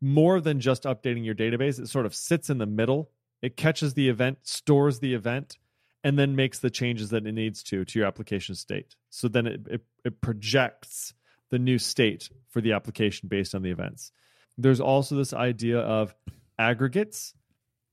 more 0.00 0.40
than 0.40 0.60
just 0.60 0.84
updating 0.84 1.24
your 1.24 1.34
database. 1.34 1.78
It 1.78 1.88
sort 1.88 2.06
of 2.06 2.14
sits 2.14 2.50
in 2.50 2.58
the 2.58 2.66
middle. 2.66 3.10
It 3.40 3.56
catches 3.56 3.94
the 3.94 4.08
event 4.08 4.38
stores 4.42 4.98
the 4.98 5.14
event 5.14 5.58
and 6.02 6.18
then 6.18 6.36
makes 6.36 6.58
the 6.58 6.70
changes 6.70 7.10
that 7.10 7.26
it 7.26 7.32
needs 7.32 7.62
to 7.64 7.84
to 7.84 7.98
your 7.98 8.06
application 8.06 8.54
state. 8.54 8.94
So 9.10 9.28
then 9.28 9.46
it, 9.46 9.60
it, 9.70 9.80
it 10.04 10.20
projects 10.20 11.14
the 11.50 11.58
new 11.58 11.78
state 11.78 12.28
for 12.54 12.60
the 12.60 12.72
application 12.72 13.28
based 13.28 13.54
on 13.54 13.62
the 13.62 13.70
events. 13.70 14.12
There's 14.56 14.80
also 14.80 15.16
this 15.16 15.34
idea 15.34 15.80
of 15.80 16.14
aggregates. 16.56 17.34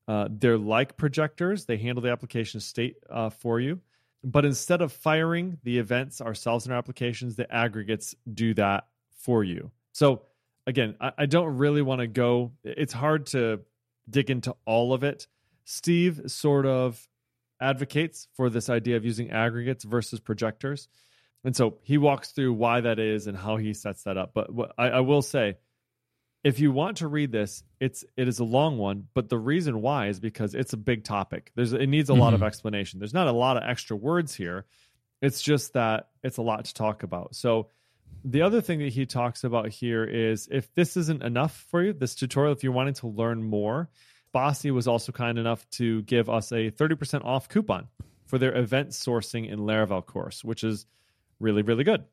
Uh, 0.07 0.27
they're 0.29 0.57
like 0.57 0.97
projectors, 0.97 1.65
they 1.65 1.77
handle 1.77 2.01
the 2.03 2.11
application 2.11 2.59
state 2.59 2.95
uh, 3.09 3.31
for 3.31 3.59
you. 3.59 3.79
But 4.23 4.45
instead 4.45 4.81
of 4.83 4.93
firing 4.93 5.57
the 5.63 5.79
events 5.79 6.21
ourselves 6.21 6.67
in 6.67 6.71
our 6.71 6.77
applications, 6.77 7.35
the 7.35 7.51
aggregates 7.51 8.13
do 8.31 8.53
that 8.53 8.85
for 9.09 9.43
you. 9.43 9.71
So, 9.93 10.21
again, 10.67 10.95
I, 11.01 11.11
I 11.17 11.25
don't 11.25 11.57
really 11.57 11.81
want 11.81 12.01
to 12.01 12.07
go, 12.07 12.51
it's 12.63 12.93
hard 12.93 13.25
to 13.27 13.61
dig 14.07 14.29
into 14.29 14.55
all 14.65 14.93
of 14.93 15.03
it. 15.03 15.25
Steve 15.65 16.21
sort 16.27 16.67
of 16.67 17.07
advocates 17.59 18.27
for 18.35 18.51
this 18.51 18.69
idea 18.69 18.95
of 18.95 19.05
using 19.05 19.31
aggregates 19.31 19.83
versus 19.85 20.19
projectors. 20.19 20.87
And 21.43 21.55
so 21.55 21.77
he 21.83 21.97
walks 21.97 22.31
through 22.31 22.53
why 22.53 22.81
that 22.81 22.99
is 22.99 23.27
and 23.27 23.37
how 23.37 23.57
he 23.57 23.73
sets 23.73 24.03
that 24.03 24.17
up. 24.17 24.31
But 24.33 24.53
what 24.53 24.73
I, 24.77 24.89
I 24.89 24.99
will 24.99 25.21
say, 25.21 25.57
if 26.43 26.59
you 26.59 26.71
want 26.71 26.97
to 26.97 27.07
read 27.07 27.31
this, 27.31 27.63
it's 27.79 28.03
it 28.17 28.27
is 28.27 28.39
a 28.39 28.43
long 28.43 28.77
one, 28.77 29.07
but 29.13 29.29
the 29.29 29.37
reason 29.37 29.81
why 29.81 30.07
is 30.07 30.19
because 30.19 30.55
it's 30.55 30.73
a 30.73 30.77
big 30.77 31.03
topic. 31.03 31.51
There's 31.55 31.73
it 31.73 31.87
needs 31.87 32.09
a 32.09 32.13
mm-hmm. 32.13 32.21
lot 32.21 32.33
of 32.33 32.39
mm-hmm. 32.39 32.47
explanation. 32.47 32.99
There's 32.99 33.13
not 33.13 33.27
a 33.27 33.31
lot 33.31 33.57
of 33.57 33.63
extra 33.63 33.95
words 33.95 34.35
here. 34.35 34.65
It's 35.21 35.41
just 35.41 35.73
that 35.73 36.09
it's 36.23 36.37
a 36.37 36.41
lot 36.41 36.65
to 36.65 36.73
talk 36.73 37.03
about. 37.03 37.35
So 37.35 37.69
the 38.23 38.41
other 38.41 38.61
thing 38.61 38.79
that 38.79 38.93
he 38.93 39.05
talks 39.05 39.43
about 39.43 39.69
here 39.69 40.03
is 40.03 40.47
if 40.51 40.73
this 40.73 40.97
isn't 40.97 41.23
enough 41.23 41.65
for 41.69 41.83
you, 41.83 41.93
this 41.93 42.15
tutorial, 42.15 42.53
if 42.53 42.63
you're 42.63 42.73
wanting 42.73 42.95
to 42.95 43.07
learn 43.07 43.43
more, 43.43 43.89
Bossy 44.31 44.71
was 44.71 44.87
also 44.87 45.11
kind 45.11 45.37
enough 45.37 45.67
to 45.71 46.01
give 46.03 46.29
us 46.29 46.51
a 46.51 46.71
30% 46.71 47.25
off 47.25 47.49
coupon 47.49 47.87
for 48.25 48.37
their 48.37 48.55
event 48.55 48.89
sourcing 48.89 49.49
in 49.49 49.59
Laravel 49.59 50.05
course, 50.05 50.43
which 50.43 50.63
is 50.63 50.85
really, 51.41 51.61
really 51.61 51.83
good. 51.83 52.03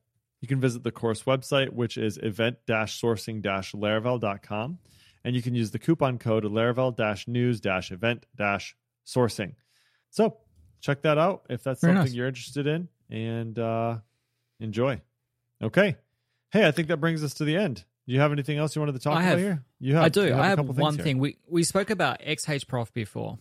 You 0.41 0.49
can 0.49 0.61
visit 0.61 0.85
the 0.85 0.93
course 0.93 1.25
website, 1.25 1.71
which 1.71 1.99
is 1.99 2.19
event 2.19 2.59
sourcing 2.67 3.43
laravel.com, 3.43 4.79
and 5.25 5.37
you 5.37 5.43
can 5.43 5.55
use 5.55 5.71
the 5.73 5.79
coupon 5.79 6.19
code 6.19 6.45
laravel 6.45 7.27
news 7.27 7.61
event 7.65 8.27
sourcing. 9.07 9.55
So 10.11 10.39
check 10.81 11.03
that 11.03 11.19
out 11.19 11.47
if 11.51 11.63
that's 11.65 11.81
Very 11.81 11.95
something 11.95 12.11
nice. 12.11 12.15
you're 12.15 12.29
interested 12.29 12.67
in 12.67 12.89
and 13.11 13.59
uh, 13.59 13.99
enjoy. 14.61 15.01
Okay. 15.63 15.97
Hey, 16.51 16.67
I 16.67 16.71
think 16.71 16.89
that 16.89 16.99
brings 16.99 17.25
us 17.25 17.35
to 17.35 17.45
the 17.45 17.57
end. 17.57 17.85
Do 18.07 18.15
you 18.15 18.21
have 18.21 18.33
anything 18.33 18.57
else 18.57 18.75
you 18.75 18.81
wanted 18.81 18.93
to 18.93 19.01
talk 19.01 19.17
I 19.17 19.21
about 19.21 19.29
have, 19.31 19.39
here? 19.39 19.65
You 19.81 19.95
have. 19.97 20.05
I 20.05 20.09
do. 20.09 20.23
have 20.23 20.39
I 20.39 20.47
have 20.47 20.61
one 20.61 20.97
thing. 20.97 21.19
We 21.19 21.37
we 21.47 21.63
spoke 21.63 21.91
about 21.91 22.23
XHProf 22.23 22.93
before, 22.95 23.39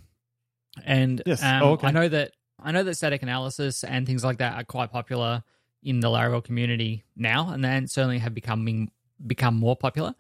and 0.83 1.21
yes. 1.25 1.41
Um, 1.41 1.63
oh, 1.63 1.71
okay. 1.73 1.87
I 1.87 1.91
know 1.91 2.09
that 2.09 2.31
I 2.61 2.73
know 2.73 2.83
that 2.83 2.95
static 2.95 3.23
analysis 3.23 3.85
and 3.85 4.05
things 4.05 4.25
like 4.25 4.39
that 4.39 4.55
are 4.55 4.65
quite 4.65 4.91
popular 4.91 5.43
in 5.83 5.99
the 5.99 6.07
Laravel 6.07 6.43
community 6.43 7.03
now, 7.15 7.49
and 7.49 7.63
then 7.63 7.87
certainly 7.87 8.19
have 8.19 8.33
becoming 8.33 8.91
become 9.25 9.55
more 9.55 9.75
popular. 9.75 10.13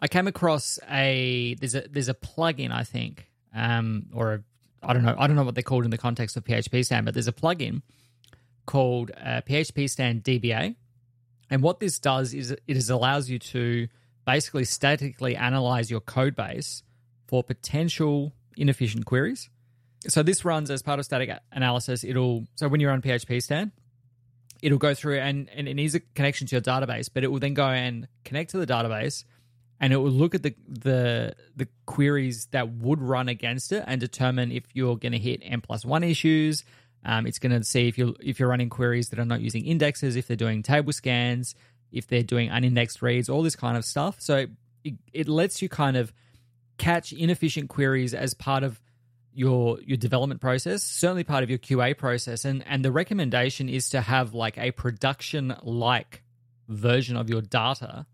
I 0.00 0.08
came 0.08 0.26
across 0.26 0.78
a 0.90 1.54
there's 1.60 1.74
a 1.74 1.82
there's 1.88 2.08
a 2.08 2.14
plugin 2.14 2.70
I 2.72 2.84
think, 2.84 3.30
um, 3.54 4.06
or 4.12 4.44
I 4.82 4.92
don't 4.92 5.04
know 5.04 5.14
I 5.18 5.26
don't 5.26 5.36
know 5.36 5.44
what 5.44 5.54
they're 5.54 5.62
called 5.62 5.84
in 5.84 5.90
the 5.90 5.98
context 5.98 6.36
of 6.36 6.44
PHPStan, 6.44 7.04
but 7.04 7.14
there's 7.14 7.28
a 7.28 7.32
plugin 7.32 7.82
called 8.66 9.12
uh, 9.16 9.42
PHPStan 9.48 10.22
DBA, 10.22 10.74
and 11.50 11.62
what 11.62 11.80
this 11.80 11.98
does 11.98 12.34
is 12.34 12.50
it 12.50 12.60
is 12.66 12.90
allows 12.90 13.30
you 13.30 13.38
to 13.38 13.88
basically 14.26 14.64
statically 14.64 15.36
analyze 15.36 15.90
your 15.90 16.00
code 16.00 16.34
base 16.34 16.82
for 17.26 17.42
potential 17.42 18.32
inefficient 18.56 19.04
queries. 19.04 19.50
So 20.08 20.22
this 20.22 20.44
runs 20.44 20.70
as 20.70 20.82
part 20.82 20.98
of 20.98 21.04
static 21.04 21.30
analysis. 21.52 22.04
It'll 22.04 22.46
so 22.56 22.68
when 22.68 22.80
you're 22.80 22.90
on 22.90 23.02
PHPStan, 23.02 23.72
it'll 24.62 24.78
go 24.78 24.94
through 24.94 25.18
and, 25.18 25.48
and 25.54 25.68
it 25.68 25.74
needs 25.74 25.94
a 25.94 26.00
connection 26.00 26.46
to 26.48 26.56
your 26.56 26.62
database, 26.62 27.08
but 27.12 27.24
it 27.24 27.28
will 27.28 27.40
then 27.40 27.54
go 27.54 27.66
and 27.66 28.08
connect 28.24 28.50
to 28.50 28.58
the 28.58 28.66
database 28.66 29.24
and 29.80 29.92
it 29.92 29.96
will 29.96 30.10
look 30.10 30.34
at 30.34 30.42
the 30.42 30.54
the 30.66 31.34
the 31.56 31.68
queries 31.86 32.46
that 32.52 32.70
would 32.70 33.00
run 33.00 33.28
against 33.28 33.72
it 33.72 33.84
and 33.86 34.00
determine 34.00 34.52
if 34.52 34.64
you're 34.72 34.96
going 34.96 35.12
to 35.12 35.18
hit 35.18 35.40
n 35.42 35.60
plus 35.60 35.84
one 35.84 36.02
issues. 36.02 36.64
Um, 37.04 37.26
it's 37.26 37.38
going 37.38 37.52
to 37.52 37.62
see 37.64 37.86
if 37.88 37.98
you're 37.98 38.14
if 38.20 38.40
you're 38.40 38.48
running 38.48 38.70
queries 38.70 39.10
that 39.10 39.18
are 39.18 39.24
not 39.24 39.40
using 39.40 39.66
indexes, 39.66 40.16
if 40.16 40.26
they're 40.26 40.36
doing 40.36 40.62
table 40.62 40.92
scans, 40.92 41.54
if 41.92 42.06
they're 42.06 42.22
doing 42.22 42.48
unindexed 42.48 43.02
reads, 43.02 43.28
all 43.28 43.42
this 43.42 43.56
kind 43.56 43.76
of 43.76 43.84
stuff. 43.84 44.16
So 44.20 44.46
it, 44.84 44.94
it 45.12 45.28
lets 45.28 45.60
you 45.60 45.68
kind 45.68 45.96
of 45.96 46.12
catch 46.78 47.12
inefficient 47.12 47.68
queries 47.68 48.14
as 48.14 48.32
part 48.34 48.62
of 48.62 48.80
your 49.34 49.80
your 49.80 49.96
development 49.96 50.40
process, 50.40 50.82
certainly 50.82 51.24
part 51.24 51.42
of 51.42 51.50
your 51.50 51.58
QA 51.58 51.96
process, 51.96 52.44
and 52.44 52.64
and 52.66 52.84
the 52.84 52.92
recommendation 52.92 53.68
is 53.68 53.90
to 53.90 54.00
have 54.00 54.34
like 54.34 54.56
a 54.58 54.70
production 54.70 55.54
like 55.62 56.22
version 56.68 57.16
of 57.16 57.28
your 57.28 57.42
data, 57.42 58.06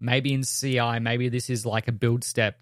maybe 0.00 0.32
in 0.32 0.42
CI, 0.42 0.98
maybe 1.00 1.28
this 1.28 1.50
is 1.50 1.66
like 1.66 1.88
a 1.88 1.92
build 1.92 2.24
step 2.24 2.58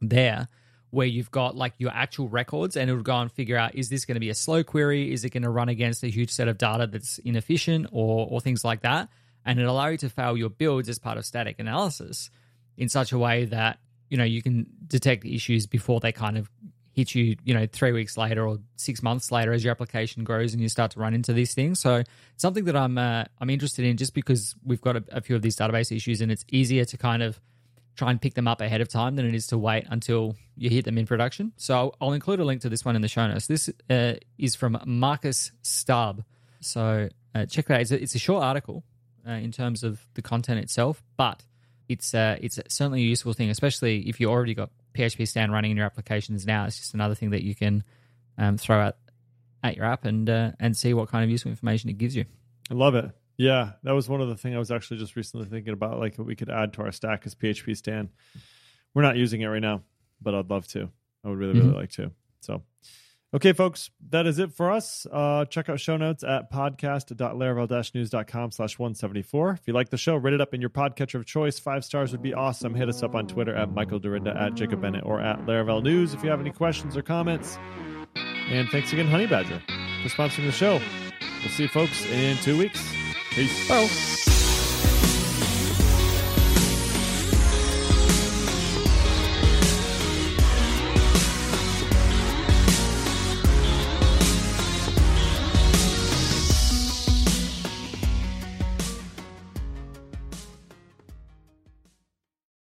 there 0.00 0.48
where 0.90 1.06
you've 1.06 1.30
got 1.30 1.56
like 1.56 1.74
your 1.78 1.90
actual 1.92 2.28
records 2.28 2.76
and 2.76 2.88
it'll 2.88 3.02
go 3.02 3.16
and 3.16 3.30
figure 3.32 3.56
out 3.56 3.74
is 3.74 3.88
this 3.88 4.04
going 4.04 4.14
to 4.14 4.20
be 4.20 4.30
a 4.30 4.34
slow 4.34 4.62
query? 4.62 5.12
Is 5.12 5.24
it 5.24 5.30
going 5.30 5.42
to 5.42 5.50
run 5.50 5.68
against 5.68 6.02
a 6.02 6.08
huge 6.08 6.30
set 6.30 6.48
of 6.48 6.58
data 6.58 6.86
that's 6.86 7.18
inefficient 7.18 7.88
or 7.92 8.26
or 8.30 8.40
things 8.40 8.64
like 8.64 8.82
that? 8.82 9.08
And 9.44 9.60
it 9.60 9.64
allow 9.64 9.88
you 9.88 9.98
to 9.98 10.08
fail 10.08 10.36
your 10.36 10.50
builds 10.50 10.88
as 10.88 10.98
part 10.98 11.18
of 11.18 11.24
static 11.24 11.58
analysis 11.58 12.30
in 12.76 12.88
such 12.88 13.12
a 13.12 13.18
way 13.18 13.46
that 13.46 13.78
you 14.10 14.16
know 14.16 14.24
you 14.24 14.42
can 14.42 14.66
detect 14.86 15.24
issues 15.24 15.66
before 15.66 16.00
they 16.00 16.12
kind 16.12 16.36
of 16.36 16.50
hit 16.96 17.14
you, 17.14 17.36
you 17.44 17.52
know, 17.52 17.66
three 17.66 17.92
weeks 17.92 18.16
later 18.16 18.48
or 18.48 18.58
six 18.76 19.02
months 19.02 19.30
later 19.30 19.52
as 19.52 19.62
your 19.62 19.70
application 19.70 20.24
grows 20.24 20.54
and 20.54 20.62
you 20.62 20.68
start 20.68 20.90
to 20.92 20.98
run 20.98 21.12
into 21.12 21.34
these 21.34 21.52
things. 21.52 21.78
So 21.78 22.02
something 22.38 22.64
that 22.64 22.74
I'm 22.74 22.96
uh, 22.96 23.24
I'm 23.38 23.50
interested 23.50 23.84
in 23.84 23.98
just 23.98 24.14
because 24.14 24.54
we've 24.64 24.80
got 24.80 24.96
a, 24.96 25.04
a 25.12 25.20
few 25.20 25.36
of 25.36 25.42
these 25.42 25.56
database 25.56 25.94
issues 25.94 26.22
and 26.22 26.32
it's 26.32 26.46
easier 26.50 26.86
to 26.86 26.96
kind 26.96 27.22
of 27.22 27.38
try 27.96 28.10
and 28.10 28.20
pick 28.20 28.32
them 28.32 28.48
up 28.48 28.62
ahead 28.62 28.80
of 28.80 28.88
time 28.88 29.16
than 29.16 29.26
it 29.26 29.34
is 29.34 29.46
to 29.48 29.58
wait 29.58 29.84
until 29.90 30.36
you 30.56 30.70
hit 30.70 30.86
them 30.86 30.96
in 30.96 31.06
production. 31.06 31.52
So 31.58 31.94
I'll 32.00 32.14
include 32.14 32.40
a 32.40 32.44
link 32.44 32.62
to 32.62 32.70
this 32.70 32.82
one 32.82 32.96
in 32.96 33.02
the 33.02 33.08
show 33.08 33.26
notes. 33.26 33.46
This 33.46 33.70
uh, 33.90 34.14
is 34.38 34.54
from 34.54 34.78
Markus 34.86 35.52
Staab. 35.62 36.24
So 36.60 37.10
uh, 37.34 37.44
check 37.44 37.66
that 37.66 37.74
out. 37.74 37.80
It's 37.82 37.90
a, 37.90 38.02
it's 38.02 38.14
a 38.14 38.18
short 38.18 38.42
article 38.42 38.84
uh, 39.26 39.32
in 39.32 39.52
terms 39.52 39.84
of 39.84 40.00
the 40.14 40.22
content 40.22 40.60
itself, 40.60 41.02
but 41.18 41.44
it's 41.88 42.14
uh, 42.14 42.36
it's 42.40 42.58
certainly 42.68 43.02
a 43.02 43.04
useful 43.04 43.34
thing, 43.34 43.50
especially 43.50 44.08
if 44.08 44.18
you 44.18 44.30
already 44.30 44.54
got 44.54 44.70
PHPStan 44.96 45.50
running 45.50 45.72
in 45.72 45.76
your 45.76 45.86
applications 45.86 46.46
now. 46.46 46.64
It's 46.64 46.78
just 46.78 46.94
another 46.94 47.14
thing 47.14 47.30
that 47.30 47.42
you 47.42 47.54
can 47.54 47.84
um, 48.38 48.56
throw 48.56 48.80
out 48.80 48.96
at 49.62 49.76
your 49.76 49.84
app 49.84 50.04
and 50.04 50.28
uh, 50.28 50.52
and 50.60 50.76
see 50.76 50.94
what 50.94 51.08
kind 51.08 51.24
of 51.24 51.30
useful 51.30 51.50
information 51.50 51.90
it 51.90 51.98
gives 51.98 52.16
you. 52.16 52.24
I 52.70 52.74
love 52.74 52.94
it. 52.94 53.10
Yeah, 53.36 53.72
that 53.82 53.92
was 53.92 54.08
one 54.08 54.20
of 54.20 54.28
the 54.28 54.36
things 54.36 54.56
I 54.56 54.58
was 54.58 54.70
actually 54.70 54.98
just 54.98 55.14
recently 55.14 55.46
thinking 55.46 55.72
about, 55.72 55.98
like 55.98 56.14
we 56.18 56.36
could 56.36 56.48
add 56.48 56.72
to 56.74 56.82
our 56.82 56.92
stack 56.92 57.26
as 57.26 57.34
PHPStan. 57.34 58.08
We're 58.94 59.02
not 59.02 59.16
using 59.16 59.42
it 59.42 59.46
right 59.46 59.60
now, 59.60 59.82
but 60.22 60.34
I'd 60.34 60.48
love 60.48 60.66
to. 60.68 60.88
I 61.22 61.28
would 61.28 61.38
really, 61.38 61.52
really 61.52 61.66
mm-hmm. 61.66 61.76
like 61.76 61.90
to. 61.92 62.12
So, 62.40 62.62
okay, 63.36 63.52
folks, 63.52 63.90
that 64.10 64.26
is 64.26 64.38
it 64.38 64.52
for 64.52 64.72
us. 64.72 65.06
Uh, 65.10 65.44
check 65.44 65.68
out 65.68 65.78
show 65.78 65.96
notes 65.96 66.24
at 66.24 66.50
podcast.laravel-news.com 66.50 68.50
slash 68.50 68.78
174. 68.78 69.50
If 69.52 69.60
you 69.66 69.74
like 69.74 69.90
the 69.90 69.96
show, 69.96 70.16
rate 70.16 70.34
it 70.34 70.40
up 70.40 70.54
in 70.54 70.60
your 70.60 70.70
podcatcher 70.70 71.14
of 71.14 71.26
choice. 71.26 71.58
Five 71.58 71.84
stars 71.84 72.12
would 72.12 72.22
be 72.22 72.34
awesome. 72.34 72.74
Hit 72.74 72.88
us 72.88 73.02
up 73.02 73.14
on 73.14 73.28
Twitter 73.28 73.54
at 73.54 73.72
Michael 73.72 74.00
Dyrynda, 74.00 74.34
at 74.34 74.54
Jacob 74.54 74.80
Bennett, 74.80 75.04
or 75.04 75.20
at 75.20 75.46
Laravel 75.46 75.82
News 75.82 76.14
if 76.14 76.24
you 76.24 76.30
have 76.30 76.40
any 76.40 76.50
questions 76.50 76.96
or 76.96 77.02
comments. 77.02 77.58
And 78.48 78.68
thanks 78.70 78.92
again, 78.92 79.06
Honeybadger, 79.06 79.60
for 80.02 80.08
sponsoring 80.08 80.46
the 80.46 80.52
show. 80.52 80.80
We'll 81.40 81.50
see 81.50 81.64
you 81.64 81.68
folks 81.68 82.04
in 82.06 82.36
two 82.38 82.58
weeks. 82.58 82.82
Peace. 83.30 83.68
Bye. 83.68 84.35